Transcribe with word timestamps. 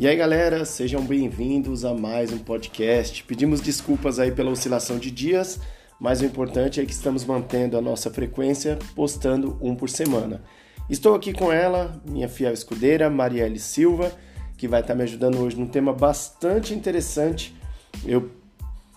E 0.00 0.08
aí, 0.08 0.16
galera, 0.16 0.64
sejam 0.64 1.02
bem-vindos 1.02 1.84
a 1.84 1.92
mais 1.92 2.32
um 2.32 2.38
podcast. 2.38 3.22
Pedimos 3.24 3.60
desculpas 3.60 4.18
aí 4.18 4.32
pela 4.32 4.50
oscilação 4.50 4.98
de 4.98 5.10
dias, 5.10 5.60
mas 6.00 6.22
o 6.22 6.24
importante 6.24 6.80
é 6.80 6.86
que 6.86 6.90
estamos 6.90 7.22
mantendo 7.22 7.76
a 7.76 7.82
nossa 7.82 8.10
frequência, 8.10 8.78
postando 8.96 9.58
um 9.60 9.76
por 9.76 9.90
semana. 9.90 10.40
Estou 10.88 11.14
aqui 11.14 11.34
com 11.34 11.52
ela, 11.52 12.00
minha 12.02 12.30
fiel 12.30 12.54
escudeira, 12.54 13.10
Marielle 13.10 13.58
Silva, 13.58 14.10
que 14.56 14.66
vai 14.66 14.80
estar 14.80 14.94
me 14.94 15.02
ajudando 15.02 15.38
hoje 15.38 15.58
num 15.58 15.68
tema 15.68 15.92
bastante 15.92 16.72
interessante. 16.72 17.54
Eu 18.02 18.30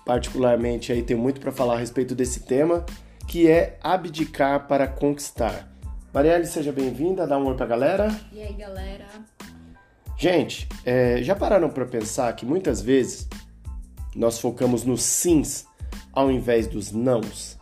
particularmente 0.05 0.93
aí 0.93 1.03
tenho 1.03 1.19
muito 1.19 1.41
para 1.41 1.51
falar 1.51 1.73
a 1.73 1.79
respeito 1.79 2.15
desse 2.15 2.45
tema, 2.45 2.85
que 3.27 3.49
é 3.49 3.77
abdicar 3.83 4.69
para 4.69 4.87
conquistar. 4.87 5.69
Marielle, 6.13 6.45
seja 6.45 6.71
bem-vinda, 6.71 7.27
dá 7.27 7.37
um 7.37 7.47
oi 7.47 7.57
pra 7.57 7.65
galera. 7.65 8.07
E 8.31 8.41
aí, 8.41 8.53
galera? 8.53 9.07
Gente, 10.17 10.67
é, 10.85 11.21
já 11.21 11.35
pararam 11.35 11.69
para 11.69 11.85
pensar 11.85 12.33
que 12.35 12.45
muitas 12.45 12.81
vezes 12.81 13.27
nós 14.15 14.39
focamos 14.39 14.83
nos 14.83 15.01
sims 15.01 15.65
ao 16.11 16.31
invés 16.31 16.67
dos 16.67 16.91
nãos? 16.91 17.57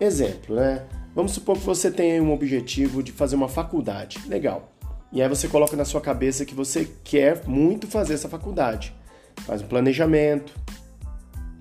Exemplo, 0.00 0.56
né? 0.56 0.84
Vamos 1.14 1.32
supor 1.32 1.56
que 1.56 1.64
você 1.64 1.90
tem 1.90 2.20
um 2.20 2.32
objetivo 2.32 3.02
de 3.02 3.12
fazer 3.12 3.36
uma 3.36 3.48
faculdade. 3.48 4.20
Legal. 4.26 4.72
E 5.12 5.22
aí 5.22 5.28
você 5.28 5.46
coloca 5.46 5.76
na 5.76 5.84
sua 5.84 6.00
cabeça 6.00 6.44
que 6.44 6.54
você 6.54 6.90
quer 7.04 7.46
muito 7.46 7.86
fazer 7.86 8.14
essa 8.14 8.28
faculdade. 8.28 8.92
Faz 9.46 9.62
um 9.62 9.66
planejamento, 9.66 10.52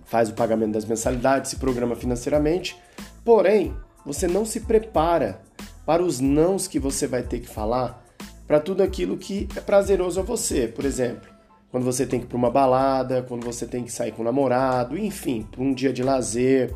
faz 0.06 0.30
o 0.30 0.34
pagamento 0.34 0.72
das 0.72 0.86
mensalidades, 0.86 1.52
se 1.52 1.58
programa 1.58 1.96
financeiramente. 1.96 2.76
Porém, 3.24 3.76
você 4.04 4.28
não 4.28 4.44
se 4.44 4.62
prepara 4.62 5.42
para 5.86 6.02
os 6.02 6.20
nãos 6.20 6.68
que 6.68 6.80
você 6.80 7.06
vai 7.06 7.22
ter 7.22 7.42
que 7.42 7.48
falar 7.48 8.03
para 8.48 8.60
tudo 8.60 8.84
aquilo 8.84 9.18
que 9.18 9.48
é 9.56 9.60
prazeroso 9.60 10.20
a 10.20 10.24
você. 10.24 10.68
Por 10.68 10.86
exemplo, 10.86 11.30
quando 11.72 11.84
você 11.84 12.06
tem 12.06 12.20
que 12.20 12.26
ir 12.26 12.30
para 12.30 12.38
uma 12.38 12.52
balada, 12.52 13.24
quando 13.24 13.44
você 13.44 13.66
tem 13.66 13.84
que 13.84 13.92
sair 13.92 14.12
com 14.12 14.22
o 14.22 14.26
namorado, 14.26 14.98
enfim, 14.98 15.48
para 15.50 15.62
um 15.62 15.74
dia 15.74 15.92
de 15.92 16.04
lazer. 16.04 16.74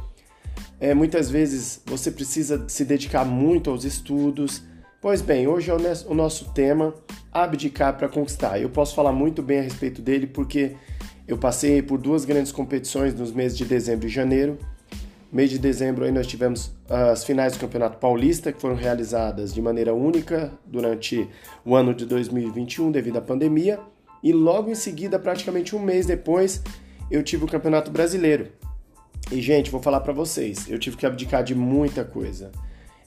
É, 0.79 0.93
muitas 0.93 1.29
vezes 1.29 1.81
você 1.85 2.11
precisa 2.11 2.65
se 2.67 2.83
dedicar 2.83 3.25
muito 3.25 3.69
aos 3.69 3.83
estudos. 3.83 4.63
Pois 5.01 5.21
bem, 5.21 5.47
hoje 5.47 5.69
é 5.69 5.73
o 6.07 6.13
nosso 6.13 6.51
tema 6.53 6.93
abdicar 7.31 7.97
para 7.97 8.09
conquistar. 8.09 8.59
Eu 8.59 8.69
posso 8.69 8.95
falar 8.95 9.11
muito 9.11 9.43
bem 9.43 9.59
a 9.59 9.63
respeito 9.63 10.01
dele 10.01 10.25
porque 10.25 10.75
eu 11.27 11.37
passei 11.37 11.81
por 11.81 11.99
duas 11.99 12.25
grandes 12.25 12.51
competições 12.51 13.13
nos 13.13 13.31
meses 13.31 13.57
de 13.57 13.65
dezembro 13.65 14.07
e 14.07 14.09
janeiro 14.09 14.57
Mês 15.37 15.51
de 15.51 15.59
dezembro 15.59 16.03
aí 16.03 16.11
nós 16.11 16.25
tivemos 16.25 16.71
as 16.89 17.23
finais 17.23 17.53
do 17.53 17.59
Campeonato 17.59 17.99
Paulista, 17.99 18.51
que 18.51 18.59
foram 18.59 18.73
realizadas 18.73 19.53
de 19.53 19.61
maneira 19.61 19.93
única 19.93 20.51
durante 20.65 21.29
o 21.63 21.75
ano 21.75 21.93
de 21.93 22.07
2021 22.07 22.89
devido 22.89 23.17
à 23.17 23.21
pandemia. 23.21 23.79
E 24.23 24.33
logo 24.33 24.71
em 24.71 24.73
seguida, 24.73 25.19
praticamente 25.19 25.75
um 25.75 25.79
mês 25.79 26.07
depois, 26.07 26.63
eu 27.11 27.21
tive 27.21 27.45
o 27.45 27.47
Campeonato 27.47 27.91
Brasileiro. 27.91 28.47
E 29.31 29.39
gente, 29.39 29.69
vou 29.69 29.79
falar 29.79 29.99
para 29.99 30.11
vocês, 30.11 30.67
eu 30.67 30.79
tive 30.79 30.97
que 30.97 31.05
abdicar 31.05 31.43
de 31.43 31.53
muita 31.53 32.03
coisa. 32.03 32.51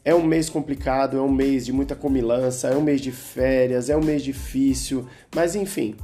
É 0.04 0.14
um 0.14 0.22
mês 0.22 0.48
complicado, 0.48 1.16
é 1.16 1.20
um 1.20 1.32
mês 1.32 1.66
de 1.66 1.72
muita 1.72 1.96
comilança, 1.96 2.68
é 2.68 2.76
um 2.76 2.80
mês 2.80 3.00
de 3.00 3.10
férias, 3.10 3.90
é 3.90 3.96
um 3.96 4.04
mês 4.04 4.22
difícil, 4.22 5.04
mas 5.34 5.56
enfim, 5.56 5.96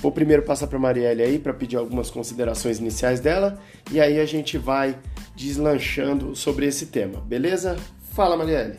Vou 0.00 0.10
primeiro 0.10 0.42
passar 0.42 0.66
para 0.66 0.78
Marielle 0.78 1.22
aí 1.22 1.38
para 1.38 1.52
pedir 1.52 1.76
algumas 1.76 2.10
considerações 2.10 2.78
iniciais 2.78 3.20
dela 3.20 3.58
e 3.90 4.00
aí 4.00 4.18
a 4.18 4.26
gente 4.26 4.58
vai 4.58 4.98
deslanchando 5.36 6.34
sobre 6.34 6.66
esse 6.66 6.86
tema, 6.86 7.20
beleza? 7.20 7.76
Fala, 8.12 8.36
Marielle. 8.36 8.78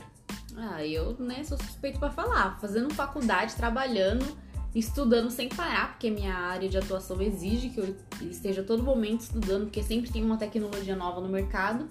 Ah, 0.55 0.86
eu 0.86 1.16
né, 1.20 1.44
sou 1.44 1.58
suspeito 1.58 2.00
para 2.00 2.09
falar. 2.09 2.59
Fazendo 2.59 2.94
faculdade, 2.94 3.55
trabalhando, 3.55 4.25
estudando 4.75 5.30
sem 5.30 5.50
parar, 5.50 5.92
porque 5.92 6.09
minha 6.09 6.33
área 6.33 6.70
de 6.70 6.77
atuação 6.77 7.21
exige 7.21 7.70
que 7.70 7.80
eu 7.80 7.95
esteja 8.30 8.64
todo 8.64 8.83
momento 8.83 9.21
estudando, 9.21 9.64
porque 9.64 9.82
sempre 9.82 10.11
tem 10.11 10.23
uma 10.23 10.38
tecnologia 10.38 10.95
nova 10.95 11.21
no 11.21 11.30
mercado. 11.30 11.88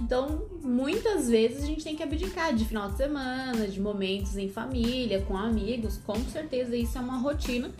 Então, 0.00 0.42
muitas 0.62 1.28
vezes 1.28 1.62
a 1.62 1.66
gente 1.66 1.84
tem 1.84 1.96
que 1.96 2.02
abdicar 2.02 2.54
de 2.54 2.64
final 2.64 2.90
de 2.90 2.96
semana, 2.96 3.66
de 3.66 3.80
momentos 3.80 4.36
em 4.36 4.48
família, 4.48 5.22
com 5.22 5.36
amigos. 5.36 5.98
Com 5.98 6.16
certeza 6.24 6.76
isso 6.76 6.98
é 6.98 7.00
uma 7.00 7.18
rotina 7.18 7.70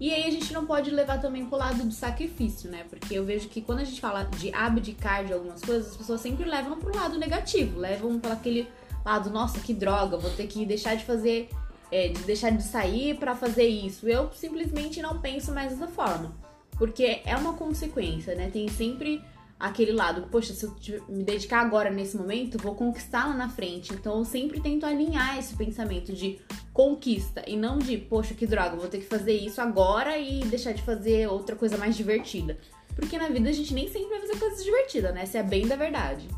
e 0.00 0.12
aí 0.12 0.24
a 0.24 0.30
gente 0.30 0.52
não 0.52 0.64
pode 0.64 0.90
levar 0.90 1.20
também 1.20 1.44
pro 1.44 1.58
lado 1.58 1.82
do 1.82 1.92
sacrifício, 1.92 2.70
né? 2.70 2.84
Porque 2.88 3.14
eu 3.14 3.24
vejo 3.24 3.48
que 3.48 3.60
quando 3.60 3.80
a 3.80 3.84
gente 3.84 4.00
fala 4.00 4.24
de 4.24 4.54
abdicar 4.54 5.24
de 5.24 5.32
algumas 5.32 5.60
coisas, 5.60 5.90
as 5.90 5.96
pessoas 5.96 6.20
sempre 6.20 6.48
levam 6.48 6.78
pro 6.78 6.94
lado 6.94 7.18
negativo, 7.18 7.80
levam 7.80 8.18
para 8.20 8.34
aquele 8.34 8.68
lado, 9.04 9.30
nossa, 9.30 9.58
que 9.58 9.74
droga, 9.74 10.16
vou 10.16 10.30
ter 10.30 10.46
que 10.46 10.64
deixar 10.64 10.94
de 10.94 11.04
fazer, 11.04 11.48
é, 11.90 12.08
de 12.08 12.22
deixar 12.22 12.50
de 12.50 12.62
sair 12.62 13.16
para 13.18 13.34
fazer 13.34 13.66
isso. 13.66 14.08
Eu 14.08 14.30
simplesmente 14.32 15.02
não 15.02 15.20
penso 15.20 15.52
mais 15.52 15.72
dessa 15.72 15.88
forma. 15.88 16.32
Porque 16.76 17.22
é 17.24 17.36
uma 17.36 17.54
consequência, 17.54 18.36
né? 18.36 18.50
Tem 18.52 18.68
sempre 18.68 19.20
aquele 19.58 19.92
lado, 19.92 20.28
poxa, 20.30 20.54
se 20.54 20.64
eu 20.64 20.74
me 21.08 21.24
dedicar 21.24 21.60
agora 21.60 21.90
nesse 21.90 22.16
momento, 22.16 22.58
vou 22.58 22.74
conquistar 22.74 23.26
lá 23.26 23.34
na 23.34 23.48
frente. 23.48 23.92
Então 23.92 24.18
eu 24.18 24.24
sempre 24.24 24.60
tento 24.60 24.86
alinhar 24.86 25.38
esse 25.38 25.54
pensamento 25.56 26.12
de 26.12 26.38
conquista 26.72 27.42
e 27.46 27.56
não 27.56 27.78
de, 27.78 27.96
poxa, 27.96 28.34
que 28.34 28.46
droga, 28.46 28.76
vou 28.76 28.88
ter 28.88 28.98
que 28.98 29.06
fazer 29.06 29.32
isso 29.32 29.60
agora 29.60 30.16
e 30.16 30.40
deixar 30.44 30.72
de 30.72 30.82
fazer 30.82 31.28
outra 31.28 31.56
coisa 31.56 31.76
mais 31.76 31.96
divertida. 31.96 32.56
Porque 32.94 33.18
na 33.18 33.28
vida 33.28 33.48
a 33.48 33.52
gente 33.52 33.74
nem 33.74 33.88
sempre 33.88 34.08
vai 34.08 34.20
fazer 34.20 34.38
coisas 34.38 34.64
divertidas, 34.64 35.14
né? 35.14 35.26
Se 35.26 35.38
é 35.38 35.42
bem 35.42 35.66
da 35.66 35.76
verdade. 35.76 36.28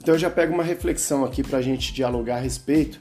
Então 0.00 0.14
eu 0.14 0.18
já 0.18 0.30
pego 0.30 0.54
uma 0.54 0.62
reflexão 0.62 1.24
aqui 1.24 1.42
pra 1.42 1.60
gente 1.60 1.92
dialogar 1.92 2.36
a 2.36 2.40
respeito. 2.40 3.00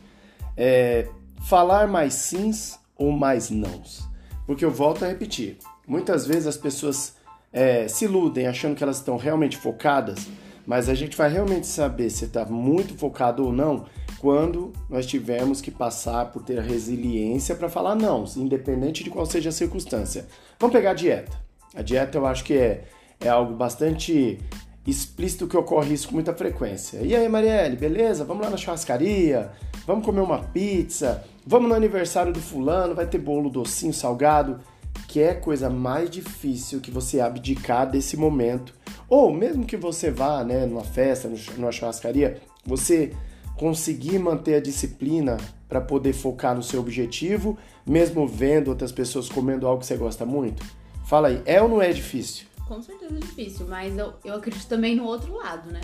É, 0.56 1.08
falar 1.48 1.88
mais 1.88 2.16
sims 2.16 2.80
ou 2.96 3.12
mais 3.12 3.50
nãos? 3.52 4.08
Porque 4.46 4.66
eu 4.66 4.72
volto 4.72 5.06
a 5.06 5.08
repetir. 5.08 5.58
Muitas 5.88 6.26
vezes 6.26 6.48
as 6.48 6.58
pessoas 6.58 7.17
é, 7.58 7.88
se 7.88 8.06
iludem 8.06 8.46
achando 8.46 8.76
que 8.76 8.84
elas 8.84 8.98
estão 8.98 9.18
realmente 9.18 9.58
focadas, 9.58 10.28
mas 10.64 10.88
a 10.88 10.94
gente 10.94 11.18
vai 11.18 11.28
realmente 11.28 11.66
saber 11.66 12.12
se 12.12 12.26
está 12.26 12.46
muito 12.46 12.96
focado 12.96 13.44
ou 13.44 13.52
não 13.52 13.86
quando 14.20 14.72
nós 14.88 15.08
tivermos 15.08 15.60
que 15.60 15.72
passar 15.72 16.32
por 16.32 16.44
ter 16.44 16.60
a 16.60 16.62
resiliência 16.62 17.56
para 17.56 17.68
falar 17.68 17.96
não, 17.96 18.26
independente 18.36 19.04
de 19.04 19.10
qual 19.10 19.26
seja 19.26 19.50
a 19.50 19.52
circunstância. 19.52 20.28
Vamos 20.60 20.76
pegar 20.76 20.92
a 20.92 20.94
dieta. 20.94 21.36
A 21.74 21.82
dieta 21.82 22.20
eu 22.20 22.28
acho 22.28 22.44
que 22.44 22.54
é, 22.54 22.84
é 23.20 23.28
algo 23.28 23.56
bastante 23.56 24.38
explícito 24.86 25.48
que 25.48 25.58
ocorre 25.58 25.96
isso 25.96 26.10
com 26.10 26.14
muita 26.14 26.36
frequência. 26.36 27.00
E 27.02 27.16
aí, 27.16 27.28
Marielle, 27.28 27.76
beleza? 27.76 28.24
Vamos 28.24 28.44
lá 28.44 28.52
na 28.52 28.58
churrascaria, 28.58 29.50
vamos 29.88 30.06
comer 30.06 30.22
uma 30.22 30.44
pizza, 30.44 31.24
vamos 31.46 31.68
no 31.70 31.76
aniversário 31.76 32.32
do 32.32 32.40
fulano, 32.40 32.94
vai 32.94 33.08
ter 33.08 33.18
bolo 33.18 33.50
docinho, 33.50 33.94
salgado 33.94 34.60
que 35.08 35.22
é 35.22 35.34
coisa 35.34 35.70
mais 35.70 36.10
difícil 36.10 36.82
que 36.82 36.92
você 36.92 37.20
abdicar 37.20 37.90
desse 37.90 38.18
momento. 38.18 38.74
Ou 39.08 39.34
mesmo 39.34 39.66
que 39.66 39.78
você 39.78 40.12
vá, 40.12 40.44
né, 40.44 40.66
numa 40.66 40.84
festa, 40.84 41.32
numa 41.58 41.72
churrascaria, 41.72 42.42
você 42.66 43.14
conseguir 43.56 44.20
manter 44.20 44.56
a 44.56 44.62
disciplina 44.62 45.38
para 45.68 45.80
poder 45.82 46.14
focar 46.14 46.56
no 46.56 46.62
seu 46.62 46.80
objetivo, 46.80 47.58
mesmo 47.86 48.28
vendo 48.28 48.68
outras 48.68 48.92
pessoas 48.92 49.30
comendo 49.30 49.66
algo 49.66 49.80
que 49.80 49.88
você 49.88 49.96
gosta 49.96 50.26
muito? 50.26 50.64
Fala 51.06 51.30
aí, 51.30 51.42
é 51.46 51.62
ou 51.62 51.70
não 51.70 51.82
é 51.82 51.92
difícil? 51.92 52.46
Com 52.68 52.82
certeza 52.82 53.16
é 53.16 53.20
difícil, 53.20 53.66
mas 53.68 53.98
eu, 53.98 54.14
eu 54.26 54.36
acredito 54.36 54.68
também 54.68 54.94
no 54.94 55.06
outro 55.06 55.34
lado, 55.36 55.72
né? 55.72 55.80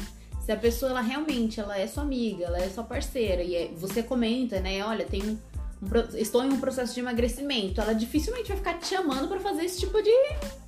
Se 0.45 0.51
a 0.51 0.57
pessoa 0.57 0.91
ela 0.91 1.01
realmente 1.01 1.61
ela 1.61 1.77
é 1.79 1.87
sua 1.87 2.03
amiga, 2.03 2.43
ela 2.43 2.57
é 2.57 2.67
sua 2.67 2.83
parceira 2.83 3.41
e 3.41 3.55
é, 3.55 3.71
você 3.77 4.03
comenta, 4.03 4.59
né? 4.59 4.85
Olha, 4.85 5.05
tem 5.05 5.39
um 5.83 6.17
estou 6.17 6.43
em 6.43 6.51
um 6.51 6.59
processo 6.59 6.93
de 6.93 6.99
emagrecimento, 6.99 7.81
ela 7.81 7.93
dificilmente 7.93 8.47
vai 8.47 8.57
ficar 8.57 8.73
te 8.75 8.87
chamando 8.87 9.27
para 9.27 9.39
fazer 9.39 9.65
esse 9.65 9.79
tipo 9.79 10.01
de 10.01 10.11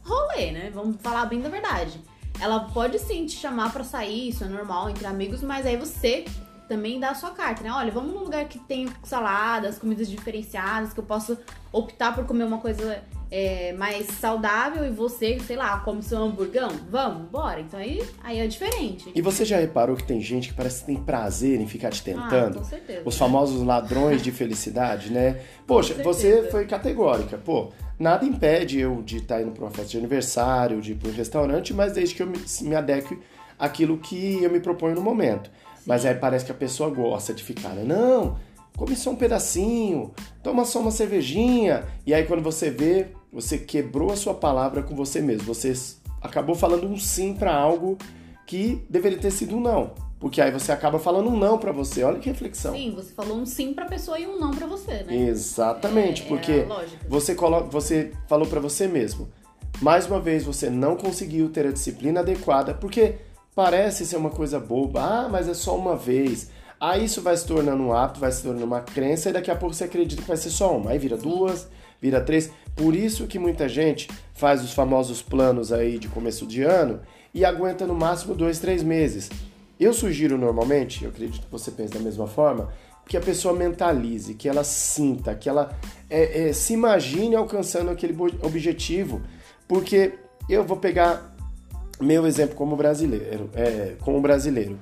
rolê, 0.04 0.52
né? 0.52 0.72
Vamos 0.74 0.98
falar 1.02 1.26
bem 1.26 1.42
da 1.42 1.50
verdade. 1.50 2.00
Ela 2.40 2.60
pode 2.60 3.00
sim 3.00 3.26
te 3.26 3.38
chamar 3.38 3.72
para 3.72 3.84
sair, 3.84 4.30
isso 4.30 4.44
é 4.44 4.48
normal 4.48 4.90
entre 4.90 5.06
amigos, 5.06 5.42
mas 5.42 5.66
aí 5.66 5.78
você 5.78 6.26
também 6.68 7.00
dá 7.00 7.12
a 7.12 7.16
sua 7.16 7.32
carta, 7.32 7.64
né? 7.64 7.72
Olha, 7.72 7.92
vamos 7.92 8.14
num 8.14 8.24
lugar 8.24 8.46
que 8.46 8.60
tem 8.60 8.90
saladas, 9.04 9.78
comidas 9.78 10.08
diferenciadas, 10.10 10.94
que 10.94 11.00
eu 11.00 11.04
possa 11.04 11.40
optar 11.72 12.14
por 12.14 12.26
comer 12.26 12.44
uma 12.44 12.58
coisa 12.58 13.04
é, 13.38 13.74
mais 13.74 14.08
saudável 14.08 14.86
e 14.86 14.90
você, 14.90 15.38
sei 15.46 15.58
lá, 15.58 15.78
come 15.82 16.02
seu 16.02 16.20
hamburgão, 16.20 16.70
vamos, 16.90 17.30
bora. 17.30 17.60
Então 17.60 17.78
aí, 17.78 18.02
aí 18.24 18.40
é 18.40 18.48
diferente. 18.48 19.12
E 19.14 19.22
você 19.22 19.44
já 19.44 19.60
reparou 19.60 19.98
que 19.98 20.06
tem 20.06 20.22
gente 20.22 20.48
que 20.48 20.54
parece 20.54 20.80
que 20.80 20.86
tem 20.86 20.96
prazer 20.96 21.60
em 21.60 21.68
ficar 21.68 21.90
te 21.90 22.02
tentando? 22.02 22.60
Ah, 22.60 22.60
com 22.60 22.64
certeza. 22.64 23.02
Os 23.04 23.18
famosos 23.18 23.62
ladrões 23.62 24.22
de 24.22 24.32
felicidade, 24.32 25.12
né? 25.12 25.42
Poxa, 25.68 25.96
você 25.96 26.44
foi 26.50 26.66
categórica. 26.66 27.38
Pô, 27.38 27.74
nada 28.00 28.24
impede 28.24 28.80
eu 28.80 29.02
de 29.02 29.18
estar 29.18 29.42
indo 29.42 29.52
para 29.52 29.66
uma 29.66 29.72
festa 29.72 29.92
de 29.92 29.98
aniversário, 29.98 30.80
de 30.80 30.94
ir 30.94 30.96
para 30.96 31.10
um 31.10 31.14
restaurante, 31.14 31.74
mas 31.74 31.92
desde 31.92 32.16
que 32.16 32.24
eu 32.24 32.28
me, 32.28 32.40
me 32.62 32.74
adeque 32.74 33.20
àquilo 33.60 33.98
que 33.98 34.42
eu 34.42 34.50
me 34.50 34.62
proponho 34.62 34.96
no 34.96 35.02
momento. 35.02 35.50
Sim. 35.50 35.84
Mas 35.86 36.06
aí 36.06 36.16
parece 36.16 36.46
que 36.46 36.54
a 36.54 36.56
pessoa 36.56 36.90
gosta 36.90 37.34
de 37.34 37.44
ficar, 37.44 37.72
né? 37.72 37.84
Não, 37.84 38.38
come 38.78 38.96
só 38.96 39.12
um 39.12 39.16
pedacinho, 39.18 40.14
toma 40.42 40.64
só 40.64 40.80
uma 40.80 40.92
cervejinha. 40.92 41.84
E 42.08 42.14
aí 42.14 42.24
quando 42.26 42.42
você 42.42 42.70
vê, 42.70 43.10
você 43.36 43.58
quebrou 43.58 44.14
a 44.14 44.16
sua 44.16 44.34
palavra 44.34 44.82
com 44.82 44.96
você 44.96 45.20
mesmo. 45.20 45.54
Você 45.54 45.74
acabou 46.22 46.56
falando 46.56 46.88
um 46.88 46.98
sim 46.98 47.34
para 47.34 47.54
algo 47.54 47.98
que 48.48 48.82
deveria 48.90 49.18
ter 49.20 49.30
sido 49.30 49.58
um 49.58 49.60
não. 49.60 49.92
Porque 50.22 50.40
aí 50.40 50.50
você 50.52 50.72
acaba 50.72 50.98
falando 51.00 51.30
um 51.30 51.38
não 51.38 51.58
para 51.58 51.74
você. 51.74 52.02
Olha 52.06 52.18
que 52.18 52.30
reflexão. 52.30 52.74
Sim, 52.74 52.94
você 52.96 53.14
falou 53.14 53.38
um 53.38 53.46
sim 53.46 53.74
pra 53.74 53.84
pessoa 53.84 54.18
e 54.18 54.26
um 54.26 54.40
não 54.40 54.52
pra 54.52 54.66
você, 54.66 55.04
né? 55.04 55.14
Exatamente, 55.28 56.24
É, 56.24 56.26
porque 56.26 56.52
é 56.52 56.68
você 57.10 57.36
coloca, 57.36 57.70
você 57.70 58.14
falou 58.26 58.48
para 58.48 58.62
você 58.62 58.88
mesmo. 58.88 59.28
Mais 59.82 60.08
uma 60.08 60.22
vez 60.22 60.46
você 60.46 60.70
não 60.70 60.96
conseguiu 60.96 61.50
ter 61.50 61.68
a 61.68 61.72
disciplina 61.74 62.22
adequada, 62.22 62.74
porque 62.74 63.16
parece 63.54 64.06
ser 64.06 64.16
uma 64.16 64.30
coisa 64.30 64.62
boba. 64.62 65.02
Ah, 65.02 65.30
mas 65.30 65.50
é 65.50 65.54
só 65.54 65.78
uma 65.78 65.98
vez. 65.98 66.50
Aí 66.86 67.06
isso 67.06 67.20
vai 67.20 67.36
se 67.36 67.48
tornando 67.48 67.82
um 67.82 67.92
hábito, 67.92 68.20
vai 68.20 68.32
se 68.32 68.44
tornando 68.44 68.64
uma 68.64 68.80
crença 68.80 69.32
e 69.32 69.34
daqui 69.34 69.50
a 69.50 69.56
pouco 69.56 69.74
você 69.74 69.86
acredita 69.86 70.22
que 70.22 70.28
vai 70.28 70.38
ser 70.38 70.52
só 70.52 70.78
uma. 70.78 70.92
Aí 70.92 71.00
vira 71.00 71.18
duas, 71.18 71.68
vira 72.00 72.22
três. 72.22 72.52
Por 72.76 72.96
isso 72.96 73.26
que 73.26 73.40
muita 73.40 73.68
gente 73.68 74.08
faz 74.36 74.64
os 74.64 74.72
famosos 74.72 75.20
planos 75.20 75.74
aí 75.74 75.98
de 75.98 76.08
começo 76.08 76.46
de 76.46 76.62
ano 76.62 77.00
e 77.34 77.44
aguenta 77.44 77.88
no 77.88 77.96
máximo 77.96 78.36
dois, 78.36 78.60
três 78.60 78.84
meses. 78.84 79.32
Eu 79.80 79.94
sugiro 79.94 80.38
normalmente, 80.38 81.04
eu 81.04 81.10
acredito 81.10 81.46
que 81.46 81.52
você 81.52 81.72
pensa 81.72 81.96
da 81.96 82.00
mesma 82.00 82.28
forma, 82.28 82.70
que 83.08 83.18
a 83.18 83.22
pessoa 83.22 83.56
mentalize, 83.56 84.36
que 84.36 84.48
ela 84.48 84.64
sinta, 84.64 85.34
que 85.34 85.50
ela 85.50 85.76
é, 86.08 86.50
é, 86.50 86.54
se 86.54 86.74
imagine 86.74 87.36
alcançando 87.36 87.90
aquele 87.90 88.16
objetivo. 88.44 89.24
Porque 89.68 90.14
eu 90.48 90.64
vou 90.64 90.78
pegar 90.78 91.36
meu 92.00 92.28
exemplo 92.28 92.56
como 92.56 92.76
brasileiro, 92.76 93.50
é, 93.56 93.96
como 94.02 94.22
brasileiro. 94.22 94.78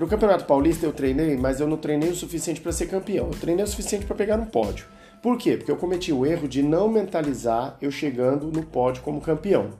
Para 0.00 0.06
o 0.06 0.08
Campeonato 0.08 0.46
Paulista 0.46 0.86
eu 0.86 0.94
treinei, 0.94 1.36
mas 1.36 1.60
eu 1.60 1.66
não 1.66 1.76
treinei 1.76 2.08
o 2.08 2.14
suficiente 2.14 2.58
para 2.58 2.72
ser 2.72 2.86
campeão. 2.86 3.26
Eu 3.26 3.38
treinei 3.38 3.62
o 3.62 3.68
suficiente 3.68 4.06
para 4.06 4.16
pegar 4.16 4.38
no 4.38 4.46
pódio. 4.46 4.86
Por 5.22 5.36
quê? 5.36 5.58
Porque 5.58 5.70
eu 5.70 5.76
cometi 5.76 6.10
o 6.10 6.24
erro 6.24 6.48
de 6.48 6.62
não 6.62 6.88
mentalizar 6.88 7.76
eu 7.82 7.90
chegando 7.90 8.46
no 8.46 8.62
pódio 8.62 9.02
como 9.02 9.20
campeão. 9.20 9.72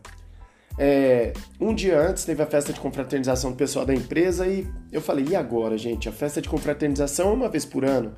É, 0.78 1.32
um 1.58 1.74
dia 1.74 1.98
antes 1.98 2.26
teve 2.26 2.42
a 2.42 2.46
festa 2.46 2.70
de 2.70 2.78
confraternização 2.78 3.52
do 3.52 3.56
pessoal 3.56 3.86
da 3.86 3.94
empresa 3.94 4.46
e 4.46 4.68
eu 4.92 5.00
falei, 5.00 5.24
e 5.30 5.34
agora, 5.34 5.78
gente? 5.78 6.06
A 6.06 6.12
festa 6.12 6.42
de 6.42 6.50
confraternização 6.50 7.30
é 7.30 7.32
uma 7.32 7.48
vez 7.48 7.64
por 7.64 7.82
ano 7.82 8.14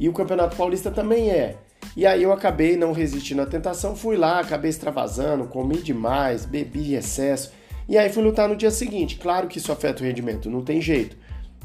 e 0.00 0.08
o 0.08 0.12
Campeonato 0.12 0.56
Paulista 0.56 0.90
também 0.90 1.30
é. 1.30 1.54
E 1.96 2.04
aí 2.04 2.24
eu 2.24 2.32
acabei 2.32 2.76
não 2.76 2.90
resistindo 2.90 3.42
à 3.42 3.46
tentação, 3.46 3.94
fui 3.94 4.16
lá, 4.16 4.40
acabei 4.40 4.70
extravasando, 4.70 5.44
comi 5.44 5.76
demais, 5.76 6.44
bebi 6.44 6.96
excesso. 6.96 7.52
E 7.88 7.96
aí 7.96 8.10
fui 8.10 8.24
lutar 8.24 8.48
no 8.48 8.56
dia 8.56 8.72
seguinte. 8.72 9.18
Claro 9.18 9.46
que 9.46 9.58
isso 9.58 9.70
afeta 9.70 10.02
o 10.02 10.04
rendimento, 10.04 10.50
não 10.50 10.64
tem 10.64 10.80
jeito. 10.80 11.22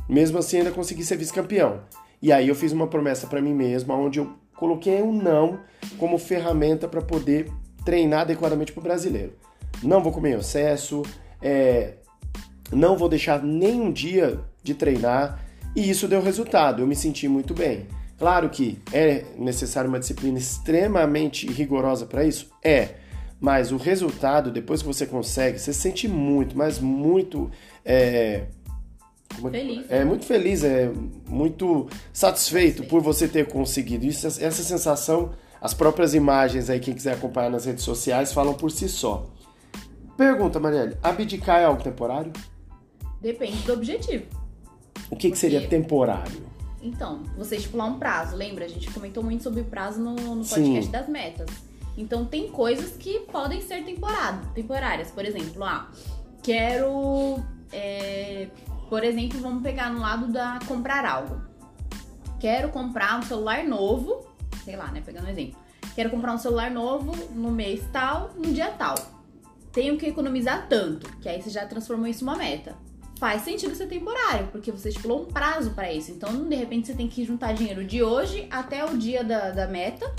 Mesmo 0.10 0.40
assim, 0.40 0.58
ainda 0.58 0.72
consegui 0.72 1.06
ser 1.06 1.16
vice-campeão. 1.18 1.82
E 2.22 2.32
aí 2.32 2.48
eu 2.48 2.56
fiz 2.56 2.72
uma 2.72 2.88
promessa 2.88 3.28
para 3.28 3.42
mim 3.42 3.54
mesmo, 3.54 3.94
onde 3.94 4.20
eu 4.20 4.34
coloquei 4.58 5.02
um 5.02 5.14
não 5.14 5.60
como 5.98 6.18
ferramenta 6.18 6.88
para 6.88 7.02
poder 7.02 7.50
treinar 7.86 8.22
adequadamente 8.22 8.74
para 8.74 8.82
o 8.82 8.84
brasileiro. 8.84 9.34
Não 9.84 10.02
vou 10.02 10.12
comer 10.12 10.36
em 10.36 10.40
excesso, 10.40 11.04
é, 11.42 11.94
não 12.72 12.98
vou 12.98 13.08
deixar 13.08 13.42
nem 13.42 13.80
um 13.80 13.92
dia 13.92 14.40
de 14.62 14.74
treinar, 14.74 15.40
e 15.76 15.90
isso 15.90 16.08
deu 16.08 16.22
resultado. 16.22 16.82
Eu 16.82 16.88
me 16.88 16.96
senti 16.96 17.28
muito 17.28 17.54
bem. 17.54 17.88
Claro 18.18 18.50
que 18.50 18.78
é 18.92 19.24
necessário 19.38 19.88
uma 19.88 20.00
disciplina 20.00 20.38
extremamente 20.38 21.48
rigorosa 21.48 22.06
para 22.06 22.26
isso? 22.26 22.52
É. 22.62 22.96
Mas 23.40 23.72
o 23.72 23.78
resultado, 23.78 24.52
depois 24.52 24.82
que 24.82 24.88
você 24.88 25.06
consegue, 25.06 25.58
você 25.58 25.72
se 25.72 25.80
sente 25.80 26.08
muito, 26.08 26.58
mas 26.58 26.80
muito. 26.80 27.50
É, 27.86 28.48
é 29.38 29.52
Feliz. 29.52 29.86
É 29.90 30.06
muito 30.06 30.26
feliz, 30.26 30.64
é 30.64 30.92
muito 31.28 31.88
satisfeito 32.12 32.84
por 32.86 33.02
você 33.02 33.28
ter 33.28 33.48
conseguido. 33.48 34.06
Isso, 34.06 34.28
essa 34.28 34.64
sensação, 34.64 35.32
as 35.62 35.74
próprias 35.74 36.14
imagens 36.14 36.70
aí, 36.70 36.80
quem 36.80 36.94
quiser 36.94 37.14
acompanhar 37.14 37.50
nas 37.50 37.66
redes 37.66 37.84
sociais, 37.84 38.34
falam 38.34 38.54
por 38.54 38.72
si 38.72 38.90
só. 38.90 39.26
Pergunta, 40.18 40.60
Marielle, 40.60 40.98
abdicar 41.02 41.62
é 41.62 41.66
algo 41.66 41.82
temporário? 41.82 42.34
Depende 43.22 43.58
do 43.64 43.74
objetivo. 43.74 44.26
O 45.10 45.16
que, 45.16 45.32
que 45.32 45.38
seria 45.38 45.62
Porque- 45.62 45.76
temporário? 45.76 46.50
Então, 46.82 47.24
você 47.38 47.58
estipular 47.58 47.88
um 47.88 48.00
prazo, 48.00 48.36
lembra? 48.38 48.64
A 48.64 48.68
gente 48.68 48.90
comentou 48.92 49.22
muito 49.22 49.44
sobre 49.44 49.64
prazo 49.64 50.00
no, 50.00 50.16
no 50.36 50.44
Sim. 50.46 50.64
podcast 50.64 50.92
das 50.92 51.10
metas. 51.10 51.50
Então, 51.98 52.24
tem 52.24 52.48
coisas 52.48 52.92
que 52.92 53.20
podem 53.32 53.62
ser 53.62 53.84
temporada, 53.84 54.42
temporárias. 54.56 55.12
Por 55.12 55.26
exemplo, 55.26 55.62
ah, 55.66 55.92
quero. 56.42 57.44
é, 57.74 58.48
por 58.90 59.04
exemplo, 59.04 59.40
vamos 59.40 59.62
pegar 59.62 59.90
no 59.92 60.00
lado 60.00 60.28
da 60.28 60.60
comprar 60.68 61.06
algo. 61.06 61.42
Quero 62.40 62.70
comprar 62.70 63.20
um 63.20 63.22
celular 63.22 63.64
novo, 63.64 64.26
sei 64.64 64.76
lá, 64.76 64.88
né? 64.92 65.02
Pegando 65.06 65.28
um 65.28 65.30
exemplo. 65.30 65.60
Quero 65.94 66.10
comprar 66.10 66.34
um 66.34 66.38
celular 66.38 66.72
novo 66.72 67.14
no 67.34 67.52
mês 67.52 67.84
tal, 67.92 68.32
no 68.36 68.54
dia 68.54 68.72
tal. 68.72 68.96
Tenho 69.72 69.98
que 69.98 70.08
economizar 70.08 70.68
tanto, 70.68 71.08
que 71.18 71.30
aí 71.30 71.42
você 71.42 71.50
já 71.50 71.66
transformou 71.66 72.08
isso 72.08 72.26
numa 72.26 72.38
meta 72.38 72.76
faz 73.20 73.42
sentido 73.42 73.76
ser 73.76 73.88
temporário, 73.88 74.48
porque 74.48 74.72
você 74.72 74.88
estipulou 74.88 75.24
um 75.24 75.26
prazo 75.26 75.72
para 75.72 75.92
isso. 75.92 76.10
Então, 76.10 76.48
de 76.48 76.56
repente, 76.56 76.88
você 76.88 76.94
tem 76.94 77.08
que 77.08 77.26
juntar 77.26 77.52
dinheiro 77.52 77.84
de 77.84 78.02
hoje 78.02 78.48
até 78.50 78.84
o 78.86 78.98
dia 78.98 79.26
da, 79.26 79.52
da 79.52 79.68
meta 79.68 80.10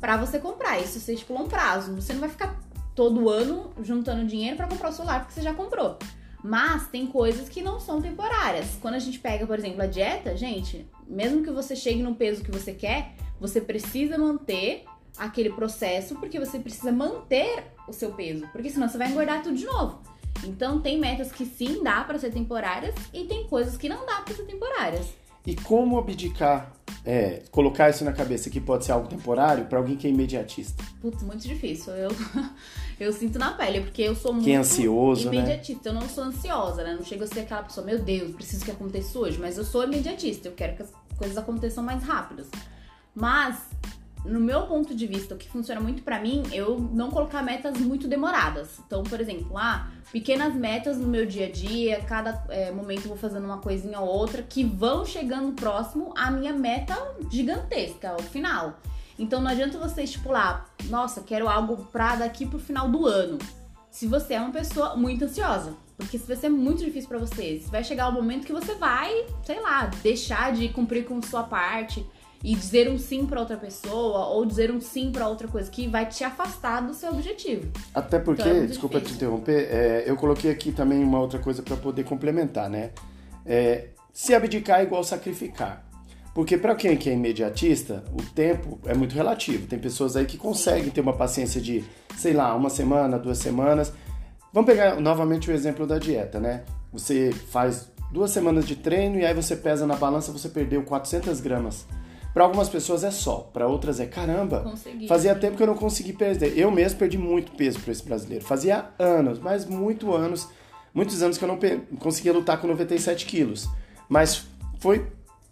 para 0.00 0.16
você 0.16 0.40
comprar. 0.40 0.80
Isso 0.80 0.98
você 0.98 1.14
estipulou 1.14 1.44
um 1.44 1.48
prazo. 1.48 1.94
Você 1.94 2.12
não 2.12 2.20
vai 2.20 2.28
ficar 2.28 2.58
todo 2.92 3.30
ano 3.30 3.70
juntando 3.82 4.26
dinheiro 4.26 4.56
para 4.56 4.66
comprar 4.66 4.88
o 4.88 4.92
celular 4.92 5.20
porque 5.20 5.34
você 5.34 5.42
já 5.42 5.54
comprou. 5.54 5.96
Mas 6.42 6.88
tem 6.88 7.06
coisas 7.06 7.48
que 7.48 7.62
não 7.62 7.78
são 7.78 8.00
temporárias. 8.00 8.78
Quando 8.80 8.94
a 8.94 8.98
gente 8.98 9.18
pega, 9.18 9.46
por 9.46 9.58
exemplo, 9.58 9.82
a 9.82 9.86
dieta, 9.86 10.36
gente, 10.36 10.86
mesmo 11.06 11.42
que 11.42 11.50
você 11.50 11.76
chegue 11.76 12.02
no 12.02 12.14
peso 12.14 12.42
que 12.42 12.50
você 12.50 12.72
quer, 12.72 13.14
você 13.38 13.60
precisa 13.60 14.16
manter 14.16 14.84
aquele 15.18 15.50
processo 15.50 16.14
porque 16.16 16.38
você 16.38 16.58
precisa 16.58 16.92
manter 16.92 17.64
o 17.86 17.92
seu 17.92 18.12
peso, 18.12 18.46
porque 18.52 18.70
senão 18.70 18.88
você 18.88 18.96
vai 18.96 19.10
engordar 19.10 19.42
tudo 19.42 19.56
de 19.56 19.66
novo. 19.66 20.00
Então 20.44 20.80
tem 20.80 20.98
metas 20.98 21.30
que 21.32 21.44
sim 21.44 21.82
dá 21.82 22.02
pra 22.04 22.18
ser 22.18 22.32
temporárias 22.32 22.94
e 23.12 23.24
tem 23.24 23.46
coisas 23.46 23.76
que 23.76 23.88
não 23.88 24.06
dá 24.06 24.20
pra 24.20 24.34
ser 24.34 24.44
temporárias. 24.44 25.06
E 25.46 25.54
como 25.56 25.98
abdicar, 25.98 26.72
é, 27.04 27.42
colocar 27.50 27.88
isso 27.88 28.04
na 28.04 28.12
cabeça 28.12 28.50
que 28.50 28.60
pode 28.60 28.84
ser 28.84 28.92
algo 28.92 29.08
temporário 29.08 29.64
para 29.66 29.78
alguém 29.78 29.96
que 29.96 30.06
é 30.06 30.10
imediatista? 30.10 30.82
Putz, 31.00 31.22
muito 31.22 31.46
difícil. 31.46 31.94
Eu, 31.94 32.10
eu 33.00 33.12
sinto 33.12 33.38
na 33.38 33.52
pele, 33.52 33.80
porque 33.80 34.02
eu 34.02 34.14
sou 34.14 34.32
muito 34.32 34.44
Quem 34.44 34.56
é 34.56 34.58
ansioso, 34.58 35.30
né? 35.30 35.36
imediatista. 35.36 35.88
Eu 35.88 35.94
não 35.94 36.08
sou 36.08 36.24
ansiosa, 36.24 36.82
né? 36.82 36.94
Não 36.94 37.04
chego 37.04 37.24
a 37.24 37.26
ser 37.26 37.40
aquela 37.40 37.62
pessoa, 37.62 37.86
meu 37.86 37.98
Deus, 37.98 38.34
preciso 38.34 38.64
que 38.64 38.70
aconteça 38.70 39.18
hoje. 39.18 39.38
Mas 39.38 39.56
eu 39.56 39.64
sou 39.64 39.84
imediatista, 39.84 40.48
eu 40.48 40.52
quero 40.52 40.76
que 40.76 40.82
as 40.82 40.90
coisas 41.16 41.36
aconteçam 41.38 41.82
mais 41.82 42.02
rápidas. 42.02 42.48
Mas, 43.14 43.56
no 44.24 44.40
meu 44.40 44.62
ponto 44.62 44.94
de 44.94 45.06
vista, 45.06 45.34
o 45.34 45.38
que 45.38 45.48
funciona 45.48 45.80
muito 45.80 46.02
pra 46.02 46.20
mim, 46.20 46.42
eu 46.52 46.78
não 46.78 47.10
colocar 47.10 47.42
metas 47.42 47.78
muito 47.78 48.06
demoradas. 48.06 48.78
Então, 48.86 49.02
por 49.02 49.20
exemplo, 49.20 49.56
ah, 49.56 49.88
pequenas 50.12 50.54
metas 50.54 50.98
no 50.98 51.06
meu 51.06 51.24
dia 51.24 51.46
a 51.46 51.50
dia, 51.50 52.00
cada 52.02 52.44
é, 52.48 52.70
momento 52.70 53.04
eu 53.04 53.08
vou 53.08 53.16
fazendo 53.16 53.44
uma 53.44 53.58
coisinha 53.58 53.98
ou 54.00 54.08
outra 54.08 54.42
que 54.42 54.62
vão 54.62 55.06
chegando 55.06 55.52
próximo 55.52 56.12
à 56.16 56.30
minha 56.30 56.52
meta 56.52 56.96
gigantesca, 57.30 58.10
ao 58.10 58.20
final. 58.20 58.78
Então 59.18 59.40
não 59.40 59.50
adianta 59.50 59.78
você 59.78 60.02
estipular, 60.02 60.66
nossa, 60.84 61.22
quero 61.22 61.48
algo 61.48 61.88
pra 61.92 62.16
daqui 62.16 62.46
pro 62.46 62.58
final 62.58 62.88
do 62.88 63.06
ano. 63.06 63.38
Se 63.90 64.06
você 64.06 64.34
é 64.34 64.40
uma 64.40 64.52
pessoa 64.52 64.96
muito 64.96 65.24
ansiosa. 65.24 65.74
Porque 65.96 66.16
isso 66.16 66.26
vai 66.26 66.36
ser 66.36 66.48
muito 66.48 66.82
difícil 66.82 67.08
pra 67.10 67.18
você. 67.18 67.62
Vai 67.66 67.84
chegar 67.84 68.08
o 68.08 68.12
momento 68.12 68.46
que 68.46 68.52
você 68.54 68.74
vai, 68.74 69.26
sei 69.44 69.60
lá, 69.60 69.84
deixar 70.02 70.50
de 70.50 70.70
cumprir 70.70 71.04
com 71.04 71.20
sua 71.20 71.42
parte 71.42 72.06
e 72.42 72.54
dizer 72.54 72.90
um 72.90 72.98
sim 72.98 73.26
pra 73.26 73.40
outra 73.40 73.56
pessoa 73.56 74.26
ou 74.28 74.46
dizer 74.46 74.70
um 74.70 74.80
sim 74.80 75.12
pra 75.12 75.28
outra 75.28 75.46
coisa 75.46 75.70
que 75.70 75.86
vai 75.88 76.06
te 76.06 76.24
afastar 76.24 76.80
do 76.80 76.94
seu 76.94 77.10
objetivo. 77.10 77.70
Até 77.94 78.18
porque, 78.18 78.42
Então 78.42 78.54
é 78.62 78.66
desculpa 78.66 78.98
te 78.98 79.04
difícil. 79.04 79.16
interromper, 79.28 79.68
é, 79.70 80.04
eu 80.06 80.16
coloquei 80.16 80.50
aqui 80.50 80.72
também 80.72 81.04
uma 81.04 81.20
outra 81.20 81.38
coisa 81.38 81.62
para 81.62 81.76
poder 81.76 82.04
complementar, 82.04 82.70
né? 82.70 82.90
É, 83.44 83.88
se 84.12 84.34
abdicar 84.34 84.80
é 84.80 84.84
igual 84.84 85.04
sacrificar. 85.04 85.84
Porque 86.34 86.56
para 86.56 86.74
quem 86.74 86.96
que 86.96 87.10
é 87.10 87.12
imediatista, 87.12 88.04
o 88.12 88.22
tempo 88.34 88.78
é 88.86 88.94
muito 88.94 89.14
relativo. 89.14 89.66
Tem 89.66 89.78
pessoas 89.78 90.16
aí 90.16 90.24
que 90.24 90.38
conseguem 90.38 90.88
ter 90.88 91.00
uma 91.00 91.12
paciência 91.12 91.60
de, 91.60 91.84
sei 92.16 92.32
lá, 92.32 92.54
uma 92.54 92.70
semana, 92.70 93.18
duas 93.18 93.38
semanas. 93.38 93.92
Vamos 94.52 94.70
pegar 94.70 95.00
novamente 95.00 95.50
o 95.50 95.52
exemplo 95.52 95.86
da 95.86 95.98
dieta, 95.98 96.38
né? 96.38 96.62
Você 96.92 97.32
faz 97.32 97.90
duas 98.12 98.30
semanas 98.30 98.66
de 98.66 98.76
treino 98.76 99.18
e 99.18 99.26
aí 99.26 99.34
você 99.34 99.56
pesa 99.56 99.86
na 99.86 99.96
balança, 99.96 100.32
você 100.32 100.48
perdeu 100.48 100.82
400 100.84 101.40
gramas. 101.40 101.84
Para 102.32 102.44
algumas 102.44 102.68
pessoas 102.68 103.02
é 103.02 103.10
só, 103.10 103.50
para 103.52 103.66
outras 103.66 103.98
é 103.98 104.06
caramba. 104.06 104.60
Consegui. 104.60 105.08
Fazia 105.08 105.34
tempo 105.34 105.56
que 105.56 105.62
eu 105.62 105.66
não 105.66 105.74
consegui 105.74 106.12
perder. 106.12 106.56
Eu 106.56 106.70
mesmo 106.70 106.98
perdi 106.98 107.18
muito 107.18 107.52
peso 107.52 107.80
para 107.80 107.90
esse 107.92 108.04
brasileiro. 108.04 108.44
Fazia 108.44 108.86
anos, 108.98 109.38
mas 109.40 109.64
muito 109.66 110.14
anos, 110.14 110.48
muitos 110.94 111.22
anos 111.22 111.36
que 111.36 111.44
eu 111.44 111.48
não 111.48 111.58
conseguia 111.98 112.32
lutar 112.32 112.60
com 112.60 112.68
97 112.68 113.26
quilos. 113.26 113.68
Mas 114.08 114.44
foi 114.78 115.06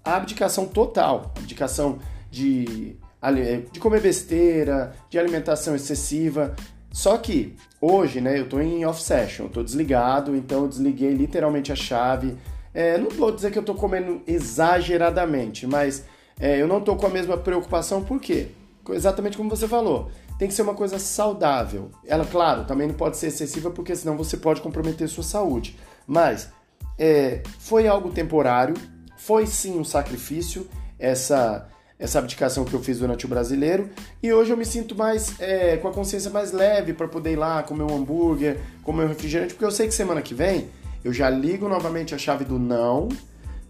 a 0.04 0.16
abdicação 0.16 0.66
total, 0.66 1.32
abdicação 1.37 1.99
de, 2.30 2.94
ali- 3.20 3.66
de 3.73 3.80
comer 3.80 4.00
besteira, 4.00 4.94
de 5.11 5.18
alimentação 5.18 5.75
excessiva. 5.75 6.54
Só 6.92 7.18
que 7.18 7.56
hoje, 7.80 8.20
né, 8.20 8.38
eu 8.38 8.49
tô 8.49 8.61
em 8.61 8.85
off 8.87 9.02
session, 9.02 9.44
eu 9.47 9.50
tô 9.50 9.62
desligado, 9.64 10.35
então 10.37 10.62
eu 10.62 10.68
desliguei 10.68 11.12
literalmente 11.12 11.73
a 11.73 11.76
chave. 11.76 12.37
É, 12.73 12.97
não 12.97 13.11
vou 13.11 13.32
dizer 13.32 13.50
que 13.50 13.58
eu 13.58 13.62
tô 13.64 13.75
comendo 13.75 14.23
exageradamente, 14.26 15.66
mas 15.66 16.04
é, 16.40 16.61
eu 16.61 16.66
não 16.68 16.80
tô 16.80 16.97
com 16.97 17.07
a 17.07 17.11
mesma 17.11 17.37
preocupação, 17.37 18.02
por 18.02 18.21
quê? 18.21 18.49
Exatamente 18.90 19.37
como 19.37 19.50
você 19.50 19.68
falou. 19.68 20.11
Tem 20.38 20.49
que 20.49 20.54
ser 20.54 20.62
uma 20.62 20.75
coisa 20.75 20.99
saudável. 20.99 21.90
Ela, 22.07 22.25
claro, 22.25 22.64
também 22.64 22.87
não 22.87 22.95
pode 22.95 23.16
ser 23.16 23.26
excessiva, 23.26 23.71
porque 23.71 23.95
senão 23.95 24.16
você 24.16 24.37
pode 24.37 24.61
comprometer 24.61 25.09
sua 25.09 25.25
saúde. 25.25 25.76
Mas 26.07 26.49
é, 26.99 27.42
foi 27.59 27.87
algo 27.87 28.11
temporário, 28.11 28.75
foi 29.16 29.47
sim 29.47 29.78
um 29.78 29.85
sacrifício, 29.85 30.66
essa, 30.99 31.68
essa 31.99 32.18
abdicação 32.18 32.64
que 32.64 32.73
eu 32.73 32.80
fiz 32.80 32.99
durante 32.99 33.26
o 33.26 33.28
brasileiro, 33.28 33.90
e 34.23 34.33
hoje 34.33 34.52
eu 34.52 34.57
me 34.57 34.64
sinto 34.64 34.95
mais 34.95 35.38
é, 35.40 35.76
com 35.76 35.88
a 35.88 35.92
consciência 35.92 36.30
mais 36.30 36.52
leve 36.52 36.92
para 36.92 37.09
poder 37.09 37.33
ir 37.33 37.37
lá 37.37 37.62
comer 37.62 37.83
um 37.83 37.95
hambúrguer, 37.95 38.59
comer 38.83 39.04
um 39.04 39.09
refrigerante, 39.09 39.54
porque 39.54 39.66
eu 39.66 39.71
sei 39.71 39.87
que 39.87 39.95
semana 39.95 40.23
que 40.23 40.35
vem 40.35 40.68
eu 41.04 41.12
já 41.12 41.30
ligo 41.30 41.68
novamente 41.68 42.14
a 42.14 42.18
chave 42.18 42.45
do 42.45 42.59
não 42.59 43.09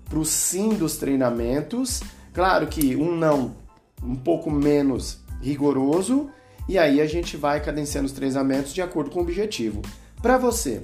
para 0.09 0.19
o 0.19 0.25
sim 0.25 0.71
dos 0.71 0.97
treinamentos. 0.97 2.03
Claro 2.33 2.67
que 2.67 2.95
um 2.97 3.15
não 3.15 3.57
um 4.03 4.15
pouco 4.15 4.51
menos 4.51 5.21
rigoroso, 5.41 6.31
e 6.69 6.79
aí 6.79 7.01
a 7.01 7.07
gente 7.07 7.37
vai 7.37 7.61
cadenciando 7.61 8.07
os 8.07 8.13
treinamentos 8.13 8.73
de 8.73 8.83
acordo 8.83 9.11
com 9.11 9.19
o 9.19 9.23
objetivo. 9.23 9.83
Para 10.21 10.37
você, 10.37 10.83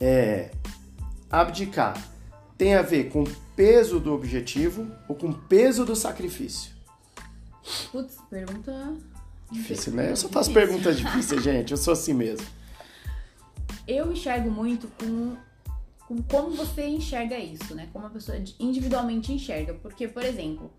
é, 0.00 0.50
abdicar 1.30 1.96
tem 2.56 2.74
a 2.74 2.82
ver 2.82 3.04
com 3.10 3.24
peso 3.54 4.00
do 4.00 4.12
objetivo 4.12 4.90
ou 5.06 5.14
com 5.14 5.32
peso 5.32 5.84
do 5.84 5.94
sacrifício? 5.94 6.72
Putz, 7.92 8.16
pergunta. 8.28 8.96
Difícil, 9.50 9.92
né? 9.92 10.10
Eu 10.10 10.16
só 10.16 10.28
faço 10.28 10.52
perguntas 10.52 10.96
difíceis, 10.96 11.40
gente. 11.44 11.70
Eu 11.70 11.76
sou 11.76 11.92
assim 11.92 12.12
mesmo. 12.12 12.44
Eu 13.86 14.12
enxergo 14.12 14.50
muito 14.50 14.88
com, 14.98 15.36
com 16.08 16.22
como 16.22 16.52
você 16.52 16.86
enxerga 16.86 17.36
isso, 17.36 17.74
né? 17.74 17.86
Como 17.92 18.06
a 18.06 18.10
pessoa 18.10 18.38
individualmente 18.58 19.30
enxerga. 19.30 19.74
Porque, 19.74 20.08
por 20.08 20.24
exemplo, 20.24 20.72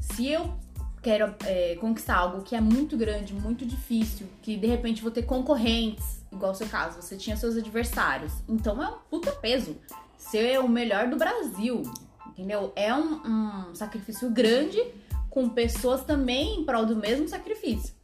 se 0.00 0.28
eu 0.28 0.52
quero 1.00 1.32
é, 1.44 1.76
conquistar 1.76 2.16
algo 2.16 2.42
que 2.42 2.56
é 2.56 2.60
muito 2.60 2.96
grande, 2.96 3.32
muito 3.32 3.64
difícil, 3.64 4.26
que 4.42 4.56
de 4.56 4.66
repente 4.66 5.02
vou 5.02 5.12
ter 5.12 5.22
concorrentes, 5.22 6.20
igual 6.32 6.50
o 6.50 6.54
seu 6.54 6.66
caso, 6.66 7.00
você 7.00 7.16
tinha 7.16 7.36
seus 7.36 7.56
adversários. 7.56 8.32
Então 8.48 8.82
é 8.82 8.88
um 8.88 8.98
puta 9.08 9.30
peso. 9.30 9.76
Ser 10.18 10.58
o 10.58 10.68
melhor 10.68 11.06
do 11.06 11.16
Brasil, 11.16 11.82
entendeu? 12.26 12.72
É 12.74 12.92
um, 12.92 13.68
um 13.70 13.74
sacrifício 13.74 14.28
grande 14.30 14.82
com 15.30 15.48
pessoas 15.48 16.02
também 16.02 16.58
em 16.58 16.64
prol 16.64 16.84
do 16.84 16.96
mesmo 16.96 17.28
sacrifício. 17.28 17.94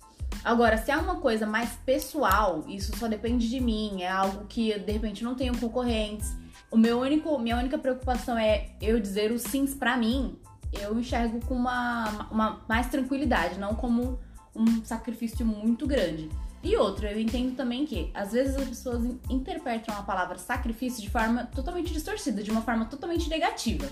Agora, 0.45 0.79
se 0.79 0.93
é 0.93 0.97
uma 0.97 1.17
coisa 1.17 1.45
mais 1.45 1.71
pessoal, 1.85 2.65
isso 2.69 2.97
só 2.97 3.09
depende 3.09 3.49
de 3.49 3.59
mim, 3.59 4.03
é 4.03 4.09
algo 4.09 4.47
que 4.47 4.79
de 4.79 4.93
repente 4.93 5.25
não 5.25 5.35
tenho 5.35 5.57
concorrentes. 5.59 6.42
O 6.73 6.77
meu 6.79 7.01
único, 7.01 7.39
minha 7.39 7.59
única 7.59 7.77
preocupação 7.77 8.39
é 8.39 8.71
eu 8.81 8.99
dizer 8.99 9.31
os 9.31 9.43
sims 9.43 9.75
para 9.75 9.95
mim. 9.95 10.39
Eu 10.73 10.99
enxergo 10.99 11.39
com 11.45 11.55
uma, 11.55 12.27
uma 12.31 12.63
mais 12.67 12.87
tranquilidade, 12.89 13.61
não 13.61 13.75
como 13.75 14.19
um 14.57 14.83
sacrifício 14.83 15.45
muito 15.45 15.87
grande. 15.87 16.31
E 16.63 16.75
outra, 16.75 17.13
eu 17.13 17.21
entendo 17.21 17.55
também 17.55 17.85
que 17.85 18.11
às 18.15 18.33
vezes 18.33 18.57
as 18.57 18.67
pessoas 18.67 19.05
interpretam 19.29 19.95
a 19.95 20.03
palavra 20.03 20.39
sacrifício 20.39 21.03
de 21.03 21.11
forma 21.11 21.45
totalmente 21.45 21.93
distorcida, 21.93 22.43
de 22.43 22.51
uma 22.51 22.63
forma 22.63 22.87
totalmente 22.87 23.29
negativa. 23.29 23.87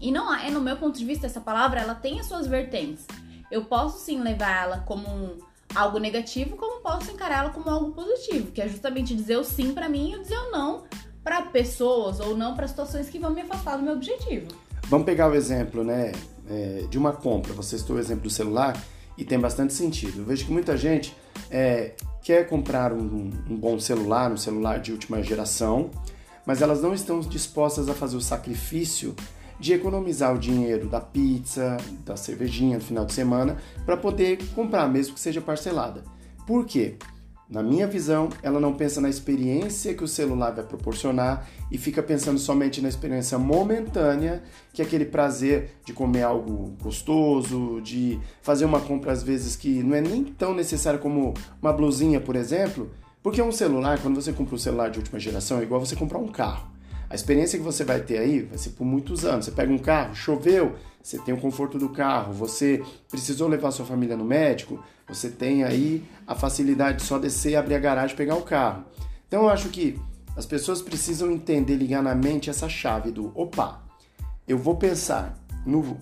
E 0.00 0.10
não 0.10 0.34
é, 0.34 0.50
no 0.50 0.60
meu 0.60 0.76
ponto 0.78 0.98
de 0.98 1.04
vista, 1.04 1.26
essa 1.26 1.40
palavra 1.40 1.78
ela 1.78 1.94
tem 1.94 2.18
as 2.18 2.26
suas 2.26 2.48
vertentes. 2.48 3.06
Eu 3.52 3.66
posso 3.66 4.04
sim 4.04 4.20
levar 4.20 4.64
ela 4.64 4.78
como 4.80 5.08
um, 5.08 5.38
algo 5.76 5.98
negativo, 5.98 6.56
como 6.56 6.80
posso 6.80 7.12
encarar 7.12 7.44
ela 7.44 7.50
como 7.50 7.70
algo 7.70 7.92
positivo, 7.92 8.50
que 8.50 8.60
é 8.60 8.66
justamente 8.66 9.14
dizer 9.14 9.36
o 9.36 9.44
sim 9.44 9.72
para 9.72 9.88
mim 9.88 10.14
e 10.14 10.18
dizer 10.18 10.38
o 10.38 10.50
não 10.50 10.82
para 11.22 11.42
pessoas 11.42 12.20
ou 12.20 12.36
não 12.36 12.54
para 12.54 12.66
situações 12.66 13.08
que 13.08 13.18
vão 13.18 13.32
me 13.32 13.42
afastar 13.42 13.76
do 13.76 13.82
meu 13.82 13.94
objetivo. 13.94 14.48
Vamos 14.84 15.04
pegar 15.04 15.30
o 15.30 15.34
exemplo, 15.34 15.84
né, 15.84 16.12
é, 16.48 16.84
de 16.88 16.98
uma 16.98 17.12
compra. 17.12 17.52
Você 17.52 17.78
citou 17.78 17.96
o 17.96 17.98
exemplo 17.98 18.24
do 18.24 18.30
celular 18.30 18.76
e 19.16 19.24
tem 19.24 19.38
bastante 19.38 19.72
sentido. 19.72 20.20
Eu 20.20 20.24
vejo 20.24 20.46
que 20.46 20.52
muita 20.52 20.76
gente 20.76 21.16
é, 21.50 21.92
quer 22.22 22.48
comprar 22.48 22.92
um, 22.92 23.30
um 23.48 23.56
bom 23.56 23.78
celular, 23.78 24.32
um 24.32 24.36
celular 24.36 24.80
de 24.80 24.92
última 24.92 25.22
geração, 25.22 25.90
mas 26.46 26.62
elas 26.62 26.80
não 26.82 26.94
estão 26.94 27.20
dispostas 27.20 27.88
a 27.88 27.94
fazer 27.94 28.16
o 28.16 28.20
sacrifício 28.20 29.14
de 29.60 29.74
economizar 29.74 30.34
o 30.34 30.38
dinheiro 30.38 30.88
da 30.88 31.00
pizza, 31.00 31.76
da 32.04 32.16
cervejinha 32.16 32.78
no 32.78 32.84
final 32.84 33.04
de 33.04 33.12
semana, 33.12 33.58
para 33.84 33.96
poder 33.96 34.38
comprar, 34.54 34.88
mesmo 34.88 35.14
que 35.14 35.20
seja 35.20 35.40
parcelada. 35.40 36.02
Por 36.46 36.64
quê? 36.64 36.96
Na 37.50 37.64
minha 37.64 37.84
visão, 37.84 38.28
ela 38.44 38.60
não 38.60 38.72
pensa 38.72 39.00
na 39.00 39.08
experiência 39.08 39.92
que 39.92 40.04
o 40.04 40.08
celular 40.08 40.52
vai 40.52 40.64
proporcionar 40.64 41.48
e 41.68 41.76
fica 41.76 42.00
pensando 42.00 42.38
somente 42.38 42.80
na 42.80 42.88
experiência 42.88 43.36
momentânea, 43.38 44.40
que 44.72 44.80
é 44.80 44.84
aquele 44.84 45.04
prazer 45.04 45.72
de 45.84 45.92
comer 45.92 46.22
algo 46.22 46.76
gostoso, 46.80 47.80
de 47.80 48.20
fazer 48.40 48.64
uma 48.64 48.80
compra 48.80 49.10
às 49.10 49.24
vezes 49.24 49.56
que 49.56 49.82
não 49.82 49.96
é 49.96 50.00
nem 50.00 50.22
tão 50.22 50.54
necessária 50.54 51.00
como 51.00 51.34
uma 51.60 51.72
blusinha, 51.72 52.20
por 52.20 52.36
exemplo, 52.36 52.88
porque 53.20 53.42
um 53.42 53.50
celular, 53.50 54.00
quando 54.00 54.22
você 54.22 54.32
compra 54.32 54.54
um 54.54 54.58
celular 54.58 54.88
de 54.88 55.00
última 55.00 55.18
geração, 55.18 55.58
é 55.58 55.64
igual 55.64 55.84
você 55.84 55.96
comprar 55.96 56.18
um 56.18 56.28
carro. 56.28 56.69
A 57.10 57.14
experiência 57.16 57.58
que 57.58 57.64
você 57.64 57.82
vai 57.82 58.00
ter 58.00 58.18
aí 58.18 58.42
vai 58.42 58.56
ser 58.56 58.70
por 58.70 58.84
muitos 58.84 59.24
anos. 59.24 59.44
Você 59.44 59.50
pega 59.50 59.72
um 59.72 59.78
carro, 59.78 60.14
choveu, 60.14 60.76
você 61.02 61.18
tem 61.18 61.34
o 61.34 61.40
conforto 61.40 61.76
do 61.76 61.88
carro, 61.88 62.32
você 62.32 62.80
precisou 63.10 63.48
levar 63.48 63.72
sua 63.72 63.84
família 63.84 64.16
no 64.16 64.24
médico, 64.24 64.80
você 65.08 65.28
tem 65.28 65.64
aí 65.64 66.04
a 66.24 66.36
facilidade 66.36 66.98
de 66.98 67.02
só 67.02 67.18
descer, 67.18 67.56
abrir 67.56 67.74
a 67.74 67.80
garagem 67.80 68.14
e 68.14 68.16
pegar 68.16 68.36
o 68.36 68.42
carro. 68.42 68.84
Então 69.26 69.42
eu 69.42 69.48
acho 69.48 69.70
que 69.70 69.98
as 70.36 70.46
pessoas 70.46 70.80
precisam 70.80 71.32
entender, 71.32 71.74
ligar 71.74 72.00
na 72.00 72.14
mente 72.14 72.48
essa 72.48 72.68
chave 72.68 73.10
do 73.10 73.32
opa, 73.34 73.82
eu 74.46 74.56
vou 74.56 74.76
pensar 74.76 75.36
no 75.66 75.98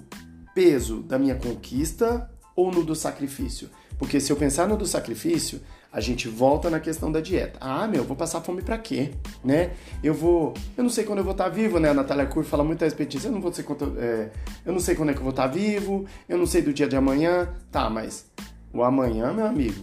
peso 0.54 1.00
da 1.02 1.18
minha 1.18 1.36
conquista 1.36 2.30
ou 2.54 2.70
no 2.70 2.84
do 2.84 2.94
sacrifício. 2.94 3.70
Porque 3.98 4.20
se 4.20 4.30
eu 4.30 4.36
pensar 4.36 4.68
no 4.68 4.76
do 4.76 4.86
sacrifício, 4.86 5.60
a 5.90 6.00
gente 6.00 6.28
volta 6.28 6.68
na 6.68 6.78
questão 6.78 7.10
da 7.10 7.20
dieta. 7.20 7.58
Ah, 7.60 7.88
meu, 7.88 8.04
vou 8.04 8.16
passar 8.16 8.40
fome 8.40 8.62
para 8.62 8.76
quê? 8.76 9.12
Né? 9.42 9.72
Eu 10.02 10.12
vou. 10.12 10.52
Eu 10.76 10.84
não 10.84 10.90
sei 10.90 11.04
quando 11.04 11.18
eu 11.18 11.24
vou 11.24 11.32
estar 11.32 11.44
tá 11.44 11.50
vivo, 11.50 11.78
né? 11.78 11.88
A 11.88 11.94
Natália 11.94 12.26
Cur 12.26 12.44
fala 12.44 12.62
muito 12.62 12.82
a 12.82 12.84
respeito 12.84 13.10
disso. 13.10 13.28
Eu 13.28 13.32
não, 13.32 13.40
vou 13.40 13.52
ser, 13.52 13.64
é, 13.98 14.30
eu 14.66 14.72
não 14.72 14.80
sei 14.80 14.94
quando 14.94 15.10
é 15.10 15.12
que 15.12 15.18
eu 15.18 15.24
vou 15.24 15.30
estar 15.30 15.48
tá 15.48 15.54
vivo, 15.54 16.04
eu 16.28 16.36
não 16.36 16.46
sei 16.46 16.60
do 16.60 16.72
dia 16.72 16.86
de 16.86 16.96
amanhã. 16.96 17.48
Tá, 17.72 17.88
mas 17.88 18.26
o 18.72 18.82
amanhã, 18.82 19.32
meu 19.32 19.46
amigo. 19.46 19.82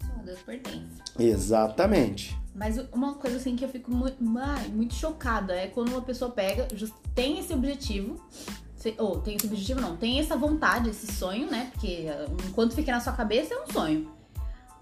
Só 0.00 0.22
Deus 0.24 0.40
pertence. 0.40 1.02
Exatamente. 1.18 2.36
Mas 2.54 2.78
uma 2.92 3.14
coisa 3.14 3.36
assim 3.36 3.56
que 3.56 3.64
eu 3.64 3.68
fico 3.68 3.90
muito, 3.90 4.22
muito 4.22 4.94
chocada 4.94 5.54
é 5.54 5.66
quando 5.66 5.88
uma 5.88 6.02
pessoa 6.02 6.30
pega, 6.30 6.68
tem 7.14 7.38
esse 7.38 7.52
objetivo, 7.52 8.20
ou 8.98 9.20
tem 9.20 9.36
esse 9.36 9.46
objetivo 9.46 9.80
não, 9.80 9.96
tem 9.96 10.20
essa 10.20 10.36
vontade, 10.36 10.90
esse 10.90 11.12
sonho, 11.12 11.50
né? 11.50 11.70
Porque 11.72 12.06
enquanto 12.48 12.74
fica 12.74 12.92
na 12.92 13.00
sua 13.00 13.12
cabeça 13.12 13.54
é 13.54 13.62
um 13.62 13.72
sonho. 13.72 14.08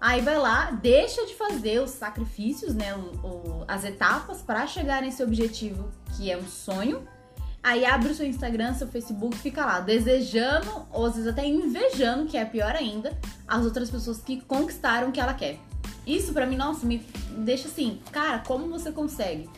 Aí 0.03 0.19
vai 0.19 0.37
lá, 0.37 0.69
deixa 0.69 1.25
de 1.25 1.33
fazer 1.33 1.79
os 1.79 1.91
sacrifícios, 1.91 2.75
né? 2.75 2.93
O, 2.93 3.25
o, 3.25 3.65
as 3.69 3.85
etapas 3.85 4.41
para 4.41 4.67
chegar 4.67 5.01
nesse 5.01 5.23
objetivo 5.23 5.89
que 6.17 6.29
é 6.29 6.37
um 6.37 6.45
sonho. 6.45 7.07
Aí 7.63 7.85
abre 7.85 8.11
o 8.11 8.13
seu 8.13 8.25
Instagram, 8.25 8.73
seu 8.73 8.89
Facebook, 8.89 9.37
fica 9.37 9.65
lá 9.65 9.79
desejando, 9.79 10.85
ou 10.91 11.05
às 11.05 11.13
vezes 11.15 11.29
até 11.29 11.47
invejando, 11.47 12.25
que 12.25 12.35
é 12.35 12.43
pior 12.43 12.75
ainda, 12.75 13.17
as 13.47 13.63
outras 13.63 13.89
pessoas 13.89 14.17
que 14.19 14.41
conquistaram 14.41 15.07
o 15.07 15.11
que 15.13 15.21
ela 15.21 15.33
quer. 15.33 15.57
Isso 16.05 16.33
para 16.33 16.45
mim, 16.45 16.57
nossa, 16.57 16.85
me 16.85 16.97
deixa 17.37 17.69
assim, 17.69 18.01
cara, 18.11 18.39
como 18.39 18.67
você 18.67 18.91
consegue 18.91 19.49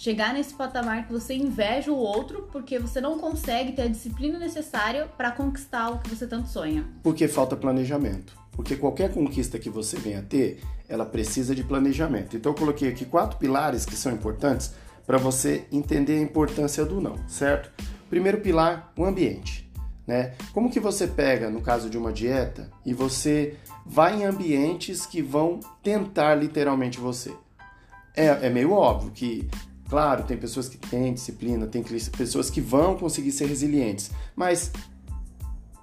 chegar 0.00 0.32
nesse 0.32 0.54
patamar 0.54 1.06
que 1.06 1.12
você 1.12 1.34
inveja 1.34 1.92
o 1.92 1.94
outro 1.94 2.48
porque 2.50 2.78
você 2.78 3.02
não 3.02 3.18
consegue 3.18 3.72
ter 3.72 3.82
a 3.82 3.86
disciplina 3.86 4.38
necessária 4.38 5.04
para 5.04 5.30
conquistar 5.30 5.90
o 5.90 5.98
que 5.98 6.08
você 6.08 6.26
tanto 6.26 6.48
sonha? 6.48 6.88
Porque 7.02 7.28
falta 7.28 7.54
planejamento. 7.54 8.34
Porque 8.52 8.76
qualquer 8.76 9.12
conquista 9.12 9.58
que 9.58 9.68
você 9.68 9.98
venha 9.98 10.22
ter, 10.22 10.62
ela 10.88 11.04
precisa 11.04 11.54
de 11.54 11.62
planejamento. 11.62 12.34
Então 12.34 12.52
eu 12.52 12.56
coloquei 12.56 12.88
aqui 12.88 13.04
quatro 13.04 13.36
pilares 13.36 13.84
que 13.84 13.94
são 13.94 14.10
importantes 14.10 14.72
para 15.06 15.18
você 15.18 15.66
entender 15.70 16.16
a 16.16 16.22
importância 16.22 16.82
do 16.82 16.98
não, 16.98 17.16
certo? 17.28 17.70
Primeiro 18.08 18.40
pilar, 18.40 18.90
o 18.96 19.04
ambiente. 19.04 19.70
Né? 20.06 20.32
Como 20.54 20.70
que 20.70 20.80
você 20.80 21.06
pega, 21.06 21.50
no 21.50 21.60
caso 21.60 21.90
de 21.90 21.98
uma 21.98 22.10
dieta, 22.10 22.70
e 22.86 22.94
você 22.94 23.54
vai 23.84 24.22
em 24.22 24.24
ambientes 24.24 25.04
que 25.04 25.20
vão 25.20 25.60
tentar 25.82 26.36
literalmente 26.36 26.98
você? 26.98 27.34
É, 28.16 28.46
é 28.46 28.50
meio 28.50 28.72
óbvio 28.72 29.10
que, 29.12 29.48
claro, 29.90 30.22
tem 30.22 30.36
pessoas 30.36 30.68
que 30.68 30.78
têm 30.78 31.12
disciplina, 31.12 31.66
tem 31.66 31.82
pessoas 31.82 32.48
que 32.48 32.60
vão 32.60 32.96
conseguir 32.96 33.32
ser 33.32 33.46
resilientes, 33.46 34.10
mas 34.34 34.72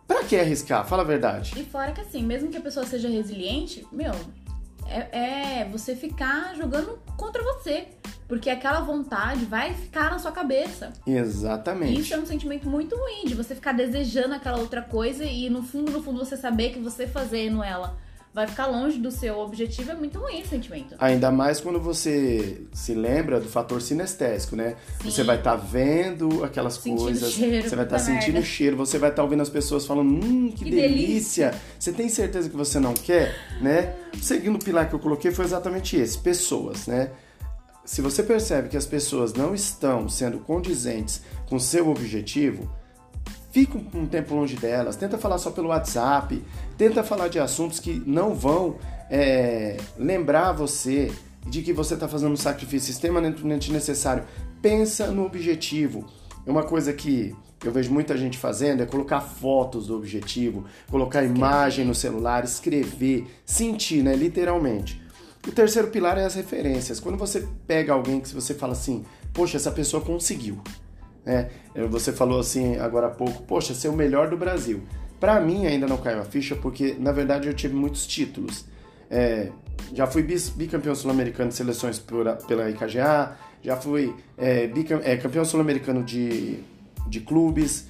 Pra 0.07 0.23
que 0.23 0.37
arriscar? 0.37 0.87
Fala 0.87 1.03
a 1.03 1.05
verdade. 1.05 1.53
E 1.59 1.65
fora 1.65 1.91
que 1.91 1.99
assim, 1.99 2.23
mesmo 2.23 2.49
que 2.49 2.55
a 2.55 2.61
pessoa 2.61 2.85
seja 2.85 3.09
resiliente, 3.09 3.85
meu, 3.91 4.13
é, 4.87 5.59
é 5.61 5.69
você 5.69 5.95
ficar 5.95 6.55
jogando 6.55 6.97
contra 7.17 7.43
você. 7.43 7.89
Porque 8.27 8.49
aquela 8.49 8.81
vontade 8.81 9.45
vai 9.45 9.73
ficar 9.73 10.11
na 10.11 10.19
sua 10.19 10.31
cabeça. 10.31 10.91
Exatamente. 11.05 11.99
Isso 11.99 12.13
é 12.13 12.17
um 12.17 12.25
sentimento 12.25 12.69
muito 12.69 12.95
ruim, 12.95 13.25
de 13.25 13.33
você 13.33 13.55
ficar 13.55 13.71
desejando 13.71 14.33
aquela 14.33 14.59
outra 14.59 14.81
coisa 14.81 15.23
e 15.23 15.49
no 15.49 15.63
fundo, 15.63 15.91
no 15.91 16.03
fundo, 16.03 16.19
você 16.19 16.35
saber 16.35 16.71
que 16.71 16.79
você 16.79 17.07
fazendo 17.07 17.63
ela 17.63 17.97
vai 18.33 18.45
ficar 18.47 18.67
longe 18.67 18.99
do 18.99 19.09
seu 19.09 19.39
objetivo, 19.39 19.91
é 19.91 19.95
muito 19.95 20.19
ruim 20.19 20.39
esse 20.39 20.49
sentimento. 20.49 20.95
Ainda 20.99 21.31
mais 21.31 21.59
quando 21.59 21.79
você 21.79 22.61
se 22.73 22.93
lembra 22.93 23.39
do 23.39 23.49
fator 23.49 23.81
sinestésico, 23.81 24.55
né? 24.55 24.75
Sim. 25.01 25.09
Você 25.09 25.23
vai 25.23 25.37
estar 25.37 25.57
tá 25.57 25.57
vendo 25.57 26.43
aquelas 26.43 26.75
sentindo 26.75 27.01
coisas, 27.01 27.31
cheiro, 27.31 27.69
você 27.69 27.75
vai 27.75 27.85
estar 27.85 27.97
tá 27.97 28.03
sentindo 28.03 28.39
o 28.39 28.43
cheiro, 28.43 28.77
você 28.77 28.97
vai 28.97 29.09
estar 29.09 29.21
tá 29.21 29.23
ouvindo 29.23 29.41
as 29.41 29.49
pessoas 29.49 29.85
falando, 29.85 30.09
hum, 30.09 30.51
que, 30.51 30.65
que 30.65 30.71
delícia. 30.71 31.51
delícia. 31.51 31.61
Você 31.79 31.91
tem 31.91 32.09
certeza 32.09 32.49
que 32.49 32.55
você 32.55 32.79
não 32.79 32.93
quer, 32.93 33.35
né? 33.61 33.95
Seguindo 34.21 34.55
o 34.55 34.59
pilar 34.59 34.87
que 34.87 34.95
eu 34.95 34.99
coloquei 34.99 35.31
foi 35.31 35.45
exatamente 35.45 35.95
esse, 35.95 36.17
pessoas, 36.17 36.87
né? 36.87 37.11
se 37.87 38.01
você 38.01 38.21
percebe 38.21 38.67
que 38.67 38.75
as 38.75 38.85
pessoas 38.85 39.33
não 39.33 39.55
estão 39.55 40.09
sendo 40.09 40.39
condizentes 40.39 41.21
com 41.49 41.57
seu 41.57 41.89
objetivo, 41.89 42.69
fica 43.57 43.75
um 43.95 44.05
tempo 44.05 44.35
longe 44.35 44.55
delas, 44.55 44.95
tenta 44.95 45.17
falar 45.17 45.39
só 45.39 45.49
pelo 45.49 45.69
WhatsApp, 45.69 46.43
tenta 46.77 47.03
falar 47.03 47.27
de 47.27 47.39
assuntos 47.39 47.79
que 47.79 48.03
não 48.05 48.35
vão 48.35 48.75
é, 49.09 49.77
lembrar 49.97 50.51
você 50.51 51.11
de 51.43 51.63
que 51.63 51.73
você 51.73 51.95
está 51.95 52.07
fazendo 52.07 52.33
um 52.33 52.37
sacrifício 52.37 52.91
extremamente 52.91 53.71
necessário. 53.71 54.25
Pensa 54.61 55.07
no 55.07 55.25
objetivo. 55.25 56.05
É 56.45 56.51
uma 56.51 56.61
coisa 56.61 56.93
que 56.93 57.35
eu 57.65 57.71
vejo 57.71 57.91
muita 57.91 58.15
gente 58.15 58.37
fazendo 58.37 58.83
é 58.83 58.85
colocar 58.85 59.21
fotos 59.21 59.87
do 59.87 59.95
objetivo, 59.95 60.65
colocar 60.87 61.23
escrever. 61.23 61.35
imagem 61.35 61.83
no 61.83 61.95
celular, 61.95 62.43
escrever, 62.43 63.25
sentir, 63.43 64.03
né, 64.03 64.15
literalmente. 64.15 65.01
O 65.47 65.51
terceiro 65.51 65.87
pilar 65.87 66.15
é 66.19 66.25
as 66.25 66.35
referências. 66.35 66.99
Quando 66.99 67.17
você 67.17 67.47
pega 67.65 67.91
alguém 67.91 68.19
que 68.19 68.35
você 68.35 68.53
fala 68.53 68.73
assim, 68.73 69.03
poxa, 69.33 69.57
essa 69.57 69.71
pessoa 69.71 70.03
conseguiu. 70.03 70.61
Né? 71.27 71.49
Você 71.89 72.13
falou 72.13 72.39
assim 72.39 72.77
agora 72.77 73.07
há 73.07 73.09
pouco, 73.09 73.43
poxa, 73.43 73.73
ser 73.73 73.89
o 73.89 73.93
melhor 73.93 74.29
do 74.29 74.37
Brasil. 74.37 74.81
Para 75.19 75.41
mim 75.41 75.65
ainda 75.65 75.85
não 75.85 75.97
caiu 75.97 76.21
a 76.21 76.23
ficha 76.23 76.55
porque 76.55 76.95
na 76.97 77.11
verdade 77.11 77.49
eu 77.49 77.53
tive 77.53 77.75
muitos 77.75 78.07
títulos. 78.07 78.63
É, 79.11 79.49
já 79.93 80.07
fui 80.07 80.23
bicampeão 80.55 80.95
sul-americano 80.95 81.49
de 81.49 81.55
seleções 81.55 81.99
pela 81.99 82.69
IKGA, 82.69 83.37
já 83.61 83.75
fui 83.75 84.15
é, 84.37 84.67
bicam, 84.67 85.01
é, 85.03 85.17
campeão 85.17 85.43
sul-americano 85.43 86.01
de 86.01 86.59
de 87.09 87.21
clubes, 87.21 87.87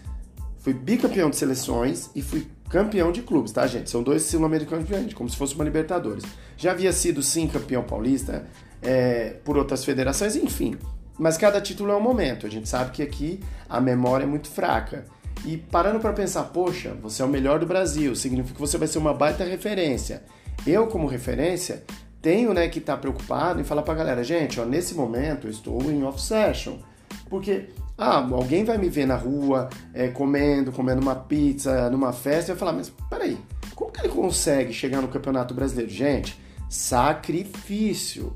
fui 0.60 0.74
bicampeão 0.74 1.30
de 1.30 1.36
seleções 1.36 2.10
e 2.16 2.22
fui 2.22 2.48
campeão 2.70 3.12
de 3.12 3.22
clubes, 3.22 3.52
tá, 3.52 3.66
gente? 3.66 3.90
São 3.90 4.04
dois 4.04 4.24
sul-americanos 4.24 4.86
diferentes, 4.86 5.14
como 5.14 5.30
se 5.30 5.38
fosse 5.38 5.56
uma 5.56 5.64
Libertadores. 5.64 6.24
Já 6.56 6.72
havia 6.72 6.92
sido, 6.92 7.22
sim, 7.24 7.48
campeão 7.48 7.84
paulista 7.84 8.46
é, 8.82 9.36
por 9.44 9.58
outras 9.58 9.84
federações, 9.84 10.36
enfim. 10.36 10.76
Mas 11.18 11.38
cada 11.38 11.60
título 11.60 11.92
é 11.92 11.96
um 11.96 12.02
momento. 12.02 12.46
A 12.46 12.50
gente 12.50 12.70
sabe 12.70 12.92
que 12.92 13.02
aqui 13.02 13.40
a 13.70 13.82
memória 13.82 14.24
é 14.24 14.28
muito 14.28 14.50
fraca. 14.50 15.06
E 15.46 15.58
parando 15.58 16.00
para 16.00 16.14
pensar, 16.14 16.44
poxa, 16.46 16.96
você 17.02 17.22
é 17.22 17.26
o 17.26 17.30
melhor 17.30 17.60
do 17.60 17.66
Brasil, 17.66 18.16
significa 18.16 18.56
que 18.56 18.60
você 18.60 18.78
vai 18.78 18.88
ser 18.88 18.98
uma 18.98 19.14
baita 19.14 19.44
referência. 19.44 20.24
Eu, 20.66 20.88
como 20.88 21.08
referência, 21.08 21.84
tenho 22.22 22.54
né, 22.54 22.68
que 22.68 22.80
estar 22.80 22.96
tá 22.96 23.00
preocupado 23.00 23.62
em 23.62 23.64
falar 23.64 23.84
para 23.84 23.94
a 23.94 23.98
galera, 23.98 24.24
gente, 24.24 24.60
ó, 24.60 24.66
nesse 24.66 24.96
momento 24.96 25.48
eu 25.48 25.52
estou 25.52 25.82
em 25.84 26.04
off-session. 26.04 26.78
Porque 27.30 27.70
ah, 27.98 28.18
alguém 28.18 28.64
vai 28.64 28.78
me 28.78 28.90
ver 28.90 29.06
na 29.06 29.16
rua 29.16 29.70
é, 29.94 30.08
comendo, 30.08 30.72
comendo 30.72 31.02
uma 31.02 31.16
pizza 31.16 31.90
numa 31.90 32.12
festa 32.14 32.52
e 32.52 32.54
vai 32.54 32.60
falar, 32.60 32.74
mas 32.74 32.92
peraí, 33.10 33.38
como 33.76 33.92
que 33.92 34.02
ele 34.02 34.10
consegue 34.10 34.74
chegar 34.74 35.02
no 35.02 35.08
Campeonato 35.08 35.54
Brasileiro? 35.54 35.92
Gente, 35.92 36.40
sacrifício. 36.70 38.36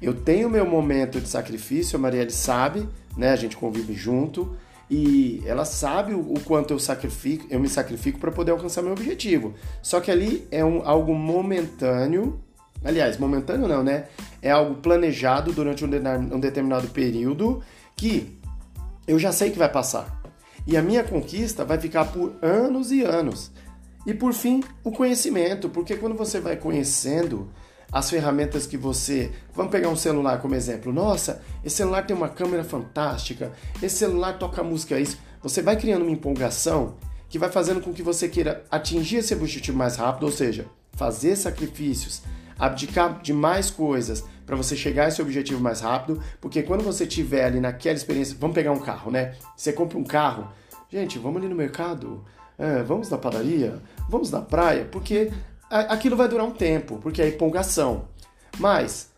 Eu 0.00 0.14
tenho 0.14 0.50
meu 0.50 0.66
momento 0.66 1.20
de 1.20 1.28
sacrifício, 1.28 1.96
a 1.96 2.00
Marielle 2.00 2.30
sabe, 2.30 2.88
né? 3.16 3.30
A 3.30 3.36
gente 3.36 3.56
convive 3.56 3.94
junto 3.94 4.56
e 4.90 5.42
ela 5.44 5.64
sabe 5.64 6.14
o, 6.14 6.34
quanto 6.44 6.72
eu 6.72 6.78
sacrifico, 6.78 7.46
eu 7.50 7.58
me 7.58 7.68
sacrifico 7.68 8.18
para 8.18 8.30
poder 8.30 8.52
alcançar 8.52 8.82
meu 8.82 8.92
objetivo. 8.92 9.54
Só 9.82 10.00
que 10.00 10.10
ali 10.10 10.46
é 10.50 10.64
um, 10.64 10.86
algo 10.86 11.14
momentâneo, 11.14 12.40
aliás, 12.84 13.18
momentâneo 13.18 13.66
não, 13.66 13.82
né? 13.82 14.06
É 14.40 14.50
algo 14.50 14.76
planejado 14.76 15.52
durante 15.52 15.84
um, 15.84 15.88
um 16.32 16.38
determinado 16.38 16.88
período 16.88 17.62
que 17.96 18.38
eu 19.06 19.18
já 19.18 19.32
sei 19.32 19.50
que 19.50 19.58
vai 19.58 19.68
passar. 19.68 20.22
E 20.66 20.76
a 20.76 20.82
minha 20.82 21.02
conquista 21.02 21.64
vai 21.64 21.78
ficar 21.78 22.06
por 22.06 22.36
anos 22.42 22.92
e 22.92 23.02
anos. 23.02 23.52
E 24.06 24.14
por 24.14 24.32
fim, 24.32 24.62
o 24.84 24.92
conhecimento, 24.92 25.68
porque 25.68 25.96
quando 25.96 26.14
você 26.14 26.38
vai 26.40 26.56
conhecendo 26.56 27.50
as 27.90 28.10
ferramentas 28.10 28.66
que 28.66 28.76
você. 28.76 29.30
Vamos 29.54 29.72
pegar 29.72 29.88
um 29.88 29.96
celular 29.96 30.40
como 30.40 30.54
exemplo. 30.54 30.92
Nossa, 30.92 31.42
esse 31.64 31.76
celular 31.76 32.06
tem 32.06 32.16
uma 32.16 32.28
câmera 32.28 32.64
fantástica, 32.64 33.52
esse 33.82 33.96
celular 33.96 34.38
toca 34.38 34.62
música, 34.62 34.98
isso. 34.98 35.18
Você 35.42 35.62
vai 35.62 35.76
criando 35.76 36.02
uma 36.02 36.10
empolgação 36.10 36.96
que 37.28 37.38
vai 37.38 37.50
fazendo 37.50 37.80
com 37.80 37.92
que 37.92 38.02
você 38.02 38.28
queira 38.28 38.64
atingir 38.70 39.16
esse 39.16 39.34
objetivo 39.34 39.76
mais 39.76 39.96
rápido, 39.96 40.24
ou 40.24 40.32
seja, 40.32 40.66
fazer 40.92 41.36
sacrifícios, 41.36 42.22
abdicar 42.58 43.20
de 43.20 43.32
mais 43.32 43.70
coisas 43.70 44.24
para 44.44 44.56
você 44.56 44.76
chegar 44.76 45.04
a 45.04 45.08
esse 45.08 45.20
objetivo 45.20 45.60
mais 45.60 45.80
rápido, 45.80 46.20
porque 46.40 46.62
quando 46.62 46.82
você 46.82 47.06
tiver 47.06 47.44
ali 47.44 47.60
naquela 47.60 47.96
experiência, 47.96 48.36
vamos 48.38 48.54
pegar 48.54 48.72
um 48.72 48.78
carro, 48.78 49.10
né? 49.10 49.34
Você 49.56 49.72
compra 49.72 49.98
um 49.98 50.04
carro, 50.04 50.48
gente, 50.90 51.18
vamos 51.18 51.38
ali 51.38 51.48
no 51.48 51.56
mercado, 51.56 52.24
é, 52.58 52.82
vamos 52.82 53.10
na 53.10 53.18
padaria, 53.18 53.80
vamos 54.08 54.30
na 54.30 54.40
praia, 54.40 54.88
porque 54.90 55.30
aquilo 55.70 56.16
vai 56.16 56.28
durar 56.28 56.46
um 56.46 56.52
tempo, 56.52 56.98
porque 56.98 57.22
é 57.22 57.28
empolgação. 57.28 58.08
Mas 58.58 59.10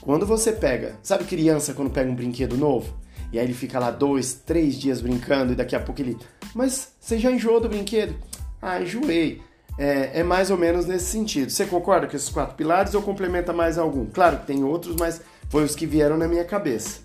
quando 0.00 0.26
você 0.26 0.52
pega, 0.52 0.96
sabe 1.02 1.24
criança 1.24 1.74
quando 1.74 1.90
pega 1.90 2.10
um 2.10 2.14
brinquedo 2.14 2.56
novo? 2.56 3.00
E 3.32 3.38
aí 3.38 3.46
ele 3.46 3.54
fica 3.54 3.78
lá 3.78 3.90
dois, 3.90 4.34
três 4.34 4.78
dias 4.78 5.00
brincando 5.00 5.52
e 5.52 5.56
daqui 5.56 5.74
a 5.74 5.80
pouco 5.80 6.00
ele. 6.00 6.18
Mas 6.54 6.92
você 7.00 7.18
já 7.18 7.30
enjoou 7.30 7.60
do 7.60 7.68
brinquedo? 7.68 8.14
Ah, 8.60 8.80
enjoei 8.80 9.40
é, 9.78 10.20
é, 10.20 10.22
mais 10.22 10.50
ou 10.50 10.58
menos 10.58 10.86
nesse 10.86 11.06
sentido. 11.06 11.50
Você 11.50 11.64
concorda 11.64 12.06
com 12.06 12.14
esses 12.14 12.28
quatro 12.28 12.54
pilares 12.54 12.94
ou 12.94 13.02
complementa 13.02 13.52
mais 13.52 13.78
algum? 13.78 14.06
Claro 14.06 14.40
que 14.40 14.46
tem 14.46 14.62
outros, 14.62 14.96
mas 14.96 15.22
foi 15.48 15.64
os 15.64 15.74
que 15.74 15.86
vieram 15.86 16.16
na 16.16 16.28
minha 16.28 16.44
cabeça. 16.44 17.00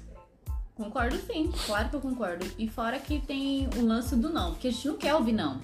Concordo 0.75 1.17
sim, 1.17 1.51
claro 1.65 1.89
que 1.89 1.95
eu 1.95 2.01
concordo. 2.01 2.45
E 2.57 2.67
fora 2.67 2.99
que 2.99 3.19
tem 3.19 3.67
o 3.77 3.85
lance 3.85 4.15
do 4.15 4.29
não, 4.29 4.51
porque 4.51 4.67
a 4.67 4.71
gente 4.71 4.87
não 4.87 4.95
quer 4.95 5.15
ouvir 5.15 5.33
não. 5.33 5.59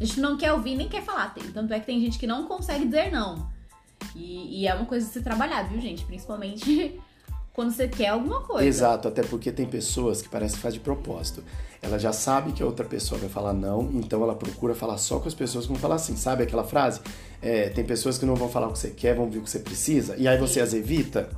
A 0.00 0.04
gente 0.04 0.20
não 0.20 0.36
quer 0.36 0.52
ouvir 0.52 0.76
nem 0.76 0.88
quer 0.88 1.02
falar. 1.02 1.32
Tem. 1.34 1.44
Tanto 1.44 1.72
é 1.72 1.80
que 1.80 1.86
tem 1.86 2.00
gente 2.00 2.18
que 2.18 2.26
não 2.26 2.46
consegue 2.46 2.84
dizer 2.84 3.12
não. 3.12 3.48
E, 4.14 4.60
e 4.62 4.66
é 4.66 4.74
uma 4.74 4.86
coisa 4.86 5.06
de 5.06 5.12
se 5.12 5.20
trabalhar, 5.22 5.62
viu, 5.68 5.80
gente? 5.80 6.04
Principalmente 6.04 7.00
quando 7.52 7.70
você 7.70 7.88
quer 7.88 8.08
alguma 8.08 8.40
coisa. 8.40 8.66
Exato, 8.66 9.08
até 9.08 9.22
porque 9.22 9.52
tem 9.52 9.66
pessoas 9.66 10.20
que 10.20 10.28
parece 10.28 10.56
que 10.56 10.60
faz 10.60 10.74
de 10.74 10.80
propósito. 10.80 11.42
Ela 11.80 11.98
já 11.98 12.12
sabe 12.12 12.52
que 12.52 12.62
a 12.62 12.66
outra 12.66 12.84
pessoa 12.84 13.20
vai 13.20 13.28
falar 13.28 13.52
não, 13.52 13.90
então 13.94 14.22
ela 14.22 14.34
procura 14.34 14.74
falar 14.74 14.98
só 14.98 15.20
com 15.20 15.28
as 15.28 15.34
pessoas 15.34 15.66
que 15.66 15.72
vão 15.72 15.80
falar 15.80 15.96
assim. 15.96 16.16
Sabe 16.16 16.42
aquela 16.42 16.64
frase? 16.64 17.00
É, 17.40 17.68
tem 17.68 17.84
pessoas 17.84 18.18
que 18.18 18.24
não 18.24 18.34
vão 18.34 18.48
falar 18.48 18.68
o 18.68 18.72
que 18.72 18.78
você 18.78 18.90
quer, 18.90 19.14
vão 19.14 19.30
ver 19.30 19.38
o 19.38 19.42
que 19.42 19.50
você 19.50 19.58
precisa, 19.58 20.16
e 20.16 20.26
aí 20.26 20.38
você 20.38 20.60
as 20.60 20.72
evita. 20.72 21.28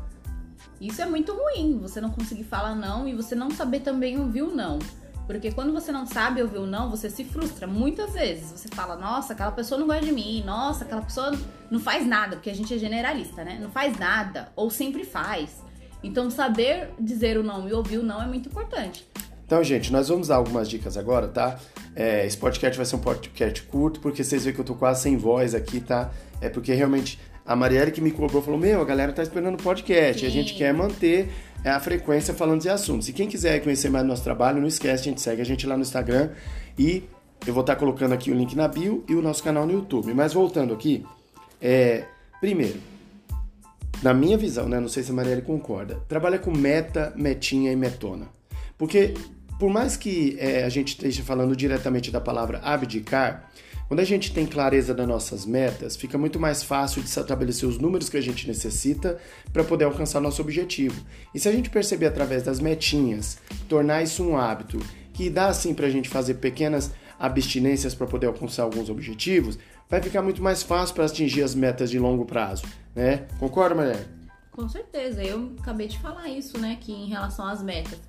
Isso 0.81 1.01
é 1.01 1.07
muito 1.07 1.33
ruim, 1.33 1.79
você 1.81 2.01
não 2.01 2.11
conseguir 2.11 2.45
falar 2.45 2.75
não 2.75 3.09
e 3.09 3.15
você 3.15 3.35
não 3.35 3.51
saber 3.51 3.81
também 3.81 4.19
ouvir 4.19 4.43
o 4.43 4.55
não. 4.55 4.79
Porque 5.27 5.51
quando 5.51 5.73
você 5.73 5.91
não 5.91 6.07
sabe 6.07 6.41
ouvir 6.41 6.59
o 6.59 6.67
não, 6.67 6.89
você 6.89 7.11
se 7.11 7.25
frustra. 7.25 7.67
Muitas 7.67 8.13
vezes 8.13 8.53
você 8.53 8.69
fala, 8.69 8.97
nossa, 8.97 9.33
aquela 9.33 9.51
pessoa 9.51 9.79
não 9.79 9.87
gosta 9.87 10.05
de 10.05 10.13
mim, 10.13 10.43
nossa, 10.47 10.85
aquela 10.85 11.03
pessoa 11.03 11.37
não 11.71 11.81
faz 11.81 12.07
nada, 12.07 12.37
porque 12.37 12.51
a 12.51 12.55
gente 12.55 12.73
é 12.73 12.79
generalista, 12.79 13.43
né? 13.45 13.59
Não 13.61 13.71
faz 13.71 13.99
nada, 13.99 14.53
ou 14.55 14.71
sempre 14.71 15.05
faz. 15.05 15.65
Então, 16.03 16.31
saber 16.31 16.91
dizer 17.01 17.37
o 17.37 17.43
não 17.43 17.69
e 17.69 17.73
ouvir 17.73 17.99
o 17.99 18.03
não 18.03 18.23
é 18.23 18.27
muito 18.27 18.49
importante. 18.49 19.09
Então, 19.45 19.63
gente, 19.63 19.93
nós 19.93 20.09
vamos 20.09 20.29
dar 20.29 20.37
algumas 20.37 20.69
dicas 20.69 20.97
agora, 20.97 21.27
tá? 21.29 21.59
É, 21.95 22.27
esse 22.27 22.37
podcast 22.37 22.77
vai 22.77 22.87
ser 22.87 22.97
um 22.97 23.01
podcast 23.01 23.63
curto, 23.63 24.01
porque 24.01 24.23
vocês 24.23 24.45
veem 24.45 24.55
que 24.55 24.61
eu 24.61 24.65
tô 24.65 24.75
quase 24.75 25.03
sem 25.03 25.17
voz 25.17 25.55
aqui, 25.55 25.81
tá? 25.81 26.11
É 26.41 26.49
porque 26.49 26.73
realmente 26.75 27.19
a 27.47 27.55
Marielle 27.55 27.93
que 27.93 28.01
me 28.01 28.11
cobrou 28.11 28.43
falou: 28.43 28.59
Meu, 28.59 28.81
a 28.81 28.85
galera 28.85 29.13
tá 29.13 29.23
esperando 29.23 29.55
o 29.55 29.63
podcast 29.63 30.21
Sim. 30.21 30.27
e 30.27 30.29
a 30.29 30.33
gente 30.33 30.55
quer 30.55 30.75
manter 30.75 31.29
é, 31.63 31.71
a 31.71 31.79
frequência 31.79 32.35
falando 32.35 32.61
de 32.61 32.69
assuntos. 32.69 33.09
E 33.09 33.13
quem 33.13 33.29
quiser 33.29 33.61
conhecer 33.63 33.89
mais 33.89 34.05
do 34.05 34.09
nosso 34.09 34.25
trabalho, 34.25 34.61
não 34.61 34.69
esquece, 34.69 35.03
a 35.03 35.05
gente 35.05 35.21
segue 35.21 35.41
a 35.43 35.45
gente 35.45 35.67
lá 35.67 35.77
no 35.77 35.83
Instagram 35.83 36.31
e 36.79 37.05
eu 37.47 37.55
vou 37.55 37.61
estar 37.61 37.77
colocando 37.77 38.13
aqui 38.13 38.31
o 38.31 38.35
link 38.35 38.57
na 38.57 38.67
bio 38.67 39.05
e 39.09 39.15
o 39.15 39.23
nosso 39.23 39.43
canal 39.43 39.67
no 39.67 39.73
YouTube. 39.73 40.13
Mas 40.13 40.33
voltando 40.33 40.75
aqui, 40.75 41.05
é, 41.61 42.05
primeiro, 42.41 42.81
na 44.03 44.13
minha 44.13 44.37
visão, 44.37 44.69
né? 44.69 44.81
Não 44.81 44.89
sei 44.89 45.03
se 45.03 45.11
a 45.11 45.15
Marielle 45.15 45.43
concorda. 45.43 46.01
Trabalha 46.09 46.39
com 46.39 46.51
meta, 46.51 47.13
metinha 47.17 47.73
e 47.73 47.77
metona. 47.77 48.27
Porque, 48.77 49.15
por 49.59 49.71
mais 49.71 49.97
que 49.97 50.37
é, 50.39 50.65
a 50.65 50.69
gente 50.69 50.89
esteja 50.89 51.23
falando 51.23 51.57
diretamente 51.57 52.11
da 52.11 52.21
palavra 52.21 52.61
abdicar, 52.63 53.51
quando 53.89 54.01
a 54.01 54.05
gente 54.05 54.33
tem 54.33 54.47
clareza 54.47 54.93
das 54.93 55.07
nossas 55.07 55.47
metas, 55.47 55.97
fica 55.97 56.19
muito 56.19 56.41
mais 56.41 56.63
fácil 56.63 57.03
de 57.03 57.09
estabelecer 57.09 57.69
os 57.69 57.79
números 57.79 58.09
que 58.09 58.17
a 58.17 58.21
gente 58.21 58.49
necessita 58.49 59.19
para 59.53 59.63
poder 59.63 59.85
alcançar 59.85 60.21
nosso 60.21 60.43
objetivo. 60.43 61.01
E 61.33 61.39
se 61.39 61.49
a 61.49 61.53
gente 61.53 61.71
perceber 61.71 62.07
através 62.07 62.43
das 62.43 62.59
metinhas, 62.59 63.39
tornar 63.69 64.03
isso 64.03 64.25
um 64.25 64.37
hábito, 64.37 64.79
que 65.13 65.31
dá 65.31 65.47
assim 65.47 65.73
para 65.73 65.87
a 65.87 65.91
gente 65.91 66.09
fazer 66.09 66.35
pequenas 66.35 66.91
abstinências 67.19 67.95
para 67.95 68.07
poder 68.07 68.27
alcançar 68.27 68.65
alguns 68.65 68.91
objetivos, 68.91 69.59
vai 69.89 70.03
ficar 70.03 70.21
muito 70.21 70.43
mais 70.43 70.63
fácil 70.63 70.95
para 70.95 71.07
atingir 71.07 71.43
as 71.43 71.55
metas 71.55 71.89
de 71.89 71.99
longo 71.99 72.25
prazo, 72.25 72.65
né? 72.95 73.27
Concorda, 73.39 73.75
mulher? 73.75 74.05
Com 74.51 74.69
certeza. 74.69 75.23
Eu 75.23 75.55
acabei 75.61 75.87
de 75.87 75.99
falar 75.99 76.29
isso, 76.29 76.59
né, 76.59 76.77
que 76.81 76.91
em 76.91 77.07
relação 77.07 77.47
às 77.47 77.63
metas. 77.63 78.01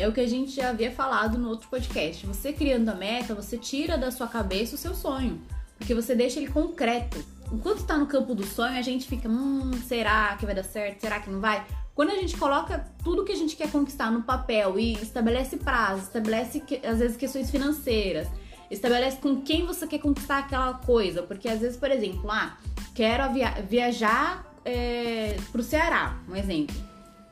É 0.00 0.08
o 0.08 0.12
que 0.12 0.20
a 0.20 0.26
gente 0.26 0.52
já 0.52 0.70
havia 0.70 0.90
falado 0.90 1.36
no 1.36 1.50
outro 1.50 1.68
podcast. 1.68 2.26
Você 2.26 2.54
criando 2.54 2.88
a 2.88 2.94
meta, 2.94 3.34
você 3.34 3.58
tira 3.58 3.98
da 3.98 4.10
sua 4.10 4.26
cabeça 4.26 4.74
o 4.74 4.78
seu 4.78 4.94
sonho, 4.94 5.42
porque 5.76 5.94
você 5.94 6.14
deixa 6.14 6.40
ele 6.40 6.48
concreto. 6.48 7.22
Enquanto 7.52 7.80
está 7.80 7.98
no 7.98 8.06
campo 8.06 8.34
do 8.34 8.46
sonho, 8.46 8.78
a 8.78 8.82
gente 8.82 9.06
fica, 9.06 9.28
hum, 9.28 9.72
será 9.86 10.36
que 10.38 10.46
vai 10.46 10.54
dar 10.54 10.62
certo? 10.62 11.02
Será 11.02 11.20
que 11.20 11.28
não 11.28 11.38
vai? 11.38 11.66
Quando 11.94 12.12
a 12.12 12.14
gente 12.14 12.34
coloca 12.38 12.82
tudo 13.04 13.24
que 13.26 13.32
a 13.32 13.36
gente 13.36 13.54
quer 13.54 13.70
conquistar 13.70 14.10
no 14.10 14.22
papel 14.22 14.78
e 14.78 14.94
estabelece 14.94 15.58
prazo, 15.58 16.04
estabelece 16.04 16.62
às 16.82 16.98
vezes 16.98 17.18
questões 17.18 17.50
financeiras, 17.50 18.26
estabelece 18.70 19.18
com 19.18 19.42
quem 19.42 19.66
você 19.66 19.86
quer 19.86 19.98
conquistar 19.98 20.38
aquela 20.38 20.72
coisa. 20.72 21.22
Porque 21.22 21.46
às 21.46 21.60
vezes, 21.60 21.76
por 21.76 21.90
exemplo, 21.90 22.30
ah, 22.30 22.56
quero 22.94 23.30
via 23.34 23.50
viajar 23.68 24.50
é, 24.64 25.36
pro 25.52 25.62
Ceará, 25.62 26.18
um 26.26 26.34
exemplo. 26.34 26.89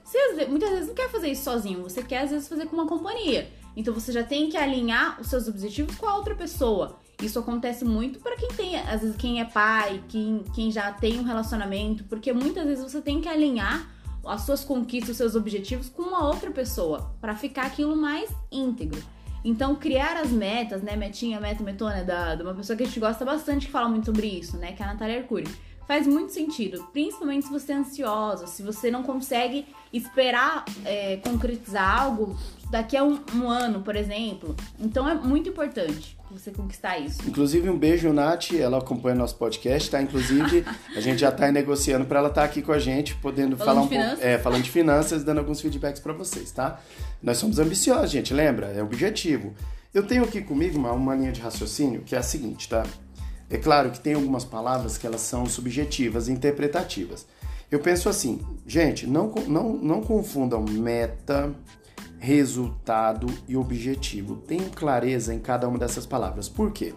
Você 0.08 0.46
muitas 0.46 0.70
vezes 0.70 0.86
não 0.88 0.94
quer 0.94 1.10
fazer 1.10 1.28
isso 1.28 1.44
sozinho, 1.44 1.82
você 1.82 2.02
quer 2.02 2.22
às 2.22 2.30
vezes 2.30 2.48
fazer 2.48 2.64
com 2.64 2.74
uma 2.74 2.86
companhia. 2.86 3.50
Então 3.76 3.92
você 3.92 4.10
já 4.10 4.24
tem 4.24 4.48
que 4.48 4.56
alinhar 4.56 5.20
os 5.20 5.26
seus 5.26 5.46
objetivos 5.46 5.94
com 5.96 6.06
a 6.06 6.16
outra 6.16 6.34
pessoa. 6.34 6.98
Isso 7.22 7.38
acontece 7.38 7.84
muito 7.84 8.18
para 8.18 8.34
quem 8.34 8.48
tem, 8.48 8.76
às 8.76 9.02
vezes 9.02 9.16
quem 9.16 9.38
é 9.38 9.44
pai, 9.44 10.02
quem, 10.08 10.44
quem 10.54 10.70
já 10.72 10.90
tem 10.92 11.20
um 11.20 11.24
relacionamento, 11.24 12.04
porque 12.04 12.32
muitas 12.32 12.64
vezes 12.64 12.82
você 12.82 13.02
tem 13.02 13.20
que 13.20 13.28
alinhar 13.28 13.86
as 14.24 14.42
suas 14.42 14.64
conquistas, 14.64 15.10
os 15.10 15.16
seus 15.18 15.34
objetivos 15.34 15.90
com 15.90 16.02
uma 16.02 16.26
outra 16.26 16.50
pessoa, 16.50 17.14
para 17.20 17.36
ficar 17.36 17.66
aquilo 17.66 17.94
mais 17.94 18.30
íntegro. 18.50 19.02
Então, 19.44 19.76
criar 19.76 20.16
as 20.16 20.30
metas, 20.30 20.82
né, 20.82 20.96
metinha, 20.96 21.38
meta, 21.38 21.62
metona, 21.62 22.02
da, 22.02 22.34
de 22.34 22.42
uma 22.42 22.54
pessoa 22.54 22.76
que 22.76 22.82
a 22.82 22.86
gente 22.86 22.98
gosta 22.98 23.24
bastante 23.24 23.66
que 23.66 23.72
fala 23.72 23.88
muito 23.88 24.06
sobre 24.06 24.26
isso, 24.26 24.56
né, 24.56 24.72
que 24.72 24.82
é 24.82 24.86
a 24.86 24.92
Natália 24.92 25.18
Arcuri 25.18 25.46
faz 25.88 26.06
muito 26.06 26.34
sentido, 26.34 26.86
principalmente 26.92 27.46
se 27.46 27.50
você 27.50 27.72
é 27.72 27.76
ansiosa, 27.76 28.46
se 28.46 28.62
você 28.62 28.90
não 28.90 29.02
consegue 29.02 29.64
esperar 29.90 30.66
é, 30.84 31.16
concretizar 31.16 32.02
algo 32.02 32.38
daqui 32.70 32.94
a 32.94 33.02
um, 33.02 33.18
um, 33.34 33.48
ano, 33.48 33.80
por 33.80 33.96
exemplo. 33.96 34.54
Então 34.78 35.08
é 35.08 35.14
muito 35.14 35.48
importante 35.48 36.18
você 36.30 36.50
conquistar 36.50 36.98
isso. 36.98 37.26
Inclusive, 37.26 37.70
um 37.70 37.78
beijo, 37.78 38.12
Nath, 38.12 38.52
ela 38.52 38.76
acompanha 38.76 39.14
nosso 39.14 39.36
podcast, 39.36 39.90
tá? 39.90 40.02
Inclusive, 40.02 40.62
a 40.94 41.00
gente 41.00 41.20
já 41.20 41.32
tá 41.32 41.50
negociando 41.50 42.04
para 42.04 42.18
ela 42.18 42.28
estar 42.28 42.42
tá 42.42 42.46
aqui 42.46 42.60
com 42.60 42.72
a 42.72 42.78
gente, 42.78 43.14
podendo 43.14 43.56
falando 43.56 43.88
falar 43.88 44.04
um 44.04 44.08
pouco, 44.08 44.22
é, 44.22 44.36
falando 44.36 44.62
de 44.62 44.70
finanças, 44.70 45.24
dando 45.24 45.38
alguns 45.38 45.62
feedbacks 45.62 46.02
para 46.02 46.12
vocês, 46.12 46.52
tá? 46.52 46.78
Nós 47.22 47.38
somos 47.38 47.58
ambiciosos, 47.58 48.10
gente, 48.10 48.34
lembra? 48.34 48.66
É 48.66 48.82
objetivo. 48.82 49.54
Eu 49.94 50.06
tenho 50.06 50.22
aqui 50.22 50.42
comigo 50.42 50.76
uma, 50.78 50.92
uma 50.92 51.14
linha 51.14 51.32
de 51.32 51.40
raciocínio 51.40 52.02
que 52.02 52.14
é 52.14 52.18
a 52.18 52.22
seguinte, 52.22 52.68
tá? 52.68 52.84
É 53.50 53.56
claro 53.56 53.90
que 53.90 54.00
tem 54.00 54.14
algumas 54.14 54.44
palavras 54.44 54.98
que 54.98 55.06
elas 55.06 55.22
são 55.22 55.46
subjetivas, 55.46 56.28
interpretativas. 56.28 57.26
Eu 57.70 57.80
penso 57.80 58.08
assim, 58.08 58.40
gente, 58.66 59.06
não, 59.06 59.32
não, 59.46 59.72
não 59.74 60.00
confundam 60.00 60.62
meta, 60.62 61.54
resultado 62.18 63.26
e 63.46 63.56
objetivo. 63.56 64.36
Tenham 64.36 64.70
clareza 64.70 65.34
em 65.34 65.38
cada 65.38 65.68
uma 65.68 65.78
dessas 65.78 66.06
palavras. 66.06 66.48
Por 66.48 66.72
quê? 66.72 66.94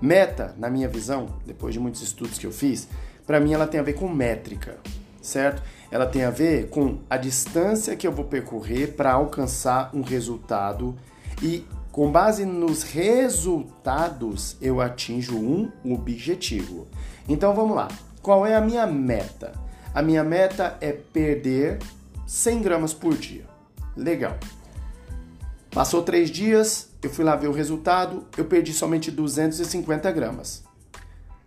Meta, 0.00 0.54
na 0.58 0.68
minha 0.68 0.88
visão, 0.88 1.28
depois 1.46 1.74
de 1.74 1.80
muitos 1.80 2.02
estudos 2.02 2.38
que 2.38 2.46
eu 2.46 2.52
fiz, 2.52 2.88
para 3.26 3.38
mim 3.38 3.52
ela 3.52 3.66
tem 3.66 3.78
a 3.78 3.84
ver 3.84 3.92
com 3.92 4.08
métrica, 4.08 4.78
certo? 5.20 5.62
Ela 5.90 6.06
tem 6.06 6.24
a 6.24 6.30
ver 6.30 6.68
com 6.70 6.98
a 7.08 7.16
distância 7.16 7.94
que 7.94 8.06
eu 8.06 8.12
vou 8.12 8.24
percorrer 8.24 8.94
para 8.94 9.12
alcançar 9.12 9.90
um 9.94 10.02
resultado 10.02 10.96
e 11.42 11.64
com 11.92 12.10
base 12.10 12.46
nos 12.46 12.82
resultados, 12.82 14.56
eu 14.62 14.80
atinjo 14.80 15.36
um 15.36 15.70
objetivo. 15.84 16.88
Então 17.28 17.54
vamos 17.54 17.76
lá. 17.76 17.88
Qual 18.22 18.46
é 18.46 18.54
a 18.54 18.62
minha 18.62 18.86
meta? 18.86 19.52
A 19.94 20.00
minha 20.00 20.24
meta 20.24 20.78
é 20.80 20.90
perder 20.90 21.78
100 22.26 22.62
gramas 22.62 22.94
por 22.94 23.14
dia. 23.14 23.44
Legal. 23.94 24.38
Passou 25.70 26.02
três 26.02 26.30
dias, 26.30 26.88
eu 27.02 27.10
fui 27.10 27.24
lá 27.24 27.36
ver 27.36 27.48
o 27.48 27.52
resultado, 27.52 28.26
eu 28.38 28.46
perdi 28.46 28.72
somente 28.72 29.10
250 29.10 30.10
gramas. 30.12 30.64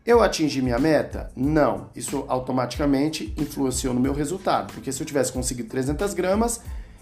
Eu 0.06 0.22
atingi 0.22 0.62
minha 0.62 0.78
meta? 0.78 1.32
Não. 1.36 1.90
Isso 1.96 2.24
automaticamente 2.28 3.34
influenciou 3.36 3.96
no 3.96 4.00
meu 4.00 4.14
resultado, 4.14 4.72
porque 4.74 4.92
se 4.92 5.02
eu 5.02 5.08
tivesse 5.08 5.32
conseguido 5.32 5.70
300 5.70 6.14
gramas, 6.14 6.62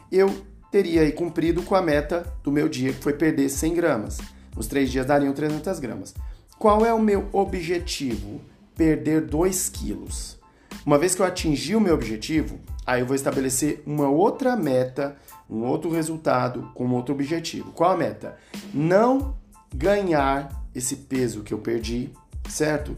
eu 0.10 0.34
teria 0.74 1.12
cumprido 1.12 1.62
com 1.62 1.76
a 1.76 1.84
meta 1.84 2.26
do 2.44 2.52
meu 2.52 2.68
dia, 2.68 2.92
que 2.92 3.04
foi 3.04 3.14
perder 3.14 3.48
100 3.48 3.76
gramas. 3.76 4.18
Os 4.58 4.66
três 4.66 4.92
dias 4.92 5.06
dariam 5.06 5.32
300 5.32 5.78
gramas. 5.78 6.16
Qual 6.58 6.84
é 6.84 6.92
o 6.92 7.00
meu 7.00 7.30
objetivo? 7.32 8.42
Perder 8.76 9.22
2 9.22 9.70
quilos. 9.70 10.40
Uma 10.84 10.98
vez 10.98 11.14
que 11.14 11.22
eu 11.22 11.28
atingir 11.28 11.76
o 11.76 11.80
meu 11.80 11.94
objetivo, 11.94 12.60
aí 12.88 13.02
eu 13.02 13.06
vou 13.06 13.16
estabelecer 13.16 13.84
uma 13.86 14.10
outra 14.10 14.56
meta, 14.56 15.16
um 15.48 15.64
outro 15.64 15.92
resultado 15.92 16.72
com 16.74 16.90
outro 16.90 17.14
objetivo. 17.14 17.72
Qual 17.72 17.92
a 17.92 17.98
meta? 17.98 18.36
Não 18.74 19.36
ganhar 19.72 20.66
esse 20.74 20.96
peso 20.96 21.44
que 21.44 21.54
eu 21.54 21.60
perdi, 21.60 22.10
certo? 22.50 22.98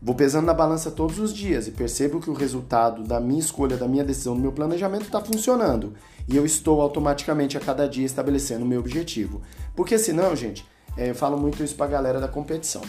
Vou 0.00 0.14
pesando 0.14 0.44
na 0.44 0.52
balança 0.52 0.90
todos 0.90 1.18
os 1.18 1.32
dias 1.32 1.66
e 1.66 1.70
percebo 1.70 2.20
que 2.20 2.28
o 2.28 2.34
resultado 2.34 3.02
da 3.02 3.18
minha 3.18 3.40
escolha, 3.40 3.78
da 3.78 3.88
minha 3.88 4.04
decisão, 4.04 4.34
do 4.34 4.42
meu 4.42 4.52
planejamento 4.52 5.06
está 5.06 5.22
funcionando 5.22 5.94
e 6.28 6.36
eu 6.36 6.44
estou 6.44 6.80
automaticamente 6.80 7.56
a 7.56 7.60
cada 7.60 7.88
dia 7.88 8.04
estabelecendo 8.04 8.64
o 8.64 8.68
meu 8.68 8.80
objetivo. 8.80 9.42
Porque 9.74 9.98
senão, 9.98 10.34
gente, 10.34 10.66
é, 10.96 11.10
eu 11.10 11.14
falo 11.14 11.38
muito 11.38 11.62
isso 11.62 11.74
para 11.74 11.86
a 11.86 11.88
galera 11.88 12.20
da 12.20 12.28
competição. 12.28 12.82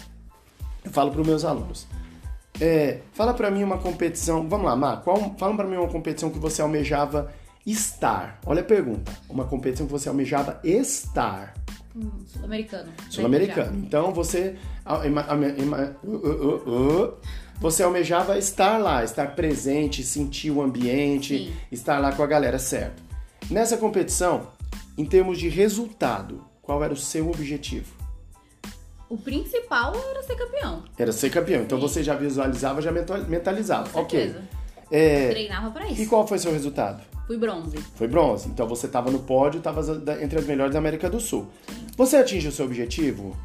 Eu 0.84 0.92
falo 0.92 1.12
para 1.12 1.22
os 1.22 1.28
meus 1.28 1.46
alunos. 1.46 1.88
É, 2.60 3.02
fala 3.14 3.34
para 3.34 3.52
mim 3.52 3.64
uma 3.64 3.78
competição. 3.78 4.48
Vamos 4.48 4.66
lá, 4.66 4.76
Mar, 4.76 5.02
qual, 5.04 5.36
fala 5.38 5.56
para 5.56 5.68
mim 5.68 5.76
uma 5.76 5.88
competição 5.88 6.30
que 6.30 6.40
você 6.40 6.62
almejava 6.62 7.32
estar. 7.66 8.40
Olha 8.46 8.62
a 8.62 8.66
pergunta. 8.66 9.12
Uma 9.30 9.46
competição 9.46 9.86
que 9.86 9.92
você 9.92 10.10
almejava 10.10 10.60
estar. 10.64 11.54
Hum, 11.96 12.10
Sul-americano. 12.26 12.92
Sul-americano. 13.10 13.78
Então 13.86 14.14
você. 14.14 14.56
Uh, 14.86 16.08
uh, 16.08 17.04
uh, 17.06 17.14
você 17.60 17.84
almejava 17.84 18.38
estar 18.38 18.78
lá, 18.78 19.04
estar 19.04 19.36
presente, 19.36 20.04
sentir 20.04 20.52
o 20.52 20.62
ambiente, 20.62 21.38
Sim. 21.38 21.54
estar 21.72 22.00
lá 22.00 22.12
com 22.12 22.22
a 22.22 22.28
galera, 22.28 22.60
certo? 22.60 23.07
Nessa 23.50 23.78
competição, 23.78 24.48
em 24.98 25.06
termos 25.06 25.40
de 25.40 25.48
resultado, 25.48 26.44
qual 26.62 26.84
era 26.84 26.94
o 26.94 26.98
seu 26.98 27.30
objetivo? 27.30 27.96
O 29.10 29.18
principal 29.18 29.94
era 30.10 30.22
ser 30.22 30.36
campeão. 30.36 30.84
Era 30.98 31.12
ser 31.14 31.30
campeão. 31.30 31.62
Então 31.62 31.78
Sim. 31.78 31.88
você 31.88 32.04
já 32.04 32.14
visualizava, 32.14 32.82
já 32.82 32.92
mentalizava. 32.92 33.90
Com 33.90 34.02
ok. 34.02 34.36
É... 34.92 35.30
Treinava 35.30 35.72
para 35.72 35.88
isso. 35.88 36.02
E 36.02 36.06
qual 36.08 36.28
foi 36.28 36.38
o 36.38 36.40
seu 36.42 36.52
resultado? 36.52 37.02
Fui 37.26 37.38
bronze. 37.38 37.78
Foi 37.96 38.08
bronze. 38.08 38.50
Então 38.50 38.68
você 38.68 38.86
estava 38.86 39.10
no 39.10 39.20
pódio, 39.20 39.60
estava 39.60 39.82
entre 40.22 40.40
as 40.40 40.46
melhores 40.46 40.74
da 40.74 40.80
América 40.80 41.10
do 41.10 41.20
Sul. 41.20 41.48
Você 41.96 42.18
atinge 42.18 42.50
o 42.50 42.52
seu 42.52 42.66
objetivo? 42.66 43.36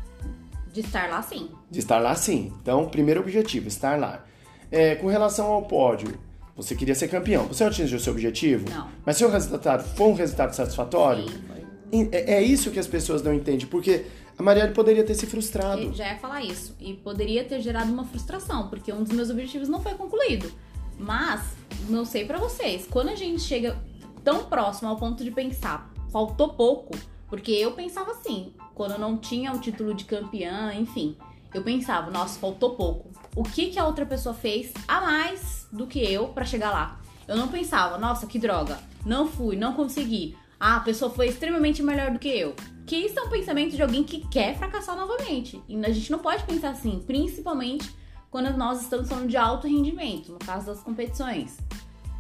De 0.73 0.81
estar 0.81 1.09
lá 1.09 1.23
sim. 1.23 1.51
De 1.71 1.79
estar 1.79 1.99
lá 1.99 2.15
sim. 2.15 2.53
Então, 2.61 2.89
primeiro 2.89 3.21
objetivo, 3.21 3.69
estar 3.69 3.99
lá. 3.99 4.25
É, 4.71 4.95
com 4.97 5.07
relação 5.07 5.47
ao 5.47 5.63
pódio, 5.63 6.19
você 6.57 6.75
queria 6.75 6.95
ser 6.95 7.09
campeão. 7.09 7.47
Você 7.47 7.65
atingiu 7.65 7.99
seu 7.99 8.13
objetivo? 8.13 8.69
Não. 8.69 8.89
Mas 9.05 9.17
seu 9.17 9.31
resultado 9.31 9.85
foi 9.97 10.07
um 10.07 10.15
resultado 10.15 10.55
satisfatório? 10.55 11.29
Sim, 11.29 11.43
foi. 11.47 12.09
É, 12.13 12.35
é 12.35 12.43
isso 12.43 12.71
que 12.71 12.79
as 12.79 12.87
pessoas 12.87 13.23
não 13.23 13.33
entendem, 13.33 13.67
porque 13.67 14.07
a 14.39 14.43
Marielle 14.43 14.73
poderia 14.73 15.05
ter 15.05 15.15
se 15.15 15.27
frustrado. 15.27 15.83
Eu 15.83 15.95
já 15.95 16.13
ia 16.13 16.19
falar 16.19 16.43
isso. 16.43 16.75
E 16.81 16.95
poderia 16.95 17.45
ter 17.45 17.61
gerado 17.61 17.93
uma 17.93 18.05
frustração, 18.05 18.69
porque 18.69 18.93
um 18.93 19.03
dos 19.03 19.13
meus 19.13 19.31
objetivos 19.31 19.69
não 19.69 19.81
foi 19.81 19.95
concluído. 19.95 20.51
Mas, 20.99 21.43
não 21.89 22.05
sei 22.05 22.25
para 22.25 22.39
vocês, 22.39 22.87
quando 22.89 23.09
a 23.09 23.15
gente 23.15 23.43
chega 23.43 23.77
tão 24.23 24.45
próximo 24.45 24.89
ao 24.89 24.97
ponto 24.97 25.25
de 25.25 25.31
pensar, 25.31 25.93
faltou 26.11 26.51
pouco, 26.51 26.95
porque 27.29 27.51
eu 27.51 27.73
pensava 27.73 28.13
assim, 28.13 28.53
quando 28.75 28.93
eu 28.93 28.99
não 28.99 29.17
tinha 29.17 29.53
o 29.53 29.59
título 29.59 29.95
de 29.95 30.05
campeã, 30.05 30.73
enfim, 30.75 31.17
eu 31.53 31.63
pensava, 31.63 32.11
nossa, 32.11 32.39
faltou 32.39 32.75
pouco. 32.75 33.11
O 33.35 33.43
que 33.43 33.71
que 33.71 33.79
a 33.79 33.87
outra 33.87 34.07
pessoa 34.07 34.35
fez 34.35 34.73
a 34.87 35.01
mais 35.01 35.62
do 35.73 35.87
que 35.87 35.99
eu 35.99 36.29
para 36.29 36.45
chegar 36.45 36.71
lá? 36.71 37.01
Eu 37.27 37.37
não 37.37 37.49
pensava, 37.49 37.99
nossa, 37.99 38.27
que 38.27 38.39
droga, 38.39 38.79
não 39.07 39.27
fui, 39.27 39.57
não 39.57 39.73
consegui. 39.73 40.37
Ah, 40.61 40.77
a 40.77 40.81
pessoa 40.81 41.11
foi 41.11 41.29
extremamente 41.29 41.83
melhor 41.83 42.11
do 42.11 42.19
que 42.19 42.29
eu. 42.29 42.55
Que 42.87 42.97
isso 42.97 43.19
é 43.19 43.23
um 43.23 43.29
pensamento 43.29 43.75
de 43.75 43.83
alguém 43.83 44.05
que 44.05 44.27
quer 44.29 44.57
fracassar 44.57 44.97
novamente. 44.97 45.61
E 45.69 45.77
a 45.85 45.91
gente 45.91 46.11
não 46.11 46.19
pode 46.19 46.45
pensar 46.45 46.71
assim, 46.71 47.03
principalmente 47.05 47.91
quando 48.31 48.57
nós 48.57 48.83
estamos 48.83 49.09
falando 49.09 49.29
de 49.29 49.37
alto 49.37 49.67
rendimento, 49.67 50.33
no 50.33 50.39
caso 50.39 50.67
das 50.67 50.81
competições. 50.81 51.59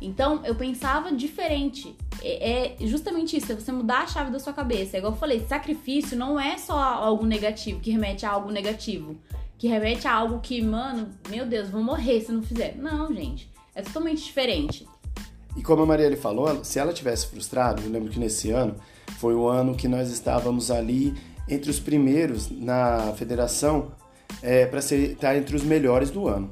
Então, 0.00 0.44
eu 0.44 0.54
pensava 0.54 1.12
diferente. 1.12 1.96
É, 2.20 2.76
é, 2.82 2.86
justamente 2.86 3.36
isso, 3.36 3.52
é 3.52 3.54
você 3.54 3.70
mudar 3.70 4.00
a 4.00 4.06
chave 4.06 4.30
da 4.30 4.40
sua 4.40 4.52
cabeça. 4.52 4.96
É 4.96 4.98
igual 4.98 5.12
eu 5.12 5.18
falei, 5.18 5.40
sacrifício 5.46 6.18
não 6.18 6.38
é 6.38 6.58
só 6.58 6.76
algo 6.76 7.24
negativo, 7.24 7.80
que 7.80 7.90
remete 7.90 8.26
a 8.26 8.30
algo 8.30 8.50
negativo. 8.50 9.16
Que 9.62 9.68
remete 9.68 10.08
a 10.08 10.12
algo 10.12 10.40
que, 10.40 10.60
mano, 10.60 11.10
meu 11.30 11.46
Deus, 11.46 11.70
vou 11.70 11.80
morrer 11.80 12.20
se 12.20 12.32
não 12.32 12.42
fizer. 12.42 12.74
Não, 12.76 13.14
gente. 13.14 13.48
É 13.76 13.80
totalmente 13.80 14.24
diferente. 14.24 14.88
E 15.56 15.62
como 15.62 15.82
a 15.82 15.86
Marielle 15.86 16.16
falou, 16.16 16.64
se 16.64 16.80
ela 16.80 16.92
tivesse 16.92 17.28
frustrado, 17.28 17.80
eu 17.80 17.88
lembro 17.88 18.10
que 18.10 18.18
nesse 18.18 18.50
ano 18.50 18.74
foi 19.20 19.36
o 19.36 19.46
ano 19.46 19.76
que 19.76 19.86
nós 19.86 20.10
estávamos 20.10 20.68
ali 20.68 21.14
entre 21.48 21.70
os 21.70 21.78
primeiros 21.78 22.50
na 22.50 23.12
federação 23.12 23.92
é, 24.42 24.66
para 24.66 24.80
estar 24.80 25.36
entre 25.36 25.54
os 25.54 25.62
melhores 25.62 26.10
do 26.10 26.26
ano. 26.26 26.50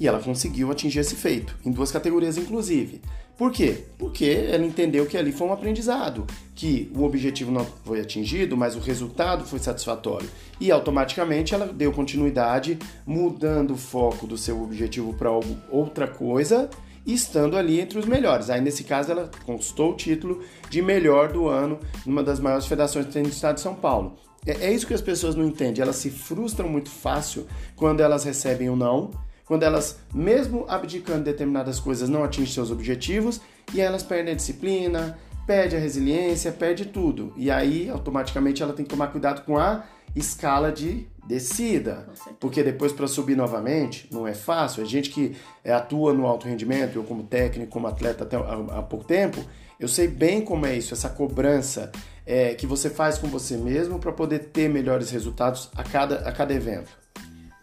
E 0.00 0.08
ela 0.08 0.18
conseguiu 0.18 0.70
atingir 0.70 1.00
esse 1.00 1.16
feito, 1.16 1.54
em 1.66 1.70
duas 1.70 1.92
categorias 1.92 2.38
inclusive. 2.38 3.02
Por 3.38 3.52
quê? 3.52 3.84
Porque 3.96 4.48
ela 4.50 4.66
entendeu 4.66 5.06
que 5.06 5.16
ali 5.16 5.30
foi 5.30 5.46
um 5.46 5.52
aprendizado, 5.52 6.26
que 6.56 6.90
o 6.92 7.04
objetivo 7.04 7.52
não 7.52 7.64
foi 7.84 8.00
atingido, 8.00 8.56
mas 8.56 8.74
o 8.74 8.80
resultado 8.80 9.44
foi 9.44 9.60
satisfatório. 9.60 10.28
E 10.60 10.72
automaticamente 10.72 11.54
ela 11.54 11.66
deu 11.66 11.92
continuidade, 11.92 12.76
mudando 13.06 13.74
o 13.74 13.76
foco 13.76 14.26
do 14.26 14.36
seu 14.36 14.60
objetivo 14.60 15.14
para 15.14 15.30
outra 15.70 16.08
coisa 16.08 16.68
estando 17.06 17.56
ali 17.56 17.80
entre 17.80 17.98
os 17.98 18.04
melhores. 18.04 18.50
Aí 18.50 18.60
nesse 18.60 18.82
caso 18.84 19.12
ela 19.12 19.30
conquistou 19.46 19.92
o 19.92 19.96
título 19.96 20.42
de 20.68 20.82
melhor 20.82 21.32
do 21.32 21.48
ano 21.48 21.78
numa 22.04 22.22
das 22.22 22.40
maiores 22.40 22.66
federações 22.66 23.06
tem 23.06 23.22
no 23.22 23.28
estado 23.28 23.54
de 23.54 23.62
São 23.62 23.74
Paulo. 23.74 24.16
É, 24.44 24.66
é 24.66 24.72
isso 24.72 24.86
que 24.86 24.92
as 24.92 25.00
pessoas 25.00 25.34
não 25.34 25.44
entendem, 25.44 25.80
elas 25.80 25.96
se 25.96 26.10
frustram 26.10 26.68
muito 26.68 26.90
fácil 26.90 27.46
quando 27.76 28.00
elas 28.00 28.24
recebem 28.24 28.68
o 28.68 28.72
um 28.72 28.76
não 28.76 29.10
quando 29.48 29.62
elas, 29.62 29.98
mesmo 30.14 30.66
abdicando 30.68 31.20
de 31.20 31.32
determinadas 31.32 31.80
coisas, 31.80 32.08
não 32.08 32.22
atingem 32.22 32.52
seus 32.52 32.70
objetivos, 32.70 33.40
e 33.74 33.80
elas 33.80 34.02
perdem 34.02 34.34
a 34.34 34.36
disciplina, 34.36 35.18
perde 35.46 35.74
a 35.74 35.78
resiliência, 35.78 36.52
perde 36.52 36.84
tudo. 36.84 37.32
E 37.34 37.50
aí, 37.50 37.88
automaticamente, 37.88 38.62
ela 38.62 38.74
tem 38.74 38.84
que 38.84 38.90
tomar 38.90 39.06
cuidado 39.06 39.44
com 39.46 39.58
a 39.58 39.84
escala 40.14 40.70
de 40.70 41.06
descida. 41.26 42.08
Porque 42.38 42.62
depois 42.62 42.92
para 42.92 43.06
subir 43.06 43.36
novamente 43.36 44.08
não 44.12 44.26
é 44.26 44.34
fácil. 44.34 44.82
A 44.82 44.86
gente 44.86 45.08
que 45.10 45.34
é, 45.64 45.72
atua 45.72 46.12
no 46.12 46.26
alto 46.26 46.46
rendimento, 46.46 46.96
eu 46.96 47.04
como 47.04 47.22
técnico, 47.22 47.70
como 47.72 47.86
atleta 47.86 48.24
até 48.24 48.36
há, 48.36 48.78
há 48.78 48.82
pouco 48.82 49.06
tempo, 49.06 49.42
eu 49.80 49.88
sei 49.88 50.08
bem 50.08 50.42
como 50.42 50.66
é 50.66 50.76
isso, 50.76 50.92
essa 50.92 51.08
cobrança 51.08 51.90
é, 52.26 52.54
que 52.54 52.66
você 52.66 52.90
faz 52.90 53.16
com 53.16 53.28
você 53.28 53.56
mesmo 53.56 53.98
para 53.98 54.12
poder 54.12 54.40
ter 54.50 54.68
melhores 54.68 55.10
resultados 55.10 55.70
a 55.74 55.82
cada, 55.82 56.16
a 56.28 56.32
cada 56.32 56.52
evento. 56.52 56.90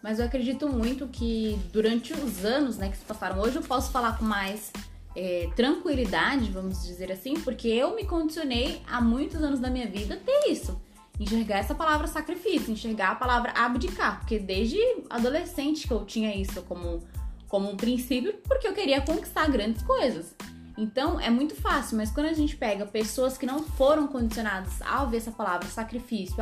Mas 0.05 0.19
eu 0.19 0.25
acredito 0.27 0.69
muito 0.69 1.07
que 1.07 1.59
durante 1.73 2.13
os 2.13 2.45
anos 2.45 2.77
né, 2.77 2.89
que 2.89 2.95
se 2.95 3.03
passaram, 3.03 3.41
hoje 3.41 3.55
eu 3.55 3.63
posso 3.63 3.91
falar 3.91 4.19
com 4.19 4.23
mais 4.23 4.71
é, 5.15 5.49
tranquilidade, 5.55 6.51
vamos 6.51 6.85
dizer 6.85 7.11
assim, 7.11 7.33
porque 7.39 7.67
eu 7.67 7.95
me 7.95 8.05
condicionei 8.05 8.83
há 8.85 9.01
muitos 9.01 9.41
anos 9.41 9.59
da 9.59 9.67
minha 9.67 9.87
vida 9.87 10.13
a 10.13 10.17
ter 10.17 10.51
isso 10.51 10.79
enxergar 11.19 11.57
essa 11.57 11.73
palavra 11.73 12.05
sacrifício, 12.05 12.71
enxergar 12.71 13.13
a 13.13 13.15
palavra 13.15 13.51
abdicar, 13.55 14.19
porque 14.19 14.37
desde 14.37 14.77
adolescente 15.09 15.87
que 15.87 15.93
eu 15.93 16.05
tinha 16.05 16.35
isso 16.35 16.61
como, 16.63 17.01
como 17.47 17.71
um 17.71 17.75
princípio, 17.75 18.35
porque 18.43 18.67
eu 18.67 18.73
queria 18.73 19.01
conquistar 19.01 19.49
grandes 19.49 19.81
coisas. 19.81 20.35
Então 20.77 21.19
é 21.19 21.31
muito 21.31 21.55
fácil, 21.55 21.97
mas 21.97 22.11
quando 22.11 22.27
a 22.27 22.33
gente 22.33 22.55
pega 22.55 22.85
pessoas 22.85 23.39
que 23.39 23.45
não 23.45 23.63
foram 23.63 24.05
condicionadas 24.05 24.81
a 24.83 25.01
ouvir 25.01 25.17
essa 25.17 25.31
palavra 25.31 25.67
sacrifício, 25.67 26.35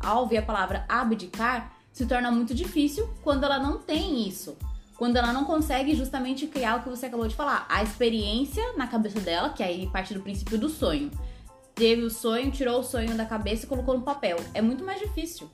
a 0.00 0.18
ouvir 0.18 0.36
a 0.36 0.42
palavra 0.42 0.84
abdicar, 0.86 1.75
se 1.96 2.04
torna 2.04 2.30
muito 2.30 2.54
difícil 2.54 3.08
quando 3.22 3.44
ela 3.44 3.58
não 3.58 3.78
tem 3.78 4.28
isso. 4.28 4.54
Quando 4.98 5.16
ela 5.16 5.32
não 5.32 5.46
consegue 5.46 5.94
justamente 5.94 6.46
criar 6.46 6.76
o 6.76 6.82
que 6.82 6.90
você 6.90 7.06
acabou 7.06 7.26
de 7.26 7.34
falar, 7.34 7.64
a 7.70 7.82
experiência 7.82 8.62
na 8.76 8.86
cabeça 8.86 9.18
dela, 9.18 9.48
que 9.48 9.62
aí 9.62 9.86
parte 9.86 10.12
do 10.12 10.20
princípio 10.20 10.58
do 10.58 10.68
sonho 10.68 11.10
teve 11.74 12.02
o 12.02 12.10
sonho, 12.10 12.50
tirou 12.50 12.80
o 12.80 12.82
sonho 12.82 13.16
da 13.16 13.24
cabeça 13.24 13.64
e 13.64 13.66
colocou 13.66 13.96
no 13.96 14.02
papel. 14.02 14.36
É 14.52 14.60
muito 14.60 14.84
mais 14.84 15.00
difícil. 15.00 15.48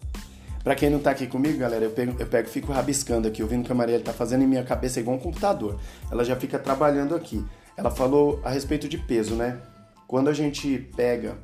Pra 0.64 0.74
quem 0.74 0.90
não 0.90 0.98
tá 0.98 1.12
aqui 1.12 1.28
comigo, 1.28 1.56
galera, 1.58 1.84
eu 1.84 1.92
pego, 1.92 2.20
eu 2.20 2.26
pego 2.26 2.48
fico 2.48 2.72
rabiscando 2.72 3.28
aqui, 3.28 3.40
ouvindo 3.40 3.62
o 3.62 3.64
que 3.64 3.70
a 3.70 3.74
Marielle 3.76 4.02
tá 4.02 4.12
fazendo 4.12 4.42
em 4.42 4.46
minha 4.48 4.64
cabeça 4.64 4.98
igual 4.98 5.16
um 5.16 5.20
computador. 5.20 5.78
Ela 6.10 6.24
já 6.24 6.34
fica 6.34 6.58
trabalhando 6.58 7.14
aqui. 7.14 7.44
Ela 7.76 7.90
falou 7.92 8.40
a 8.42 8.50
respeito 8.50 8.88
de 8.88 8.98
peso, 8.98 9.36
né? 9.36 9.62
Quando 10.08 10.28
a 10.28 10.32
gente 10.32 10.90
pega 10.96 11.38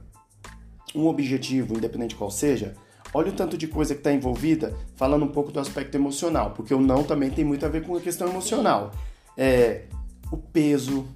um 0.93 1.07
objetivo, 1.07 1.77
independente 1.77 2.17
qual 2.17 2.33
seja, 2.33 2.75
olha 3.13 3.31
o 3.31 3.33
tanto 3.33 3.57
de 3.57 3.67
coisa 3.67 3.95
que 3.95 4.01
está 4.01 4.13
envolvida, 4.13 4.77
falando 4.97 5.25
um 5.25 5.29
pouco 5.29 5.51
do 5.51 5.61
aspecto 5.61 5.95
emocional, 5.95 6.53
porque 6.53 6.75
o 6.75 6.81
não 6.81 7.03
também 7.03 7.31
tem 7.31 7.45
muito 7.45 7.65
a 7.65 7.69
ver 7.69 7.85
com 7.85 7.97
a 7.97 8.01
questão 8.01 8.29
emocional. 8.29 8.93
É, 9.37 9.85
o 10.31 10.37
peso, 10.37 11.07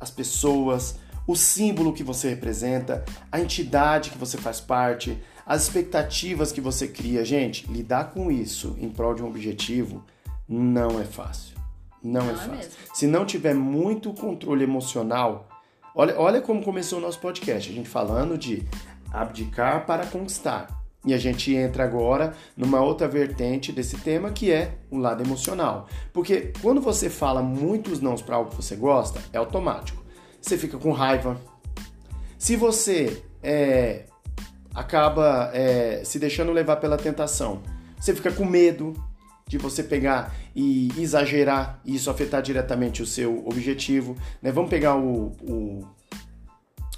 as 0.00 0.10
pessoas, 0.10 0.98
o 1.26 1.34
símbolo 1.34 1.92
que 1.92 2.02
você 2.02 2.30
representa, 2.30 3.04
a 3.30 3.40
entidade 3.40 4.10
que 4.10 4.18
você 4.18 4.38
faz 4.38 4.60
parte, 4.60 5.18
as 5.44 5.64
expectativas 5.64 6.52
que 6.52 6.60
você 6.60 6.88
cria. 6.88 7.24
Gente, 7.24 7.70
lidar 7.70 8.10
com 8.12 8.30
isso 8.30 8.76
em 8.78 8.88
prol 8.88 9.14
de 9.14 9.22
um 9.22 9.26
objetivo 9.26 10.04
não 10.48 11.00
é 11.00 11.04
fácil. 11.04 11.56
Não, 12.02 12.22
é 12.22 12.24
não 12.24 12.30
é, 12.30 12.34
é 12.34 12.62
fácil. 12.62 12.70
Se 12.94 13.06
não 13.06 13.24
tiver 13.26 13.54
muito 13.54 14.12
controle 14.12 14.64
emocional, 14.64 15.48
olha, 15.94 16.18
olha 16.18 16.40
como 16.40 16.62
começou 16.62 16.98
o 16.98 17.02
nosso 17.02 17.18
podcast, 17.18 17.70
a 17.70 17.74
gente 17.74 17.88
falando 17.88 18.38
de 18.38 18.62
abdicar 19.12 19.84
para 19.86 20.06
conquistar. 20.06 20.75
E 21.06 21.14
a 21.14 21.18
gente 21.18 21.54
entra 21.54 21.84
agora 21.84 22.34
numa 22.56 22.80
outra 22.80 23.06
vertente 23.06 23.70
desse 23.70 23.96
tema 23.98 24.30
que 24.30 24.50
é 24.50 24.72
o 24.90 24.98
lado 24.98 25.22
emocional. 25.22 25.88
Porque 26.12 26.52
quando 26.60 26.80
você 26.80 27.08
fala 27.08 27.40
muitos 27.40 28.00
nãos 28.00 28.20
para 28.20 28.36
algo 28.36 28.50
que 28.50 28.56
você 28.56 28.74
gosta, 28.74 29.20
é 29.32 29.38
automático 29.38 30.06
você 30.48 30.56
fica 30.56 30.78
com 30.78 30.92
raiva. 30.92 31.40
Se 32.38 32.54
você 32.54 33.22
é, 33.42 34.04
acaba 34.74 35.50
é, 35.52 36.02
se 36.04 36.18
deixando 36.18 36.52
levar 36.52 36.76
pela 36.76 36.96
tentação, 36.96 37.62
você 37.98 38.14
fica 38.14 38.30
com 38.30 38.44
medo 38.44 38.94
de 39.48 39.58
você 39.58 39.82
pegar 39.82 40.34
e 40.54 40.92
exagerar 40.98 41.80
e 41.84 41.94
isso 41.94 42.10
afetar 42.10 42.42
diretamente 42.42 43.02
o 43.02 43.06
seu 43.06 43.46
objetivo. 43.46 44.16
Né? 44.40 44.52
Vamos 44.52 44.70
pegar 44.70 44.96
o, 44.96 45.32
o, 45.42 45.86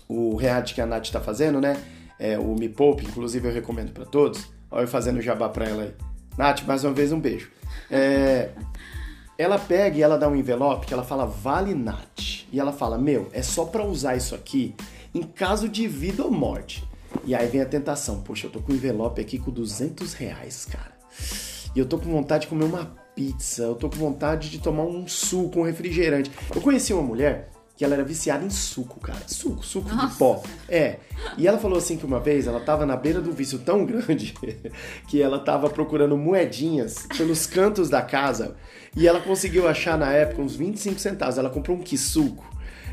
o 0.09 0.37
reality 0.37 0.75
que 0.75 0.81
a 0.81 0.87
Nath 0.87 1.05
está 1.05 1.21
fazendo, 1.21 1.61
né? 1.61 1.77
É, 2.19 2.39
o 2.39 2.55
Me 2.55 2.69
Poupe, 2.69 3.05
inclusive 3.05 3.49
eu 3.49 3.53
recomendo 3.53 3.93
para 3.93 4.05
todos. 4.05 4.47
Olha 4.71 4.85
eu 4.85 4.89
fazendo 4.89 5.21
jabá 5.21 5.49
para 5.49 5.67
ela 5.67 5.83
aí. 5.85 5.95
Nath, 6.37 6.63
mais 6.67 6.85
uma 6.85 6.93
vez 6.93 7.13
um 7.13 7.21
beijo. 7.21 7.51
É, 7.91 8.51
ela 9.37 9.59
pega 9.59 9.97
e 9.97 10.03
ela 10.03 10.19
dá 10.19 10.29
um 10.29 10.37
envelope 10.37 10.87
que 10.87 10.93
ela 10.93 11.05
fala 11.05 11.25
Vale 11.25 11.75
Nat. 11.75 12.47
E 12.53 12.59
ela 12.59 12.73
fala: 12.73 12.99
Meu, 12.99 13.29
é 13.33 13.43
só 13.43 13.65
para 13.65 13.85
usar 13.85 14.17
isso 14.17 14.35
aqui 14.35 14.75
em 15.15 15.23
caso 15.23 15.69
de 15.69 15.87
vida 15.87 16.25
ou 16.25 16.31
morte. 16.31 16.85
E 17.25 17.35
aí 17.35 17.47
vem 17.47 17.61
a 17.61 17.67
tentação: 17.67 18.21
Poxa, 18.23 18.47
eu 18.47 18.51
tô 18.51 18.61
com 18.61 18.73
um 18.73 18.75
envelope 18.75 19.21
aqui 19.21 19.39
com 19.39 19.51
200 19.51 20.13
reais, 20.15 20.65
cara. 20.65 20.93
E 21.75 21.79
eu 21.79 21.87
tô 21.87 21.99
com 21.99 22.11
vontade 22.11 22.43
de 22.43 22.49
comer 22.49 22.65
uma 22.65 22.87
pizza. 23.15 23.63
Eu 23.63 23.75
tô 23.75 23.89
com 23.89 23.97
vontade 23.97 24.51
de 24.51 24.59
tomar 24.59 24.85
um 24.85 25.07
suco, 25.07 25.61
um 25.61 25.63
refrigerante. 25.63 26.31
Eu 26.55 26.61
conheci 26.61 26.93
uma 26.93 27.03
mulher 27.03 27.51
que 27.79 27.85
ela 27.85 27.95
era 27.95 28.03
viciada 28.03 28.45
em 28.45 28.51
suco, 28.51 28.99
cara. 28.99 29.21
Suco, 29.29 29.65
suco 29.65 29.89
Nossa. 29.89 30.09
de 30.09 30.17
pó. 30.17 30.43
É. 30.69 30.97
E 31.37 31.47
ela 31.47 31.59
falou 31.59 31.79
assim 31.79 31.97
que 31.97 32.05
uma 32.05 32.19
vez 32.19 32.49
ela 32.49 32.59
tava 32.59 32.85
na 32.85 32.97
beira 32.97 33.21
do 33.21 33.31
vício 33.31 33.61
tão 33.61 33.87
grande 33.87 34.35
que 35.07 35.23
ela 35.23 35.39
tava 35.39 35.71
procurando 35.71 36.17
moedinhas 36.17 37.07
pelos 37.17 37.47
cantos 37.47 37.89
da 37.89 38.03
casa 38.03 38.57
e 38.97 39.07
ela 39.07 39.21
conseguiu 39.21 39.69
achar 39.69 39.97
na 39.97 40.13
época 40.13 40.43
uns 40.43 40.57
25 40.57 40.99
centavos. 40.99 41.39
Ela 41.39 41.51
comprou 41.51 41.77
um 41.77 41.81
quisuco. 41.81 42.45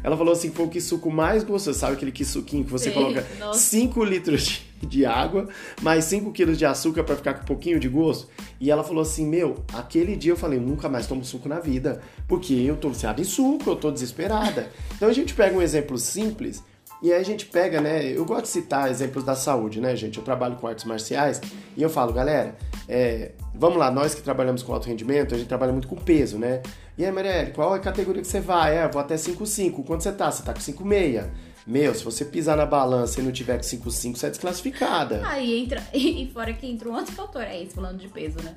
Ela 0.05 0.15
falou 0.15 0.33
assim 0.33 0.51
que 0.51 0.55
foi 0.55 0.65
o 0.67 0.69
quisuco 0.69 1.09
mais 1.09 1.43
gostoso. 1.43 1.79
Sabe 1.79 1.93
aquele 1.93 2.11
quisuquinho 2.11 2.63
que 2.63 2.69
você 2.69 2.89
Sim, 2.89 2.93
coloca 2.93 3.25
5 3.53 4.03
litros 4.03 4.43
de, 4.43 4.87
de, 4.87 5.03
água, 5.03 5.49
mais 5.81 6.05
5 6.05 6.31
quilos 6.31 6.59
de 6.59 6.65
açúcar 6.65 7.03
para 7.03 7.15
ficar 7.15 7.33
com 7.33 7.41
um 7.41 7.45
pouquinho 7.45 7.79
de 7.79 7.89
gosto? 7.89 8.29
E 8.61 8.69
ela 8.69 8.83
falou 8.83 9.01
assim: 9.01 9.25
Meu, 9.27 9.65
aquele 9.73 10.15
dia 10.15 10.31
eu 10.31 10.37
falei, 10.37 10.59
nunca 10.59 10.87
mais 10.87 11.07
tomo 11.07 11.25
suco 11.25 11.49
na 11.49 11.59
vida, 11.59 12.03
porque 12.27 12.53
eu 12.53 12.77
tô 12.77 12.89
viciada 12.89 13.19
em 13.19 13.23
suco, 13.23 13.67
eu 13.67 13.75
tô 13.75 13.89
desesperada. 13.89 14.69
Então 14.95 15.09
a 15.09 15.13
gente 15.13 15.33
pega 15.33 15.57
um 15.57 15.61
exemplo 15.61 15.97
simples 15.97 16.63
e 17.01 17.11
aí 17.11 17.19
a 17.19 17.23
gente 17.23 17.47
pega, 17.47 17.81
né? 17.81 18.05
Eu 18.05 18.25
gosto 18.25 18.43
de 18.43 18.49
citar 18.49 18.89
exemplos 18.89 19.23
da 19.23 19.35
saúde, 19.35 19.81
né, 19.81 19.95
gente? 19.95 20.19
Eu 20.19 20.23
trabalho 20.23 20.55
com 20.55 20.67
artes 20.67 20.85
marciais 20.85 21.41
e 21.75 21.81
eu 21.81 21.89
falo, 21.89 22.13
galera, 22.13 22.55
é, 22.87 23.31
vamos 23.53 23.77
lá, 23.77 23.89
nós 23.91 24.13
que 24.13 24.21
trabalhamos 24.21 24.63
com 24.63 24.71
alto 24.73 24.87
rendimento, 24.87 25.33
a 25.33 25.37
gente 25.37 25.47
trabalha 25.47 25.71
muito 25.71 25.87
com 25.87 25.95
peso, 25.95 26.37
né? 26.37 26.61
E 26.97 27.05
aí, 27.05 27.11
Marielle, 27.11 27.51
qual 27.51 27.75
é 27.75 27.77
a 27.77 27.81
categoria 27.81 28.21
que 28.21 28.27
você 28.27 28.39
vai? 28.39 28.77
É, 28.77 28.85
eu 28.85 28.91
vou 28.91 29.01
até 29.01 29.15
5,5. 29.15 29.83
Quanto 29.85 30.03
você 30.03 30.11
tá? 30.13 30.31
Você 30.31 30.43
tá 30.43 30.53
com 30.53 30.59
5,6. 30.59 31.29
Meu, 31.67 31.93
se 31.93 32.03
você 32.03 32.23
pisar 32.23 32.55
na 32.55 32.65
balança 32.65 33.19
e 33.19 33.23
não 33.23 33.31
tiver 33.31 33.57
com 33.57 33.63
5,5, 33.63 34.15
você 34.15 34.27
é 34.27 34.29
desclassificada. 34.29 35.21
Aí 35.27 35.59
entra. 35.63 35.83
E 35.93 36.29
fora 36.31 36.53
que 36.53 36.67
entra 36.67 36.89
um 36.89 36.93
outro 36.93 37.13
fator, 37.13 37.41
é 37.41 37.61
isso, 37.61 37.75
falando 37.75 37.97
de 37.97 38.07
peso, 38.07 38.37
né? 38.41 38.55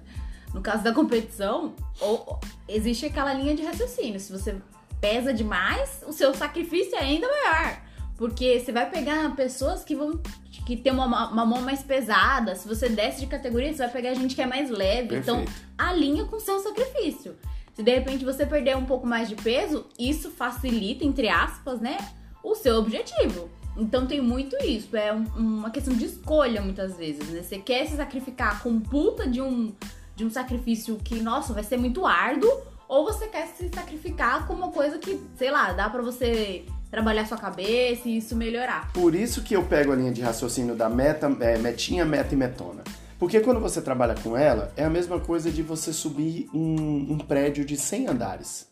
No 0.55 0.61
caso 0.61 0.85
da 0.85 0.93
competição, 0.93 1.75
ou, 2.01 2.39
existe 2.69 3.07
aquela 3.07 3.33
linha 3.33 3.55
de 3.55 3.65
raciocínio. 3.65 4.21
Se 4.21 4.31
você 4.31 4.57
pesa 5.01 5.33
demais, 5.33 6.03
o 6.07 6.13
seu 6.13 6.35
sacrifício 6.35 6.95
é 6.97 7.01
ainda 7.01 7.27
maior. 7.27 7.81
Porque 8.17 8.61
você 8.61 8.73
vai 8.73 8.89
pegar 8.91 9.35
pessoas 9.37 9.85
que 9.85 9.95
vão 9.95 10.21
que 10.67 10.77
tem 10.77 10.93
uma, 10.93 11.31
uma 11.31 11.47
mão 11.47 11.63
mais 11.63 11.83
pesada. 11.83 12.55
Se 12.55 12.69
você 12.69 12.91
desce 12.91 13.21
de 13.21 13.27
categoria, 13.27 13.73
você 13.73 13.79
vai 13.79 13.89
pegar 13.89 14.15
gente 14.15 14.35
que 14.35 14.43
é 14.43 14.47
mais 14.47 14.69
leve. 14.69 15.17
Então, 15.17 15.39
Perfeito. 15.39 15.63
Então, 15.75 15.87
alinha 15.87 16.25
com 16.27 16.37
o 16.37 16.41
seu 16.41 16.59
sacrifício. 16.59 17.35
Se 17.79 17.83
de 17.85 17.95
repente 17.95 18.25
você 18.25 18.45
perder 18.45 18.77
um 18.77 18.85
pouco 18.85 19.07
mais 19.07 19.29
de 19.29 19.37
peso, 19.37 19.87
isso 19.97 20.33
facilita, 20.33 21.05
entre 21.05 21.29
aspas, 21.29 21.81
né, 21.81 21.97
o 22.43 22.57
seu 22.57 22.75
objetivo. 22.75 23.49
Então 23.77 24.05
tem 24.05 24.21
muito 24.21 24.57
isso, 24.65 24.97
é 24.97 25.13
um, 25.13 25.25
uma 25.37 25.71
questão 25.71 25.95
de 25.95 26.07
escolha 26.07 26.61
muitas 26.61 26.97
vezes, 26.97 27.29
né? 27.29 27.41
Você 27.41 27.57
quer 27.57 27.87
se 27.87 27.95
sacrificar 27.95 28.61
com 28.65 28.81
puta 28.81 29.29
de 29.29 29.41
um, 29.41 29.73
de 30.17 30.25
um 30.25 30.29
sacrifício 30.29 30.97
que, 30.97 31.21
nossa, 31.21 31.53
vai 31.53 31.63
ser 31.63 31.77
muito 31.77 32.05
árduo, 32.05 32.51
ou 32.89 33.05
você 33.05 33.29
quer 33.29 33.47
se 33.47 33.71
sacrificar 33.73 34.49
com 34.49 34.55
uma 34.55 34.73
coisa 34.73 34.99
que, 34.99 35.21
sei 35.37 35.53
lá, 35.53 35.73
dá 35.73 35.89
para 35.89 36.03
você 36.03 36.65
trabalhar 36.91 37.29
sua 37.29 37.39
cabeça 37.39 38.09
e 38.09 38.17
isso 38.17 38.35
melhorar. 38.35 38.93
Por 38.93 39.15
isso 39.15 39.41
que 39.41 39.55
eu 39.55 39.63
pego 39.63 39.93
a 39.93 39.95
linha 39.95 40.11
de 40.11 40.21
raciocínio 40.21 40.75
da 40.75 40.89
meta, 40.89 41.31
é, 41.39 41.57
metinha, 41.59 42.05
meta 42.05 42.35
e 42.35 42.37
metona. 42.37 42.83
Porque 43.19 43.41
quando 43.41 43.61
você 43.61 43.83
trabalha 43.83 44.15
com 44.15 44.37
ela, 44.37 44.73
é 44.77 44.85
a 44.85 44.91
mesma 44.91 45.19
coisa 45.19 45.51
de 45.51 45.63
você 45.63 45.93
subir 45.93 46.49
um, 46.55 47.13
um 47.13 47.19
prédio 47.19 47.65
de 47.65 47.77
100 47.77 48.07
andares. 48.07 48.69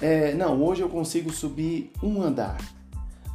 É, 0.00 0.34
não, 0.34 0.60
hoje 0.62 0.82
eu 0.82 0.88
consigo 0.88 1.32
subir 1.32 1.92
um 2.02 2.22
andar. 2.22 2.58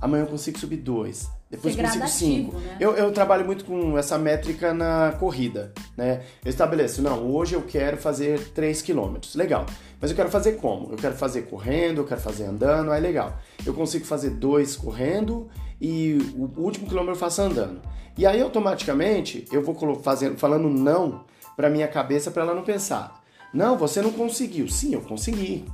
Amanhã 0.02 0.24
eu 0.24 0.28
consigo 0.28 0.60
subir 0.60 0.78
dois. 0.78 1.30
Depois 1.54 1.76
Ser 1.76 1.84
consigo 1.84 2.08
cinco. 2.08 2.58
Né? 2.58 2.78
Eu, 2.80 2.96
eu 2.96 3.12
trabalho 3.12 3.46
muito 3.46 3.64
com 3.64 3.96
essa 3.96 4.18
métrica 4.18 4.74
na 4.74 5.12
corrida, 5.20 5.72
né? 5.96 6.24
Eu 6.44 6.50
estabeleço, 6.50 7.00
não, 7.00 7.32
hoje 7.32 7.54
eu 7.54 7.62
quero 7.62 7.96
fazer 7.96 8.40
3 8.56 8.82
km. 8.82 9.18
Legal. 9.36 9.68
Mas 10.02 10.10
eu 10.10 10.16
quero 10.16 10.32
fazer 10.32 10.54
como? 10.54 10.92
Eu 10.92 10.98
quero 10.98 11.14
fazer 11.14 11.44
correndo, 11.44 12.00
eu 12.00 12.06
quero 12.06 12.20
fazer 12.20 12.46
andando, 12.46 12.92
aí 12.92 13.00
legal. 13.00 13.38
Eu 13.64 13.72
consigo 13.72 14.04
fazer 14.04 14.32
dois 14.32 14.76
correndo 14.76 15.48
e 15.80 16.18
o 16.36 16.60
último 16.60 16.88
quilômetro 16.88 17.14
eu 17.14 17.20
faço 17.20 17.44
andando. 17.44 17.80
E 18.18 18.26
aí 18.26 18.42
automaticamente 18.42 19.46
eu 19.52 19.62
vou 19.62 19.76
fazendo, 20.02 20.36
falando 20.40 20.68
não 20.68 21.24
para 21.56 21.70
minha 21.70 21.88
cabeça 21.88 22.32
para 22.32 22.42
ela 22.42 22.56
não 22.56 22.64
pensar. 22.64 23.22
Não, 23.54 23.78
você 23.78 24.02
não 24.02 24.12
conseguiu. 24.12 24.68
Sim, 24.68 24.96
eu 24.96 25.02
consegui. 25.02 25.66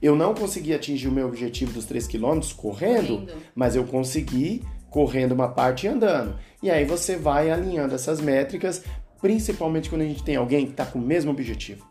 Eu 0.00 0.14
não 0.14 0.34
consegui 0.34 0.72
atingir 0.72 1.08
o 1.08 1.12
meu 1.12 1.26
objetivo 1.26 1.72
dos 1.72 1.84
3 1.84 2.06
km 2.06 2.38
correndo, 2.56 3.22
Correndo. 3.22 3.32
mas 3.56 3.74
eu 3.74 3.82
consegui 3.82 4.62
correndo 4.96 5.32
uma 5.32 5.48
parte 5.48 5.84
e 5.84 5.90
andando. 5.90 6.38
E 6.62 6.70
aí 6.70 6.86
você 6.86 7.16
vai 7.16 7.50
alinhando 7.50 7.94
essas 7.94 8.18
métricas, 8.18 8.82
principalmente 9.20 9.90
quando 9.90 10.00
a 10.00 10.06
gente 10.06 10.22
tem 10.22 10.36
alguém 10.36 10.64
que 10.64 10.70
está 10.70 10.86
com 10.86 10.98
o 10.98 11.02
mesmo 11.02 11.30
objetivo. 11.30 11.86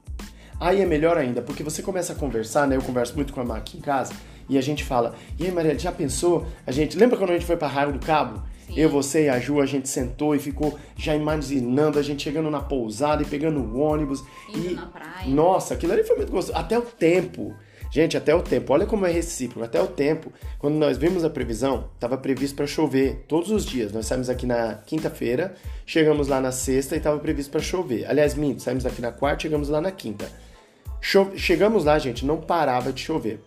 Aí 0.60 0.82
é 0.82 0.88
melhor 0.88 1.16
ainda, 1.16 1.40
porque 1.40 1.62
você 1.62 1.84
começa 1.84 2.14
a 2.14 2.16
conversar, 2.16 2.68
né? 2.68 2.76
Eu 2.76 2.82
converso 2.82 3.16
muito 3.16 3.32
com 3.32 3.42
a 3.42 3.46
Má 3.46 3.58
aqui 3.58 3.78
em 3.78 3.80
casa, 3.80 4.12
e 4.50 4.58
a 4.58 4.62
gente 4.62 4.84
fala, 4.84 5.14
e 5.38 5.46
aí 5.46 5.52
Maria, 5.52 5.78
já 5.78 5.92
pensou? 5.92 6.48
A 6.66 6.72
gente, 6.72 6.98
lembra 6.98 7.16
quando 7.16 7.30
a 7.30 7.34
gente 7.34 7.46
foi 7.46 7.56
pra 7.56 7.68
Raio 7.68 7.94
do 7.94 8.00
Cabo? 8.00 8.42
Sim. 8.66 8.74
Eu, 8.76 8.90
você 8.90 9.26
e 9.26 9.30
a 9.30 9.40
Ju, 9.40 9.62
a 9.62 9.68
gente 9.68 9.88
sentou 9.88 10.34
e 10.34 10.40
ficou 10.40 10.76
já 10.98 11.16
imaginando, 11.16 12.00
a 12.00 12.02
gente 12.02 12.24
chegando 12.24 12.50
na 12.50 12.60
pousada 12.60 13.22
e 13.22 13.26
pegando 13.28 13.60
o 13.60 13.82
ônibus. 13.82 14.24
Indo 14.50 14.72
e, 14.72 14.74
na 14.74 14.88
praia. 14.88 15.28
Nossa, 15.28 15.76
aquilo 15.76 15.94
ali 15.94 16.04
foi 16.04 16.16
muito 16.16 16.32
gostoso. 16.32 16.58
Até 16.58 16.76
o 16.76 16.82
tempo. 16.82 17.54
Gente, 17.96 18.18
até 18.18 18.36
o 18.36 18.42
tempo. 18.42 18.74
Olha 18.74 18.86
como 18.86 19.06
é 19.06 19.10
recíproco. 19.10 19.64
Até 19.64 19.82
o 19.82 19.88
tempo. 19.88 20.30
Quando 20.60 20.76
nós 20.76 20.98
vimos 20.98 21.24
a 21.24 21.30
previsão, 21.30 21.86
estava 21.94 22.18
previsto 22.18 22.54
para 22.54 22.68
chover 22.68 23.24
todos 23.26 23.50
os 23.52 23.66
dias. 23.66 23.94
Nós 23.94 24.06
saímos 24.06 24.30
aqui 24.30 24.46
na 24.46 24.74
quinta-feira, 24.86 25.56
chegamos 25.86 26.28
lá 26.28 26.42
na 26.42 26.52
sexta 26.52 26.96
e 26.96 26.98
estava 26.98 27.18
previsto 27.20 27.50
para 27.52 27.62
chover. 27.62 28.06
Aliás, 28.10 28.36
minto, 28.36 28.62
saímos 28.62 28.86
aqui 28.86 29.02
na 29.02 29.14
quarta, 29.14 29.44
chegamos 29.44 29.70
lá 29.70 29.80
na 29.80 29.92
quinta. 29.92 30.26
Cho- 31.00 31.32
Chegamos 31.38 31.86
lá, 31.86 31.98
gente, 31.98 32.26
não 32.26 32.36
parava 32.36 32.92
de 32.92 33.02
chover. 33.02 33.40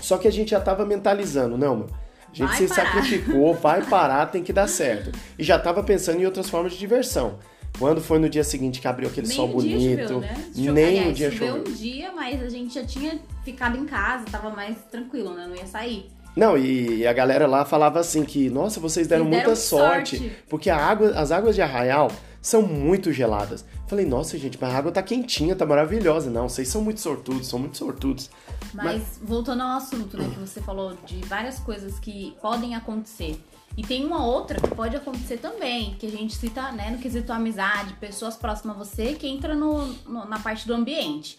Só 0.00 0.16
que 0.16 0.26
a 0.26 0.32
gente 0.32 0.52
já 0.52 0.58
estava 0.58 0.86
mentalizando, 0.86 1.58
não, 1.58 1.76
meu. 1.76 1.86
A 2.32 2.34
gente 2.34 2.48
Vai 2.48 2.56
se 2.56 2.68
parar. 2.68 2.86
sacrificou, 2.94 3.52
vai 3.56 3.82
parar, 3.84 4.24
tem 4.30 4.42
que 4.42 4.54
dar 4.54 4.68
certo. 4.68 5.12
E 5.38 5.44
já 5.44 5.56
estava 5.56 5.82
pensando 5.82 6.18
em 6.18 6.24
outras 6.24 6.48
formas 6.48 6.72
de 6.72 6.78
diversão. 6.78 7.38
Quando 7.78 8.00
foi 8.00 8.18
no 8.18 8.28
dia 8.28 8.42
seguinte 8.42 8.80
que 8.80 8.88
abriu 8.88 9.08
aquele 9.08 9.26
Nem 9.26 9.36
sol 9.36 9.48
bonito, 9.48 10.02
choveu, 10.02 10.20
né? 10.20 10.36
Nem 10.54 10.84
Aliás, 10.84 11.08
um 11.08 11.12
dia 11.12 11.30
choveu 11.30 11.48
choveu. 11.48 11.72
um 11.72 11.76
dia, 11.76 12.12
mas 12.12 12.42
a 12.42 12.48
gente 12.48 12.74
já 12.74 12.84
tinha 12.84 13.18
ficado 13.44 13.76
em 13.76 13.84
casa, 13.84 14.24
tava 14.30 14.50
mais 14.50 14.76
tranquilo, 14.90 15.34
né? 15.34 15.46
Não 15.46 15.54
ia 15.54 15.66
sair. 15.66 16.10
Não, 16.34 16.56
e, 16.56 17.06
a 17.06 17.12
galera 17.14 17.46
lá 17.46 17.64
falava 17.64 17.98
assim 17.98 18.22
que, 18.22 18.50
nossa, 18.50 18.78
vocês 18.78 19.06
deram, 19.06 19.24
deram 19.24 19.36
muita 19.36 19.56
sorte, 19.56 20.18
sorte. 20.18 20.36
porque 20.48 20.68
a 20.68 20.76
água, 20.76 21.10
as 21.10 21.32
águas 21.32 21.54
de 21.54 21.62
Arraial 21.62 22.10
são 22.42 22.62
muito 22.62 23.10
geladas. 23.10 23.64
Falei, 23.88 24.04
nossa, 24.04 24.36
gente, 24.36 24.58
mas 24.60 24.72
a 24.72 24.76
água 24.76 24.92
tá 24.92 25.02
quentinha, 25.02 25.56
tá 25.56 25.64
maravilhosa. 25.64 26.30
Não, 26.30 26.48
vocês 26.48 26.68
são 26.68 26.82
muito 26.82 27.00
sortudos, 27.00 27.48
são 27.48 27.58
muito 27.58 27.78
sortudos. 27.78 28.30
Mas, 28.74 29.18
voltando 29.22 29.62
ao 29.62 29.78
assunto, 29.78 30.16
né, 30.18 30.28
que 30.32 30.38
você 30.38 30.60
falou 30.60 30.94
de 31.06 31.16
várias 31.26 31.58
coisas 31.58 31.98
que 31.98 32.36
podem 32.40 32.74
acontecer. 32.74 33.40
E 33.76 33.82
tem 33.82 34.04
uma 34.04 34.24
outra 34.24 34.58
que 34.60 34.74
pode 34.74 34.96
acontecer 34.96 35.36
também, 35.36 35.94
que 35.96 36.06
a 36.06 36.10
gente 36.10 36.34
cita, 36.34 36.72
né, 36.72 36.90
no 36.90 36.98
quesito 36.98 37.30
amizade, 37.32 37.92
pessoas 37.94 38.36
próximas 38.36 38.76
a 38.76 38.78
você, 38.78 39.12
que 39.14 39.26
entra 39.28 39.54
no, 39.54 39.86
no- 40.08 40.24
na 40.24 40.38
parte 40.38 40.66
do 40.66 40.72
ambiente. 40.74 41.36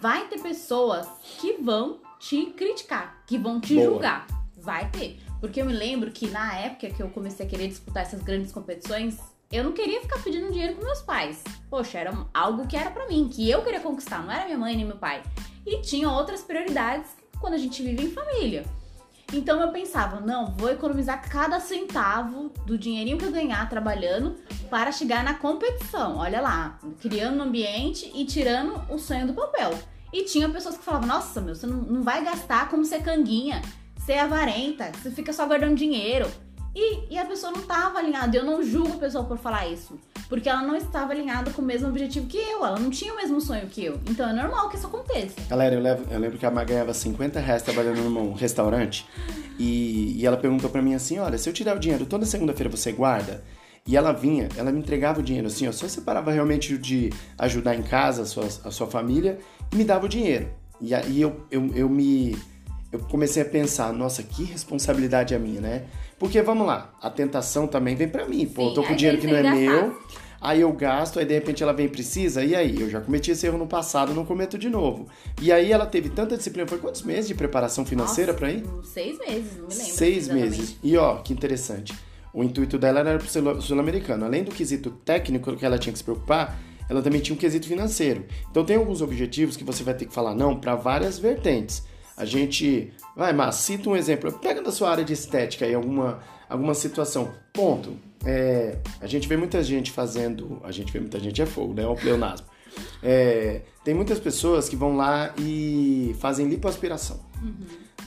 Vai 0.00 0.26
ter 0.28 0.40
pessoas 0.40 1.06
que 1.40 1.54
vão 1.54 1.98
te 2.20 2.46
criticar, 2.56 3.22
que 3.26 3.36
vão 3.36 3.60
te 3.60 3.74
Boa. 3.74 3.84
julgar. 3.86 4.26
Vai 4.56 4.88
ter. 4.90 5.20
Porque 5.40 5.60
eu 5.60 5.66
me 5.66 5.72
lembro 5.72 6.12
que 6.12 6.28
na 6.30 6.54
época 6.56 6.88
que 6.88 7.02
eu 7.02 7.08
comecei 7.10 7.44
a 7.44 7.48
querer 7.48 7.66
disputar 7.66 8.04
essas 8.04 8.22
grandes 8.22 8.52
competições, 8.52 9.18
eu 9.50 9.64
não 9.64 9.72
queria 9.72 10.00
ficar 10.00 10.22
pedindo 10.22 10.52
dinheiro 10.52 10.74
pros 10.74 10.86
meus 10.86 11.00
pais. 11.02 11.42
Poxa, 11.68 11.98
era 11.98 12.16
algo 12.32 12.66
que 12.68 12.76
era 12.76 12.90
pra 12.90 13.08
mim, 13.08 13.28
que 13.28 13.50
eu 13.50 13.62
queria 13.62 13.80
conquistar, 13.80 14.22
não 14.22 14.30
era 14.32 14.44
minha 14.44 14.56
mãe 14.56 14.76
nem 14.76 14.84
meu 14.86 14.96
pai. 14.96 15.20
E 15.66 15.80
tinha 15.82 16.08
outras 16.08 16.42
prioridades 16.42 17.10
quando 17.40 17.54
a 17.54 17.58
gente 17.58 17.82
vive 17.82 18.04
em 18.04 18.10
família. 18.12 18.64
Então 19.32 19.60
eu 19.60 19.72
pensava, 19.72 20.20
não, 20.20 20.52
vou 20.52 20.70
economizar 20.70 21.26
cada 21.26 21.58
centavo 21.58 22.52
do 22.66 22.76
dinheirinho 22.76 23.16
que 23.16 23.24
eu 23.24 23.32
ganhar 23.32 23.66
trabalhando 23.68 24.36
para 24.68 24.92
chegar 24.92 25.24
na 25.24 25.34
competição. 25.34 26.18
Olha 26.18 26.40
lá, 26.40 26.78
criando 27.00 27.38
um 27.38 27.42
ambiente 27.42 28.12
e 28.14 28.26
tirando 28.26 28.82
o 28.92 28.98
sonho 28.98 29.26
do 29.26 29.32
papel. 29.32 29.70
E 30.12 30.24
tinha 30.24 30.48
pessoas 30.50 30.76
que 30.76 30.84
falavam, 30.84 31.08
nossa, 31.08 31.40
meu, 31.40 31.54
você 31.54 31.66
não, 31.66 31.78
não 31.78 32.02
vai 32.02 32.22
gastar 32.22 32.68
como 32.68 32.84
ser 32.84 33.02
canguinha, 33.02 33.62
ser 34.04 34.18
avarenta, 34.18 34.92
você 34.92 35.10
fica 35.10 35.32
só 35.32 35.46
guardando 35.46 35.76
dinheiro. 35.76 36.30
E, 36.74 37.12
e 37.14 37.18
a 37.18 37.24
pessoa 37.24 37.52
não 37.52 37.60
estava 37.60 37.98
alinhada. 37.98 38.36
Eu 38.36 38.44
não 38.44 38.62
julgo 38.62 38.94
a 38.94 38.98
pessoa 38.98 39.24
por 39.24 39.36
falar 39.38 39.68
isso. 39.68 39.98
Porque 40.28 40.48
ela 40.48 40.62
não 40.62 40.74
estava 40.74 41.12
alinhada 41.12 41.50
com 41.50 41.60
o 41.60 41.64
mesmo 41.64 41.88
objetivo 41.88 42.26
que 42.26 42.38
eu. 42.38 42.64
Ela 42.64 42.78
não 42.78 42.88
tinha 42.88 43.12
o 43.12 43.16
mesmo 43.16 43.40
sonho 43.40 43.66
que 43.66 43.84
eu. 43.84 44.00
Então 44.08 44.28
é 44.28 44.32
normal 44.32 44.70
que 44.70 44.76
isso 44.76 44.86
aconteça. 44.86 45.34
Galera, 45.48 45.74
eu, 45.74 45.80
levo- 45.82 46.04
eu 46.10 46.18
lembro 46.18 46.38
que 46.38 46.46
a 46.46 46.50
Má 46.50 46.64
ganhava 46.64 46.94
50 46.94 47.38
reais 47.40 47.62
trabalhando 47.62 48.00
num 48.08 48.32
restaurante 48.32 49.06
e, 49.58 50.16
e 50.18 50.26
ela 50.26 50.36
perguntou 50.38 50.70
pra 50.70 50.80
mim 50.80 50.94
assim: 50.94 51.18
olha, 51.18 51.36
se 51.36 51.48
eu 51.48 51.52
tirar 51.52 51.76
o 51.76 51.78
dinheiro 51.78 52.06
toda 52.06 52.24
segunda-feira 52.24 52.70
você 52.70 52.92
guarda? 52.92 53.44
E 53.86 53.96
ela 53.96 54.12
vinha, 54.12 54.48
ela 54.56 54.70
me 54.70 54.78
entregava 54.78 55.18
o 55.18 55.22
dinheiro 55.22 55.48
assim, 55.48 55.66
ó, 55.66 55.72
só 55.72 55.88
separava 55.88 56.30
realmente 56.30 56.78
de 56.78 57.10
ajudar 57.36 57.74
em 57.74 57.82
casa 57.82 58.22
a 58.22 58.24
sua, 58.24 58.44
a 58.64 58.70
sua 58.70 58.86
família 58.86 59.40
e 59.72 59.76
me 59.76 59.82
dava 59.82 60.06
o 60.06 60.08
dinheiro. 60.08 60.48
E 60.80 60.94
aí 60.94 61.20
eu, 61.20 61.44
eu, 61.50 61.68
eu 61.74 61.88
me. 61.88 62.38
Eu 62.92 63.00
comecei 63.00 63.42
a 63.42 63.44
pensar, 63.46 63.92
nossa, 63.92 64.22
que 64.22 64.44
responsabilidade 64.44 65.34
é 65.34 65.38
minha, 65.38 65.60
né? 65.60 65.84
Porque 66.22 66.40
vamos 66.40 66.64
lá, 66.68 66.94
a 67.02 67.10
tentação 67.10 67.66
também 67.66 67.96
vem 67.96 68.06
pra 68.08 68.28
mim. 68.28 68.46
Pô, 68.46 68.62
eu 68.62 68.68
Sim, 68.68 68.74
tô 68.76 68.82
com 68.84 68.94
dinheiro 68.94 69.20
que 69.20 69.26
não 69.26 69.34
é 69.34 69.42
meu, 69.42 69.98
Aí 70.40 70.60
eu 70.60 70.72
gasto, 70.72 71.18
aí 71.18 71.24
de 71.24 71.34
repente 71.34 71.64
ela 71.64 71.72
vem 71.72 71.86
e 71.86 71.88
precisa, 71.88 72.44
e 72.44 72.54
aí? 72.54 72.80
Eu 72.80 72.88
já 72.88 73.00
cometi 73.00 73.32
esse 73.32 73.44
erro 73.44 73.58
no 73.58 73.66
passado, 73.66 74.14
não 74.14 74.24
cometo 74.24 74.56
de 74.56 74.68
novo. 74.68 75.08
E 75.40 75.50
aí 75.50 75.72
ela 75.72 75.84
teve 75.84 76.10
tanta 76.10 76.36
disciplina, 76.36 76.68
foi 76.68 76.78
quantos 76.78 77.02
meses 77.02 77.26
de 77.26 77.34
preparação 77.34 77.84
financeira 77.84 78.32
pra 78.32 78.52
ir? 78.52 78.64
Seis 78.84 79.18
meses, 79.18 79.56
não 79.56 79.66
me 79.66 79.74
lembro. 79.74 79.92
Seis 79.92 80.28
meses. 80.28 80.76
E 80.80 80.96
ó, 80.96 81.16
que 81.16 81.32
interessante. 81.32 81.92
O 82.32 82.44
intuito 82.44 82.78
dela 82.78 83.00
era 83.00 83.18
pro 83.18 83.28
sul- 83.28 83.60
sul-americano. 83.60 84.24
Além 84.24 84.44
do 84.44 84.52
quesito 84.52 84.90
técnico 85.04 85.56
que 85.56 85.66
ela 85.66 85.76
tinha 85.76 85.92
que 85.92 85.98
se 85.98 86.04
preocupar, 86.04 86.56
ela 86.88 87.02
também 87.02 87.20
tinha 87.20 87.34
um 87.34 87.38
quesito 87.38 87.66
financeiro. 87.66 88.24
Então 88.48 88.64
tem 88.64 88.76
alguns 88.76 89.02
objetivos 89.02 89.56
que 89.56 89.64
você 89.64 89.82
vai 89.82 89.94
ter 89.94 90.06
que 90.06 90.14
falar 90.14 90.36
não 90.36 90.56
para 90.58 90.76
várias 90.76 91.18
vertentes. 91.18 91.82
A 92.16 92.24
gente. 92.24 92.92
Vai, 93.16 93.32
mas 93.32 93.56
cita 93.56 93.88
um 93.90 93.96
exemplo. 93.96 94.32
Pega 94.32 94.62
da 94.62 94.72
sua 94.72 94.90
área 94.90 95.04
de 95.04 95.12
estética 95.12 95.64
aí 95.66 95.74
alguma, 95.74 96.20
alguma 96.48 96.74
situação. 96.74 97.30
Ponto. 97.52 97.96
É, 98.24 98.78
a 99.00 99.06
gente 99.06 99.28
vê 99.28 99.36
muita 99.36 99.62
gente 99.62 99.90
fazendo. 99.90 100.60
A 100.64 100.70
gente 100.72 100.92
vê 100.92 101.00
muita 101.00 101.18
gente 101.20 101.40
é 101.42 101.46
fogo, 101.46 101.74
né? 101.74 101.82
É 101.82 101.86
o 101.86 101.94
pleonasmo. 101.94 102.46
É, 103.02 103.62
tem 103.84 103.92
muitas 103.94 104.18
pessoas 104.18 104.68
que 104.68 104.76
vão 104.76 104.96
lá 104.96 105.34
e 105.38 106.16
fazem 106.20 106.48
lipoaspiração. 106.48 107.20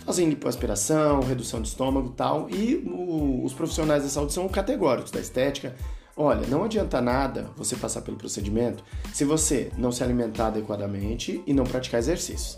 Fazem 0.06 0.28
lipoaspiração, 0.30 1.20
redução 1.22 1.62
de 1.62 1.68
estômago 1.68 2.10
e 2.10 2.16
tal. 2.16 2.50
E 2.50 2.76
o- 2.88 3.44
os 3.44 3.54
profissionais 3.54 4.04
da 4.04 4.10
saúde 4.10 4.34
são 4.34 4.48
categóricos 4.48 5.12
da 5.12 5.20
estética. 5.20 5.76
Olha, 6.18 6.48
não 6.48 6.64
adianta 6.64 7.02
nada 7.02 7.52
você 7.58 7.76
passar 7.76 8.02
pelo 8.02 8.16
procedimento 8.16 8.84
se 9.14 9.26
você 9.26 9.70
não 9.78 9.92
se 9.92 10.02
alimentar 10.02 10.48
adequadamente 10.48 11.44
e 11.46 11.54
não 11.54 11.66
praticar 11.66 12.00
exercícios. 12.00 12.58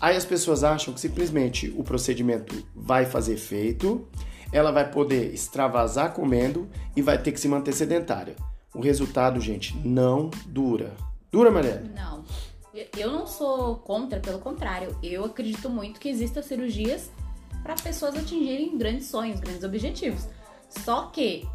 Aí 0.00 0.16
as 0.16 0.24
pessoas 0.24 0.62
acham 0.62 0.92
que 0.92 1.00
simplesmente 1.00 1.72
o 1.76 1.82
procedimento 1.82 2.62
vai 2.74 3.06
fazer 3.06 3.34
efeito, 3.34 4.06
ela 4.52 4.70
vai 4.70 4.90
poder 4.90 5.32
extravasar 5.32 6.12
comendo 6.12 6.68
e 6.94 7.02
vai 7.02 7.16
ter 7.20 7.32
que 7.32 7.40
se 7.40 7.48
manter 7.48 7.72
sedentária. 7.72 8.36
O 8.74 8.80
resultado, 8.80 9.40
gente, 9.40 9.76
não 9.78 10.30
dura. 10.46 10.94
Dura, 11.32 11.50
Marielle? 11.50 11.90
Não. 11.94 12.24
Eu 12.96 13.10
não 13.10 13.26
sou 13.26 13.76
contra, 13.76 14.20
pelo 14.20 14.38
contrário. 14.38 14.96
Eu 15.02 15.24
acredito 15.24 15.68
muito 15.68 15.98
que 15.98 16.08
existam 16.08 16.42
cirurgias 16.42 17.10
para 17.62 17.74
pessoas 17.74 18.14
atingirem 18.16 18.78
grandes 18.78 19.08
sonhos, 19.08 19.40
grandes 19.40 19.64
objetivos. 19.64 20.28
Só 20.68 21.06
que, 21.06 21.46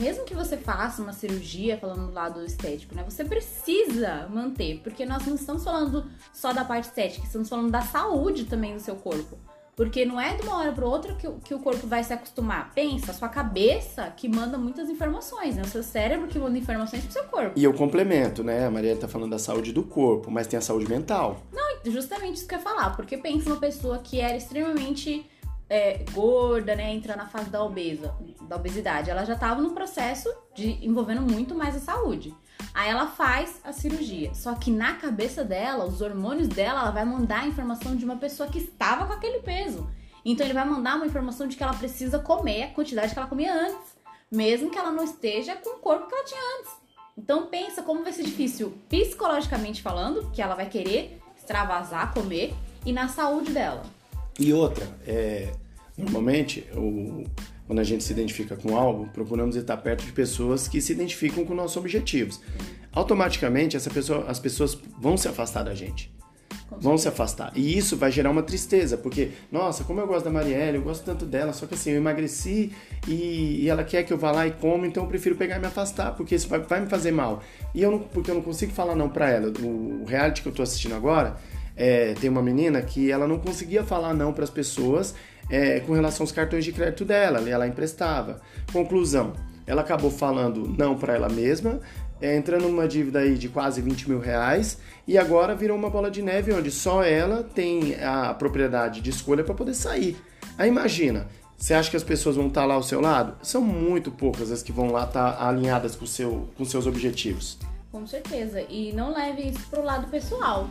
mesmo 0.00 0.24
que 0.24 0.34
você 0.34 0.56
faça 0.56 1.02
uma 1.02 1.12
cirurgia, 1.12 1.76
falando 1.78 2.06
do 2.08 2.12
lado 2.12 2.44
estético, 2.44 2.94
né? 2.94 3.04
Você 3.08 3.24
precisa 3.24 4.28
manter, 4.28 4.80
porque 4.82 5.04
nós 5.04 5.26
não 5.26 5.34
estamos 5.34 5.64
falando 5.64 6.06
só 6.32 6.52
da 6.52 6.64
parte 6.64 6.84
estética, 6.84 7.26
estamos 7.26 7.48
falando 7.48 7.70
da 7.70 7.82
saúde 7.82 8.44
também 8.44 8.74
do 8.74 8.80
seu 8.80 8.96
corpo. 8.96 9.36
Porque 9.76 10.04
não 10.04 10.20
é 10.20 10.34
de 10.34 10.42
uma 10.42 10.58
hora 10.58 10.72
para 10.72 10.84
outra 10.86 11.14
que, 11.14 11.26
o- 11.26 11.38
que 11.42 11.54
o 11.54 11.58
corpo 11.58 11.86
vai 11.86 12.04
se 12.04 12.12
acostumar. 12.12 12.70
Pensa, 12.74 13.12
a 13.12 13.14
sua 13.14 13.30
cabeça 13.30 14.12
que 14.14 14.28
manda 14.28 14.58
muitas 14.58 14.90
informações, 14.90 15.56
né? 15.56 15.62
O 15.62 15.68
seu 15.68 15.82
cérebro 15.82 16.26
que 16.28 16.38
manda 16.38 16.58
informações 16.58 17.02
pro 17.02 17.12
seu 17.12 17.24
corpo. 17.24 17.52
E 17.56 17.64
eu 17.64 17.72
complemento, 17.72 18.44
né? 18.44 18.66
A 18.66 18.70
Marielle 18.70 19.00
tá 19.00 19.08
falando 19.08 19.30
da 19.30 19.38
saúde 19.38 19.72
do 19.72 19.82
corpo, 19.82 20.30
mas 20.30 20.46
tem 20.46 20.58
a 20.58 20.60
saúde 20.60 20.86
mental. 20.88 21.40
Justamente 21.82 22.34
isso 22.36 22.46
que 22.46 22.54
eu 22.54 22.58
ia 22.58 22.62
falar, 22.64 22.94
porque 22.94 23.16
pensa 23.16 23.48
uma 23.48 23.58
pessoa 23.58 23.98
que 24.00 24.20
era 24.20 24.36
extremamente 24.36 25.26
é, 25.70 26.04
gorda, 26.12 26.74
né, 26.74 26.92
entra 26.92 27.14
na 27.14 27.28
fase 27.28 27.48
da 27.48 27.62
obesa, 27.62 28.12
da 28.42 28.56
obesidade, 28.56 29.08
ela 29.08 29.24
já 29.24 29.36
tava 29.36 29.62
no 29.62 29.70
processo 29.70 30.28
de 30.52 30.84
envolvendo 30.84 31.22
muito 31.22 31.54
mais 31.54 31.76
a 31.76 31.78
saúde. 31.78 32.34
Aí 32.74 32.90
ela 32.90 33.06
faz 33.06 33.60
a 33.62 33.72
cirurgia, 33.72 34.34
só 34.34 34.54
que 34.56 34.70
na 34.70 34.94
cabeça 34.94 35.44
dela, 35.44 35.84
os 35.84 36.00
hormônios 36.00 36.48
dela, 36.48 36.80
ela 36.80 36.90
vai 36.90 37.04
mandar 37.04 37.44
a 37.44 37.46
informação 37.46 37.94
de 37.94 38.04
uma 38.04 38.16
pessoa 38.16 38.48
que 38.48 38.58
estava 38.58 39.06
com 39.06 39.12
aquele 39.12 39.38
peso. 39.38 39.88
Então 40.24 40.44
ele 40.44 40.52
vai 40.52 40.64
mandar 40.64 40.96
uma 40.96 41.06
informação 41.06 41.46
de 41.46 41.56
que 41.56 41.62
ela 41.62 41.72
precisa 41.72 42.18
comer 42.18 42.64
a 42.64 42.70
quantidade 42.70 43.12
que 43.12 43.18
ela 43.18 43.28
comia 43.28 43.54
antes, 43.54 43.96
mesmo 44.30 44.70
que 44.70 44.78
ela 44.78 44.90
não 44.90 45.04
esteja 45.04 45.54
com 45.54 45.76
o 45.76 45.78
corpo 45.78 46.08
que 46.08 46.14
ela 46.14 46.24
tinha 46.24 46.40
antes. 46.58 46.72
Então 47.16 47.46
pensa 47.46 47.82
como 47.82 48.02
vai 48.02 48.12
ser 48.12 48.24
difícil 48.24 48.76
psicologicamente 48.88 49.80
falando, 49.80 50.30
que 50.32 50.42
ela 50.42 50.56
vai 50.56 50.68
querer 50.68 51.20
extravasar, 51.36 52.12
comer, 52.12 52.54
e 52.84 52.92
na 52.92 53.08
saúde 53.08 53.52
dela. 53.52 53.82
E 54.38 54.52
outra, 54.52 54.88
é, 55.06 55.52
normalmente, 56.00 56.64
o- 56.74 57.24
quando 57.66 57.78
a 57.78 57.84
gente 57.84 58.02
se 58.02 58.12
identifica 58.12 58.56
com 58.56 58.76
algo, 58.76 59.08
procuramos 59.12 59.54
estar 59.56 59.76
perto 59.76 60.04
de 60.04 60.12
pessoas 60.12 60.66
que 60.66 60.80
se 60.80 60.92
identificam 60.92 61.44
com 61.44 61.54
nossos 61.54 61.76
objetivos. 61.76 62.40
Automaticamente, 62.92 63.76
essa 63.76 63.88
pessoa, 63.90 64.24
as 64.28 64.38
pessoas 64.40 64.76
vão 64.98 65.16
se 65.16 65.28
afastar 65.28 65.62
da 65.62 65.74
gente. 65.74 66.12
vão 66.80 66.96
se 66.96 67.08
afastar. 67.08 67.52
E 67.56 67.76
isso 67.76 67.96
vai 67.96 68.10
gerar 68.12 68.30
uma 68.30 68.42
tristeza, 68.44 68.96
porque, 68.96 69.30
nossa, 69.50 69.82
como 69.84 70.00
eu 70.00 70.06
gosto 70.06 70.24
da 70.24 70.30
Marielle, 70.30 70.78
eu 70.78 70.82
gosto 70.82 71.04
tanto 71.04 71.26
dela, 71.26 71.52
só 71.52 71.66
que 71.66 71.74
assim, 71.74 71.90
eu 71.90 71.96
emagreci 71.96 72.70
e, 73.08 73.62
e 73.64 73.68
ela 73.68 73.82
quer 73.84 74.04
que 74.04 74.12
eu 74.12 74.16
vá 74.16 74.30
lá 74.30 74.46
e 74.46 74.52
como, 74.52 74.86
então 74.86 75.02
eu 75.02 75.08
prefiro 75.08 75.34
pegar 75.34 75.56
e 75.56 75.58
me 75.58 75.66
afastar, 75.66 76.14
porque 76.16 76.34
isso 76.36 76.48
vai, 76.48 76.60
vai 76.60 76.80
me 76.80 76.86
fazer 76.86 77.10
mal. 77.10 77.42
E 77.74 77.82
eu 77.82 77.90
não, 77.90 77.98
porque 77.98 78.30
eu 78.30 78.36
não 78.36 78.42
consigo 78.42 78.72
falar 78.72 78.94
não 78.94 79.08
pra 79.08 79.28
ela. 79.28 79.52
O, 79.60 80.02
o 80.02 80.04
reality 80.06 80.42
que 80.42 80.48
eu 80.48 80.52
tô 80.52 80.62
assistindo 80.62 80.94
agora, 80.94 81.36
é, 81.76 82.14
tem 82.14 82.30
uma 82.30 82.42
menina 82.42 82.80
que 82.80 83.10
ela 83.10 83.26
não 83.26 83.38
conseguia 83.38 83.82
falar 83.82 84.14
não 84.14 84.32
para 84.32 84.44
as 84.44 84.50
pessoas 84.50 85.14
é, 85.50 85.80
com 85.80 85.92
relação 85.92 86.24
aos 86.24 86.32
cartões 86.32 86.64
de 86.64 86.72
crédito 86.72 87.04
dela, 87.04 87.48
ela 87.48 87.66
emprestava. 87.66 88.40
Conclusão, 88.72 89.32
ela 89.66 89.82
acabou 89.82 90.10
falando 90.10 90.66
não 90.78 90.96
para 90.96 91.14
ela 91.14 91.28
mesma, 91.28 91.80
é, 92.20 92.36
entrando 92.36 92.68
numa 92.68 92.86
dívida 92.86 93.20
aí 93.20 93.36
de 93.36 93.48
quase 93.48 93.80
20 93.80 94.08
mil 94.08 94.20
reais 94.20 94.78
e 95.06 95.16
agora 95.16 95.54
virou 95.54 95.76
uma 95.76 95.88
bola 95.88 96.10
de 96.10 96.22
neve 96.22 96.52
onde 96.52 96.70
só 96.70 97.02
ela 97.02 97.42
tem 97.42 97.96
a 98.02 98.34
propriedade 98.34 99.00
de 99.00 99.10
escolha 99.10 99.42
para 99.42 99.54
poder 99.54 99.74
sair. 99.74 100.16
Aí 100.58 100.68
imagina, 100.68 101.26
você 101.56 101.74
acha 101.74 101.90
que 101.90 101.96
as 101.96 102.04
pessoas 102.04 102.36
vão 102.36 102.48
estar 102.48 102.62
tá 102.62 102.66
lá 102.66 102.74
ao 102.74 102.82
seu 102.82 103.00
lado? 103.00 103.36
São 103.42 103.62
muito 103.62 104.10
poucas 104.10 104.50
as 104.50 104.62
que 104.62 104.72
vão 104.72 104.90
lá 104.90 105.04
estar 105.04 105.32
tá 105.32 105.48
alinhadas 105.48 105.94
com, 105.94 106.06
seu, 106.06 106.48
com 106.56 106.64
seus 106.64 106.86
objetivos. 106.86 107.58
Com 107.90 108.06
certeza. 108.06 108.62
E 108.62 108.92
não 108.92 109.12
leve 109.12 109.48
isso 109.48 109.66
pro 109.68 109.82
lado 109.82 110.08
pessoal. 110.08 110.68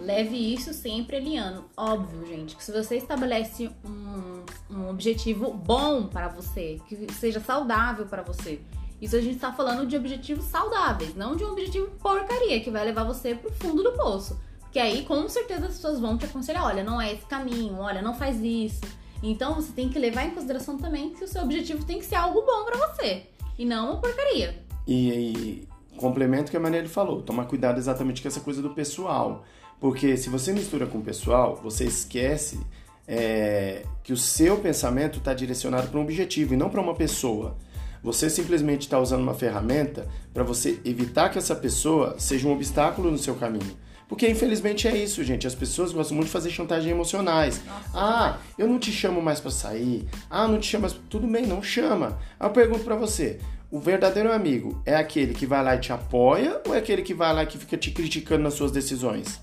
Leve 0.00 0.36
isso 0.36 0.72
sempre 0.72 1.16
alinhando. 1.16 1.64
Óbvio, 1.76 2.26
gente, 2.26 2.56
que 2.56 2.64
se 2.64 2.72
você 2.72 2.96
estabelece 2.96 3.70
um, 3.84 4.44
um 4.74 4.90
objetivo 4.90 5.52
bom 5.52 6.06
para 6.06 6.28
você, 6.28 6.80
que 6.88 7.12
seja 7.12 7.40
saudável 7.40 8.06
para 8.06 8.22
você, 8.22 8.60
isso 9.00 9.16
a 9.16 9.20
gente 9.20 9.36
está 9.36 9.52
falando 9.52 9.86
de 9.86 9.96
objetivos 9.96 10.44
saudáveis, 10.44 11.14
não 11.14 11.36
de 11.36 11.44
um 11.44 11.52
objetivo 11.52 11.88
porcaria 12.02 12.60
que 12.60 12.70
vai 12.70 12.84
levar 12.84 13.04
você 13.04 13.34
pro 13.34 13.52
fundo 13.52 13.82
do 13.82 13.92
poço. 13.92 14.38
Porque 14.60 14.78
aí, 14.78 15.04
com 15.04 15.28
certeza, 15.28 15.66
as 15.66 15.74
pessoas 15.74 15.98
vão 15.98 16.16
te 16.16 16.26
aconselhar: 16.26 16.64
olha, 16.64 16.84
não 16.84 17.00
é 17.00 17.12
esse 17.12 17.26
caminho, 17.26 17.78
olha, 17.78 18.00
não 18.00 18.14
faz 18.14 18.40
isso. 18.40 18.82
Então, 19.22 19.54
você 19.54 19.72
tem 19.72 19.88
que 19.88 19.98
levar 19.98 20.24
em 20.24 20.30
consideração 20.30 20.78
também 20.78 21.10
que 21.10 21.24
o 21.24 21.28
seu 21.28 21.42
objetivo 21.42 21.84
tem 21.84 21.98
que 21.98 22.06
ser 22.06 22.14
algo 22.14 22.42
bom 22.42 22.64
para 22.64 22.86
você 22.86 23.26
e 23.58 23.64
não 23.64 23.90
uma 23.90 24.00
porcaria. 24.00 24.64
E, 24.86 25.08
e 25.08 25.68
complemento 25.96 26.50
que 26.50 26.56
a 26.56 26.60
Maria 26.60 26.86
falou: 26.88 27.20
tomar 27.22 27.46
cuidado 27.46 27.78
exatamente 27.78 28.22
com 28.22 28.28
essa 28.28 28.40
coisa 28.40 28.62
do 28.62 28.70
pessoal. 28.70 29.44
Porque 29.80 30.16
se 30.16 30.28
você 30.28 30.52
mistura 30.52 30.86
com 30.86 30.98
o 30.98 31.02
pessoal, 31.02 31.58
você 31.62 31.84
esquece 31.84 32.60
é, 33.08 33.82
que 34.04 34.12
o 34.12 34.16
seu 34.16 34.58
pensamento 34.58 35.18
está 35.18 35.32
direcionado 35.32 35.88
para 35.88 35.98
um 35.98 36.02
objetivo 36.02 36.52
e 36.52 36.56
não 36.56 36.68
para 36.68 36.80
uma 36.80 36.94
pessoa. 36.94 37.56
Você 38.02 38.30
simplesmente 38.30 38.82
está 38.82 38.98
usando 39.00 39.22
uma 39.22 39.34
ferramenta 39.34 40.06
para 40.32 40.44
você 40.44 40.78
evitar 40.84 41.30
que 41.30 41.38
essa 41.38 41.56
pessoa 41.56 42.14
seja 42.18 42.46
um 42.46 42.52
obstáculo 42.52 43.10
no 43.10 43.18
seu 43.18 43.34
caminho. 43.34 43.76
Porque 44.08 44.28
infelizmente 44.28 44.88
é 44.88 44.96
isso, 44.96 45.22
gente. 45.22 45.46
As 45.46 45.54
pessoas 45.54 45.92
gostam 45.92 46.16
muito 46.16 46.26
de 46.26 46.32
fazer 46.32 46.50
chantagem 46.50 46.90
emocionais. 46.90 47.62
Nossa, 47.64 47.90
ah, 47.94 48.38
eu 48.58 48.66
não 48.66 48.78
te 48.78 48.90
chamo 48.90 49.22
mais 49.22 49.38
para 49.38 49.50
sair. 49.50 50.06
Ah, 50.28 50.48
não 50.48 50.58
te 50.58 50.66
chamo 50.66 50.82
mais. 50.82 50.94
Tudo 51.08 51.26
bem, 51.26 51.46
não 51.46 51.62
chama. 51.62 52.18
Aí 52.38 52.48
eu 52.48 52.52
pergunto 52.52 52.84
para 52.84 52.96
você: 52.96 53.38
o 53.70 53.78
verdadeiro 53.78 54.32
amigo 54.32 54.82
é 54.84 54.96
aquele 54.96 55.32
que 55.32 55.46
vai 55.46 55.62
lá 55.62 55.76
e 55.76 55.80
te 55.80 55.92
apoia 55.92 56.60
ou 56.66 56.74
é 56.74 56.78
aquele 56.78 57.02
que 57.02 57.14
vai 57.14 57.32
lá 57.32 57.44
e 57.44 57.46
que 57.46 57.56
fica 57.56 57.76
te 57.76 57.92
criticando 57.92 58.42
nas 58.42 58.54
suas 58.54 58.72
decisões? 58.72 59.40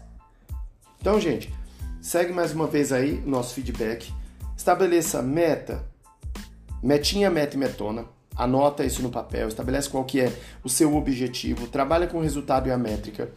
Então, 1.00 1.20
gente, 1.20 1.54
segue 2.02 2.34
mais 2.34 2.52
uma 2.52 2.68
vez 2.68 2.92
aí 2.92 3.22
o 3.26 3.30
nosso 3.30 3.54
feedback. 3.54 4.12
Estabeleça 4.56 5.22
meta, 5.22 5.86
metinha, 6.82 7.30
meta 7.30 7.56
e 7.56 7.60
metona. 7.60 8.06
Anota 8.36 8.84
isso 8.84 9.02
no 9.02 9.10
papel, 9.10 9.48
estabelece 9.48 9.90
qual 9.90 10.04
que 10.04 10.20
é 10.20 10.32
o 10.64 10.70
seu 10.70 10.96
objetivo, 10.96 11.68
trabalha 11.68 12.06
com 12.08 12.20
o 12.20 12.22
resultado 12.22 12.68
e 12.68 12.72
a 12.72 12.78
métrica. 12.78 13.32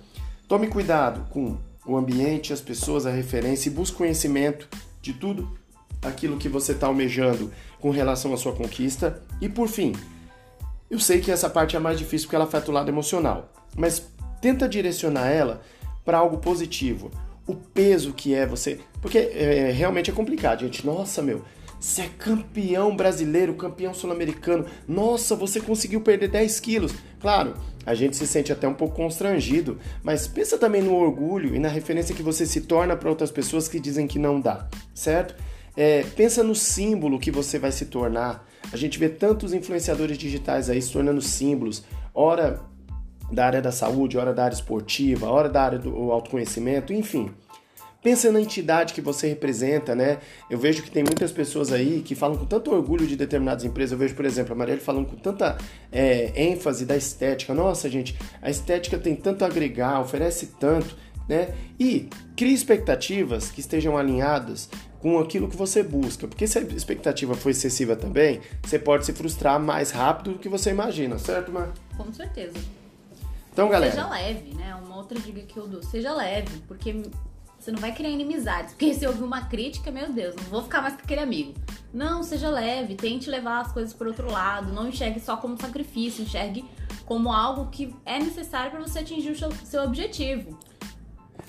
Tome 0.46 0.66
cuidado 0.66 1.28
com 1.30 1.56
o 1.86 1.96
ambiente, 1.96 2.52
as 2.52 2.60
pessoas, 2.60 3.06
a 3.06 3.10
referência 3.10 3.68
e 3.68 3.72
busque 3.72 3.96
conhecimento 3.96 4.68
de 5.00 5.14
tudo 5.14 5.58
aquilo 6.02 6.36
que 6.36 6.48
você 6.48 6.72
está 6.72 6.86
almejando 6.86 7.50
com 7.78 7.90
relação 7.90 8.34
à 8.34 8.36
sua 8.36 8.52
conquista. 8.52 9.22
E 9.40 9.48
por 9.48 9.68
fim, 9.68 9.94
eu 10.90 10.98
sei 10.98 11.20
que 11.20 11.30
essa 11.30 11.48
parte 11.48 11.76
é 11.76 11.78
mais 11.78 11.98
difícil 11.98 12.26
porque 12.26 12.36
ela 12.36 12.44
afeta 12.44 12.70
o 12.70 12.74
lado 12.74 12.90
emocional, 12.90 13.50
mas 13.76 14.06
tenta 14.40 14.68
direcionar 14.68 15.28
ela 15.28 15.62
para 16.04 16.18
algo 16.18 16.38
positivo 16.38 17.10
o 17.50 17.56
peso 17.56 18.12
que 18.12 18.34
é 18.34 18.46
você. 18.46 18.80
Porque 19.00 19.18
é, 19.18 19.70
realmente 19.70 20.10
é 20.10 20.14
complicado, 20.14 20.60
gente. 20.60 20.84
Nossa, 20.84 21.22
meu, 21.22 21.42
você 21.80 22.02
é 22.02 22.10
campeão 22.18 22.94
brasileiro, 22.94 23.54
campeão 23.54 23.94
sul-americano. 23.94 24.66
Nossa, 24.86 25.34
você 25.34 25.60
conseguiu 25.60 26.02
perder 26.02 26.28
10 26.28 26.60
quilos. 26.60 26.92
Claro, 27.18 27.54
a 27.86 27.94
gente 27.94 28.16
se 28.16 28.26
sente 28.26 28.52
até 28.52 28.68
um 28.68 28.74
pouco 28.74 28.94
constrangido, 28.94 29.78
mas 30.02 30.28
pensa 30.28 30.58
também 30.58 30.82
no 30.82 30.94
orgulho 30.94 31.56
e 31.56 31.58
na 31.58 31.68
referência 31.68 32.14
que 32.14 32.22
você 32.22 32.44
se 32.44 32.60
torna 32.62 32.94
para 32.96 33.08
outras 33.08 33.30
pessoas 33.30 33.66
que 33.66 33.80
dizem 33.80 34.06
que 34.06 34.18
não 34.18 34.40
dá, 34.40 34.68
certo? 34.94 35.34
É, 35.74 36.04
pensa 36.14 36.42
no 36.44 36.54
símbolo 36.54 37.18
que 37.18 37.30
você 37.30 37.58
vai 37.58 37.72
se 37.72 37.86
tornar. 37.86 38.46
A 38.70 38.76
gente 38.76 38.98
vê 38.98 39.08
tantos 39.08 39.54
influenciadores 39.54 40.18
digitais 40.18 40.68
aí 40.68 40.82
se 40.82 40.92
tornando 40.92 41.22
símbolos. 41.22 41.82
Ora 42.12 42.60
da 43.32 43.46
área 43.46 43.62
da 43.62 43.72
saúde, 43.72 44.18
hora 44.18 44.32
da 44.32 44.44
área 44.44 44.54
esportiva, 44.54 45.28
hora 45.28 45.48
da 45.48 45.62
área 45.62 45.78
do 45.78 46.10
autoconhecimento, 46.10 46.92
enfim. 46.92 47.30
Pensa 48.02 48.32
na 48.32 48.40
entidade 48.40 48.94
que 48.94 49.00
você 49.00 49.28
representa, 49.28 49.94
né? 49.94 50.18
Eu 50.48 50.58
vejo 50.58 50.82
que 50.82 50.90
tem 50.90 51.04
muitas 51.04 51.30
pessoas 51.30 51.70
aí 51.70 52.00
que 52.00 52.14
falam 52.14 52.38
com 52.38 52.46
tanto 52.46 52.72
orgulho 52.72 53.06
de 53.06 53.14
determinadas 53.14 53.62
empresas. 53.62 53.92
Eu 53.92 53.98
vejo, 53.98 54.14
por 54.14 54.24
exemplo, 54.24 54.54
a 54.54 54.56
Marielle 54.56 54.80
falando 54.80 55.06
com 55.06 55.16
tanta 55.16 55.58
é, 55.92 56.32
ênfase 56.34 56.86
da 56.86 56.96
estética. 56.96 57.52
Nossa, 57.52 57.90
gente, 57.90 58.18
a 58.40 58.48
estética 58.48 58.98
tem 58.98 59.14
tanto 59.14 59.44
a 59.44 59.48
agregar, 59.48 60.00
oferece 60.00 60.46
tanto, 60.58 60.96
né? 61.28 61.54
E 61.78 62.08
crie 62.34 62.54
expectativas 62.54 63.50
que 63.50 63.60
estejam 63.60 63.98
alinhadas 63.98 64.70
com 65.00 65.18
aquilo 65.18 65.46
que 65.46 65.56
você 65.56 65.82
busca. 65.82 66.26
Porque 66.26 66.46
se 66.46 66.58
a 66.58 66.62
expectativa 66.62 67.34
for 67.34 67.50
excessiva 67.50 67.94
também, 67.96 68.40
você 68.62 68.78
pode 68.78 69.04
se 69.04 69.12
frustrar 69.12 69.60
mais 69.60 69.90
rápido 69.90 70.32
do 70.32 70.38
que 70.38 70.48
você 70.48 70.70
imagina, 70.70 71.18
certo, 71.18 71.52
Mar? 71.52 71.70
Com 71.98 72.10
certeza. 72.14 72.79
Então, 73.52 73.68
galera. 73.68 73.92
Seja 73.92 74.08
leve, 74.08 74.54
né? 74.54 74.74
Uma 74.74 74.96
outra 74.96 75.18
dica 75.18 75.40
que 75.40 75.56
eu 75.56 75.66
dou: 75.66 75.82
seja 75.82 76.12
leve, 76.12 76.62
porque 76.66 77.02
você 77.58 77.70
não 77.70 77.78
vai 77.78 77.92
criar 77.92 78.10
inimizades. 78.10 78.72
Porque 78.72 78.94
se 78.94 79.06
ouvir 79.06 79.22
uma 79.22 79.42
crítica, 79.42 79.90
meu 79.90 80.10
Deus, 80.10 80.34
não 80.36 80.44
vou 80.44 80.62
ficar 80.62 80.80
mais 80.80 80.94
com 80.94 81.02
aquele 81.02 81.20
amigo. 81.20 81.54
Não, 81.92 82.22
seja 82.22 82.48
leve, 82.48 82.94
tente 82.94 83.28
levar 83.28 83.60
as 83.60 83.72
coisas 83.72 83.92
por 83.92 84.06
outro 84.06 84.30
lado. 84.30 84.72
Não 84.72 84.88
enxergue 84.88 85.20
só 85.20 85.36
como 85.36 85.60
sacrifício, 85.60 86.22
enxergue 86.22 86.64
como 87.04 87.32
algo 87.32 87.66
que 87.70 87.94
é 88.06 88.18
necessário 88.18 88.70
para 88.70 88.80
você 88.80 89.00
atingir 89.00 89.30
o 89.30 89.38
seu, 89.38 89.50
seu 89.64 89.82
objetivo. 89.82 90.58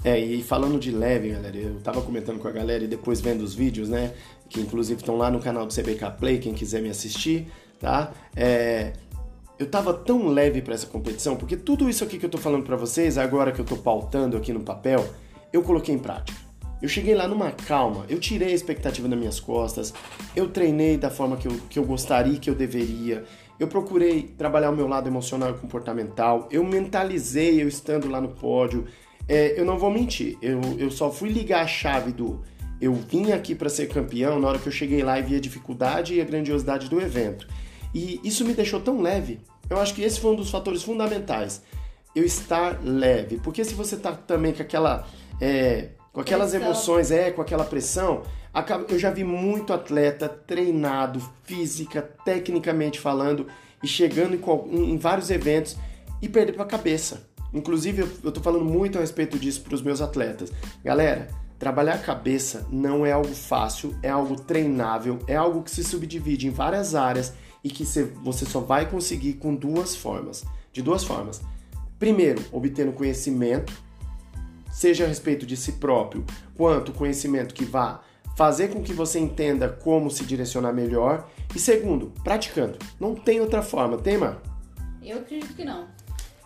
É, 0.03 0.19
e 0.19 0.41
falando 0.41 0.79
de 0.79 0.91
leve, 0.91 1.29
galera, 1.29 1.55
eu 1.55 1.79
tava 1.81 2.01
comentando 2.01 2.39
com 2.39 2.47
a 2.47 2.51
galera 2.51 2.83
e 2.83 2.87
depois 2.87 3.21
vendo 3.21 3.41
os 3.41 3.53
vídeos, 3.53 3.87
né? 3.87 4.13
Que 4.49 4.59
inclusive 4.59 4.99
estão 4.99 5.15
lá 5.15 5.29
no 5.29 5.39
canal 5.39 5.65
do 5.65 5.73
CBK 5.73 6.17
Play, 6.19 6.39
quem 6.39 6.53
quiser 6.53 6.81
me 6.81 6.89
assistir, 6.89 7.47
tá? 7.79 8.11
É, 8.35 8.93
eu 9.61 9.69
tava 9.69 9.93
tão 9.93 10.27
leve 10.27 10.59
para 10.59 10.73
essa 10.73 10.87
competição, 10.87 11.35
porque 11.35 11.55
tudo 11.55 11.87
isso 11.87 12.03
aqui 12.03 12.17
que 12.17 12.25
eu 12.25 12.29
tô 12.29 12.39
falando 12.39 12.63
para 12.63 12.75
vocês, 12.75 13.15
agora 13.15 13.51
que 13.51 13.61
eu 13.61 13.65
tô 13.65 13.77
pautando 13.77 14.35
aqui 14.35 14.51
no 14.51 14.61
papel, 14.61 15.07
eu 15.53 15.61
coloquei 15.61 15.93
em 15.93 15.99
prática. 15.99 16.35
Eu 16.81 16.89
cheguei 16.89 17.13
lá 17.13 17.27
numa 17.27 17.51
calma, 17.51 18.03
eu 18.09 18.19
tirei 18.19 18.47
a 18.47 18.55
expectativa 18.55 19.07
das 19.07 19.19
minhas 19.19 19.39
costas, 19.39 19.93
eu 20.35 20.49
treinei 20.49 20.97
da 20.97 21.11
forma 21.11 21.37
que 21.37 21.47
eu, 21.47 21.51
que 21.69 21.77
eu 21.77 21.85
gostaria, 21.85 22.39
que 22.39 22.49
eu 22.49 22.55
deveria, 22.55 23.23
eu 23.59 23.67
procurei 23.67 24.23
trabalhar 24.35 24.71
o 24.71 24.75
meu 24.75 24.87
lado 24.87 25.07
emocional 25.07 25.51
e 25.51 25.53
comportamental, 25.53 26.47
eu 26.49 26.63
mentalizei 26.63 27.61
eu 27.61 27.67
estando 27.67 28.09
lá 28.09 28.19
no 28.19 28.29
pódio. 28.29 28.87
É, 29.27 29.59
eu 29.59 29.63
não 29.63 29.77
vou 29.77 29.91
mentir, 29.91 30.39
eu, 30.41 30.59
eu 30.79 30.89
só 30.89 31.11
fui 31.11 31.29
ligar 31.29 31.61
a 31.61 31.67
chave 31.67 32.11
do 32.11 32.41
eu 32.81 32.95
vim 32.95 33.31
aqui 33.31 33.53
para 33.53 33.69
ser 33.69 33.87
campeão 33.89 34.39
na 34.39 34.47
hora 34.47 34.57
que 34.57 34.67
eu 34.67 34.71
cheguei 34.71 35.03
lá 35.03 35.19
e 35.19 35.21
vi 35.21 35.35
a 35.35 35.39
dificuldade 35.39 36.15
e 36.15 36.21
a 36.21 36.25
grandiosidade 36.25 36.89
do 36.89 36.99
evento. 36.99 37.47
E 37.93 38.19
isso 38.23 38.45
me 38.45 38.53
deixou 38.53 38.79
tão 38.79 39.01
leve. 39.01 39.39
Eu 39.71 39.79
acho 39.79 39.95
que 39.95 40.01
esse 40.01 40.19
foi 40.19 40.31
um 40.31 40.35
dos 40.35 40.51
fatores 40.51 40.83
fundamentais. 40.83 41.61
Eu 42.13 42.25
estar 42.25 42.81
leve. 42.83 43.37
Porque 43.37 43.63
se 43.63 43.73
você 43.73 43.95
tá 43.95 44.11
também 44.11 44.51
com 44.51 44.61
aquela. 44.61 45.07
É, 45.39 45.91
com 46.11 46.19
aquelas 46.19 46.49
pressão. 46.49 46.67
emoções, 46.67 47.09
é, 47.09 47.31
com 47.31 47.41
aquela 47.41 47.63
pressão, 47.63 48.23
eu 48.89 48.99
já 48.99 49.09
vi 49.09 49.23
muito 49.23 49.71
atleta 49.71 50.27
treinado, 50.27 51.21
física, 51.43 52.01
tecnicamente 52.25 52.99
falando, 52.99 53.47
e 53.81 53.87
chegando 53.87 54.35
em, 54.35 54.91
em 54.91 54.97
vários 54.97 55.29
eventos 55.31 55.77
e 56.21 56.27
perder 56.27 56.51
pra 56.51 56.65
cabeça. 56.65 57.29
Inclusive, 57.53 58.01
eu, 58.01 58.09
eu 58.25 58.31
tô 58.33 58.41
falando 58.41 58.65
muito 58.65 58.97
a 58.97 59.01
respeito 59.01 59.39
disso 59.39 59.61
para 59.61 59.73
os 59.73 59.81
meus 59.81 60.01
atletas. 60.01 60.51
Galera, 60.83 61.29
trabalhar 61.57 61.93
a 61.93 61.99
cabeça 61.99 62.67
não 62.69 63.05
é 63.05 63.13
algo 63.13 63.33
fácil, 63.33 63.95
é 64.03 64.09
algo 64.09 64.35
treinável, 64.35 65.19
é 65.27 65.37
algo 65.37 65.63
que 65.63 65.71
se 65.71 65.81
subdivide 65.81 66.45
em 66.45 66.51
várias 66.51 66.93
áreas 66.93 67.33
e 67.63 67.69
que 67.69 67.83
você 67.83 68.45
só 68.45 68.59
vai 68.59 68.89
conseguir 68.89 69.33
com 69.33 69.55
duas 69.55 69.95
formas. 69.95 70.43
De 70.73 70.81
duas 70.81 71.03
formas. 71.03 71.41
Primeiro, 71.99 72.43
obtendo 72.51 72.93
conhecimento, 72.93 73.73
seja 74.71 75.03
a 75.03 75.07
respeito 75.07 75.45
de 75.45 75.55
si 75.55 75.73
próprio, 75.73 76.25
quanto 76.55 76.91
conhecimento 76.93 77.53
que 77.53 77.65
vá 77.65 78.01
fazer 78.35 78.69
com 78.69 78.81
que 78.81 78.93
você 78.93 79.19
entenda 79.19 79.69
como 79.69 80.09
se 80.09 80.25
direcionar 80.25 80.73
melhor. 80.73 81.29
E 81.53 81.59
segundo, 81.59 82.11
praticando. 82.23 82.79
Não 82.99 83.13
tem 83.13 83.39
outra 83.41 83.61
forma, 83.61 83.97
tem, 83.97 84.17
Eu 85.03 85.19
acredito 85.19 85.53
que 85.53 85.65
não. 85.65 85.87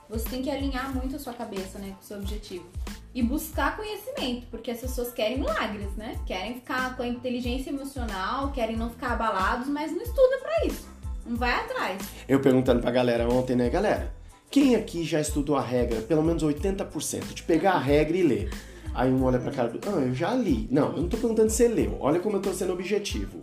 Você 0.09 0.27
tem 0.29 0.41
que 0.41 0.49
alinhar 0.49 0.93
muito 0.93 1.15
a 1.15 1.19
sua 1.19 1.33
cabeça, 1.33 1.79
né, 1.79 1.95
com 1.97 2.01
o 2.01 2.05
seu 2.05 2.17
objetivo. 2.17 2.65
e 3.13 3.23
buscar 3.23 3.77
conhecimento, 3.77 4.45
porque 4.51 4.69
as 4.69 4.81
pessoas 4.81 5.13
querem 5.13 5.39
milagres, 5.39 5.95
né? 5.95 6.19
Querem 6.25 6.55
ficar 6.55 6.97
com 6.97 7.03
a 7.03 7.07
inteligência 7.07 7.69
emocional, 7.69 8.51
querem 8.51 8.75
não 8.75 8.89
ficar 8.89 9.13
abalados, 9.13 9.69
mas 9.69 9.89
não 9.89 10.01
estuda 10.01 10.37
para 10.39 10.65
isso. 10.65 10.85
Não 11.25 11.35
vai 11.35 11.51
atrás. 11.51 12.01
Eu 12.29 12.39
perguntando 12.39 12.81
pra 12.81 12.91
galera 12.91 13.27
ontem, 13.27 13.55
né, 13.55 13.69
galera? 13.69 14.13
Quem 14.51 14.75
aqui 14.75 15.03
já 15.03 15.19
estudou 15.19 15.55
a 15.55 15.61
regra, 15.61 16.01
pelo 16.01 16.23
menos 16.23 16.43
80%, 16.43 17.33
de 17.33 17.43
pegar 17.43 17.73
a 17.73 17.79
regra 17.79 18.15
e 18.15 18.23
ler? 18.23 18.49
Aí 18.93 19.11
um 19.11 19.23
olha 19.23 19.39
pra 19.39 19.51
cara 19.51 19.69
do, 19.69 19.79
ah, 19.89 20.01
eu 20.01 20.13
já 20.13 20.33
li. 20.33 20.67
Não, 20.71 20.95
eu 20.95 21.01
não 21.01 21.09
tô 21.09 21.17
perguntando 21.17 21.49
se 21.49 21.57
você 21.57 21.67
leu. 21.67 21.97
Olha 21.99 22.19
como 22.19 22.37
eu 22.37 22.41
tô 22.41 22.53
sendo 22.53 22.71
objetivo. 22.71 23.41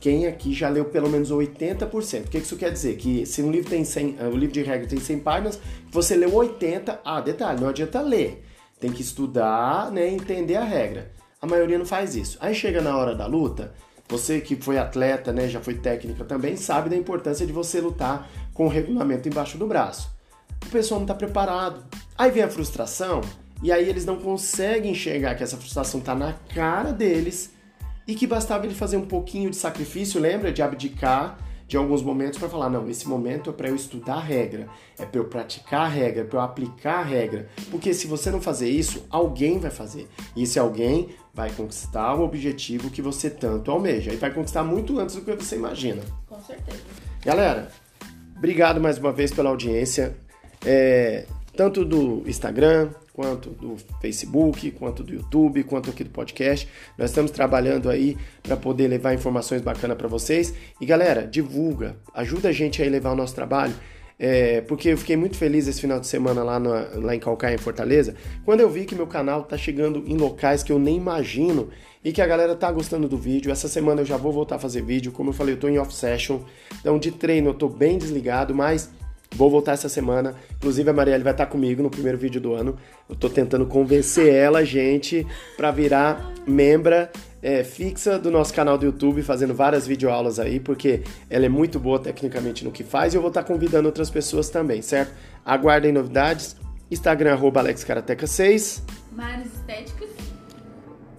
Quem 0.00 0.26
aqui 0.26 0.54
já 0.54 0.68
leu 0.68 0.84
pelo 0.84 1.08
menos 1.08 1.30
80%? 1.30 2.26
O 2.26 2.28
que 2.28 2.38
isso 2.38 2.56
quer 2.56 2.70
dizer? 2.72 2.96
Que 2.96 3.26
se 3.26 3.42
um 3.42 3.50
livro 3.50 3.68
tem 3.68 3.84
100, 3.84 4.18
o 4.32 4.36
livro 4.36 4.54
de 4.54 4.62
regra 4.62 4.86
tem 4.86 5.00
100 5.00 5.18
páginas, 5.18 5.60
você 5.90 6.14
leu 6.14 6.32
80, 6.32 7.00
ah, 7.04 7.20
detalhe, 7.20 7.60
não 7.60 7.68
adianta 7.68 8.00
ler. 8.00 8.44
Tem 8.78 8.92
que 8.92 9.02
estudar, 9.02 9.90
né, 9.90 10.08
entender 10.08 10.56
a 10.56 10.64
regra. 10.64 11.10
A 11.42 11.46
maioria 11.46 11.78
não 11.78 11.86
faz 11.86 12.14
isso. 12.14 12.38
Aí 12.40 12.54
chega 12.54 12.80
na 12.80 12.96
hora 12.96 13.14
da 13.14 13.26
luta, 13.26 13.74
você 14.08 14.40
que 14.40 14.56
foi 14.56 14.78
atleta, 14.78 15.32
né, 15.32 15.48
já 15.48 15.60
foi 15.60 15.74
técnica 15.74 16.24
também, 16.24 16.56
sabe 16.56 16.88
da 16.88 16.96
importância 16.96 17.46
de 17.46 17.52
você 17.52 17.80
lutar 17.80 18.30
com 18.54 18.66
o 18.66 18.68
regulamento 18.68 19.28
embaixo 19.28 19.58
do 19.58 19.66
braço. 19.66 20.10
O 20.64 20.70
pessoal 20.70 21.00
não 21.00 21.04
está 21.04 21.14
preparado. 21.14 21.84
Aí 22.16 22.30
vem 22.30 22.42
a 22.42 22.48
frustração, 22.48 23.20
e 23.62 23.72
aí 23.72 23.88
eles 23.88 24.04
não 24.04 24.16
conseguem 24.16 24.92
enxergar 24.92 25.34
que 25.34 25.42
essa 25.42 25.56
frustração 25.56 26.00
está 26.00 26.14
na 26.14 26.34
cara 26.54 26.92
deles 26.92 27.50
e 28.06 28.14
que 28.14 28.26
bastava 28.26 28.66
ele 28.66 28.74
fazer 28.74 28.96
um 28.96 29.06
pouquinho 29.06 29.50
de 29.50 29.56
sacrifício, 29.56 30.20
lembra? 30.20 30.52
De 30.52 30.62
abdicar 30.62 31.38
de 31.66 31.76
alguns 31.76 32.02
momentos 32.02 32.38
para 32.38 32.48
falar: 32.48 32.70
não, 32.70 32.88
esse 32.88 33.08
momento 33.08 33.50
é 33.50 33.52
para 33.52 33.68
eu 33.68 33.76
estudar 33.76 34.16
a 34.16 34.20
regra, 34.20 34.68
é 34.98 35.04
para 35.04 35.20
eu 35.20 35.24
praticar 35.24 35.82
a 35.82 35.88
regra, 35.88 36.22
é 36.22 36.24
para 36.24 36.38
eu 36.38 36.42
aplicar 36.42 37.00
a 37.00 37.02
regra. 37.02 37.48
Porque 37.70 37.92
se 37.92 38.06
você 38.06 38.30
não 38.30 38.40
fazer 38.40 38.68
isso, 38.68 39.04
alguém 39.10 39.58
vai 39.58 39.70
fazer. 39.70 40.08
E 40.34 40.44
esse 40.44 40.58
alguém 40.58 41.10
vai 41.34 41.50
conquistar 41.50 42.14
o 42.14 42.22
objetivo 42.22 42.90
que 42.90 43.02
você 43.02 43.28
tanto 43.28 43.70
almeja. 43.70 44.12
E 44.12 44.16
vai 44.16 44.32
conquistar 44.32 44.62
muito 44.62 44.98
antes 44.98 45.16
do 45.16 45.22
que 45.22 45.34
você 45.34 45.56
imagina. 45.56 46.02
Com 46.26 46.40
certeza. 46.42 46.78
Galera, 47.24 47.70
obrigado 48.36 48.80
mais 48.80 48.98
uma 48.98 49.12
vez 49.12 49.32
pela 49.32 49.50
audiência. 49.50 50.16
É, 50.64 51.26
tanto 51.54 51.84
do 51.84 52.22
Instagram, 52.26 52.90
quanto 53.16 53.48
do 53.48 53.76
Facebook, 53.98 54.70
quanto 54.72 55.02
do 55.02 55.14
YouTube, 55.14 55.64
quanto 55.64 55.88
aqui 55.88 56.04
do 56.04 56.10
podcast. 56.10 56.68
Nós 56.98 57.08
estamos 57.08 57.30
trabalhando 57.30 57.88
aí 57.88 58.14
para 58.42 58.58
poder 58.58 58.88
levar 58.88 59.14
informações 59.14 59.62
bacanas 59.62 59.96
para 59.96 60.06
vocês. 60.06 60.52
E 60.78 60.84
galera, 60.84 61.26
divulga, 61.26 61.96
ajuda 62.12 62.50
a 62.50 62.52
gente 62.52 62.82
a 62.82 62.84
levar 62.84 63.12
o 63.12 63.16
nosso 63.16 63.34
trabalho. 63.34 63.72
É, 64.18 64.60
porque 64.62 64.90
eu 64.90 64.98
fiquei 64.98 65.16
muito 65.16 65.36
feliz 65.36 65.66
esse 65.66 65.80
final 65.80 65.98
de 65.98 66.06
semana 66.06 66.42
lá, 66.42 66.60
no, 66.60 66.70
lá 67.00 67.14
em 67.14 67.18
Calcaia, 67.18 67.54
em 67.54 67.58
Fortaleza, 67.58 68.14
quando 68.44 68.60
eu 68.60 68.68
vi 68.68 68.84
que 68.84 68.94
meu 68.94 69.06
canal 69.06 69.42
tá 69.44 69.56
chegando 69.56 70.04
em 70.06 70.16
locais 70.16 70.62
que 70.62 70.72
eu 70.72 70.78
nem 70.78 70.96
imagino 70.96 71.68
e 72.04 72.12
que 72.12 72.22
a 72.22 72.26
galera 72.26 72.54
tá 72.54 72.70
gostando 72.70 73.08
do 73.08 73.18
vídeo. 73.18 73.50
Essa 73.50 73.68
semana 73.68 74.02
eu 74.02 74.06
já 74.06 74.16
vou 74.16 74.32
voltar 74.32 74.56
a 74.56 74.58
fazer 74.58 74.82
vídeo, 74.82 75.12
como 75.12 75.30
eu 75.30 75.34
falei, 75.34 75.54
eu 75.54 75.58
tô 75.58 75.68
em 75.68 75.78
off 75.78 75.94
session, 75.94 76.40
então 76.80 76.98
de 76.98 77.10
treino 77.10 77.50
eu 77.50 77.54
tô 77.54 77.68
bem 77.68 77.98
desligado, 77.98 78.54
mas 78.54 78.90
Vou 79.36 79.50
voltar 79.50 79.72
essa 79.72 79.88
semana. 79.88 80.34
Inclusive, 80.56 80.88
a 80.88 80.92
Marielle 80.92 81.22
vai 81.22 81.32
estar 81.32 81.46
comigo 81.46 81.82
no 81.82 81.90
primeiro 81.90 82.16
vídeo 82.16 82.40
do 82.40 82.54
ano. 82.54 82.76
Eu 83.08 83.14
tô 83.14 83.28
tentando 83.28 83.66
convencer 83.66 84.32
ela, 84.32 84.64
gente, 84.64 85.26
para 85.56 85.70
virar 85.70 86.32
membra 86.46 87.10
é, 87.42 87.62
fixa 87.62 88.18
do 88.18 88.30
nosso 88.30 88.52
canal 88.52 88.76
do 88.76 88.86
YouTube, 88.86 89.22
fazendo 89.22 89.54
várias 89.54 89.86
videoaulas 89.86 90.40
aí, 90.40 90.58
porque 90.58 91.02
ela 91.30 91.46
é 91.46 91.48
muito 91.48 91.78
boa 91.78 91.98
tecnicamente 91.98 92.64
no 92.64 92.72
que 92.72 92.82
faz 92.82 93.14
e 93.14 93.16
eu 93.16 93.20
vou 93.20 93.28
estar 93.28 93.44
convidando 93.44 93.86
outras 93.86 94.10
pessoas 94.10 94.48
também, 94.48 94.82
certo? 94.82 95.12
Aguardem 95.44 95.92
novidades. 95.92 96.56
Instagram, 96.90 97.32
arroba 97.32 97.62
AlexKarateca6. 97.62 98.82
Mares 99.12 99.46
Estéticas. 99.54 99.95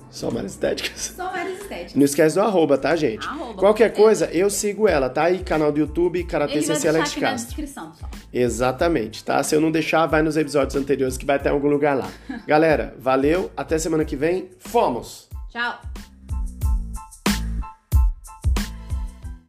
Só 0.10 0.32
Mares 0.32 0.54
Estéticas. 0.54 1.14
Só 1.16 1.32
Mares 1.32 1.62
Estéticas. 1.62 1.96
Não 1.96 2.06
esquece 2.06 2.36
do 2.36 2.42
arroba, 2.42 2.78
tá, 2.78 2.96
gente? 2.96 3.28
Arroba, 3.28 3.54
Qualquer 3.56 3.94
coisa, 3.94 4.26
eu 4.32 4.50
sigo 4.50 4.88
ela, 4.88 5.10
tá? 5.10 5.30
E 5.30 5.40
canal 5.44 5.72
do 5.72 5.80
YouTube, 5.80 6.24
vai 6.24 6.62
CC 6.62 6.88
Alex 6.88 7.12
aqui 7.12 7.20
na 7.22 7.30
Castro. 7.32 7.48
descrição, 7.48 7.92
pessoal. 7.92 8.12
Exatamente, 8.34 9.24
tá? 9.24 9.42
Se 9.44 9.56
eu 9.56 9.62
não 9.62 9.72
deixar, 9.72 10.06
vai 10.06 10.22
nos 10.22 10.38
episódios 10.38 10.76
anteriores 10.76 11.18
que 11.18 11.26
vai 11.26 11.38
ter 11.40 11.50
em 11.50 11.52
algum 11.52 11.68
lugar 11.68 11.96
lá. 11.96 12.10
Galera, 12.48 12.96
valeu, 13.00 13.52
até 13.56 13.78
semana 13.78 14.04
que 14.06 14.16
vem. 14.16 14.50
Fomos! 14.60 15.28
Tchau. 15.50 15.80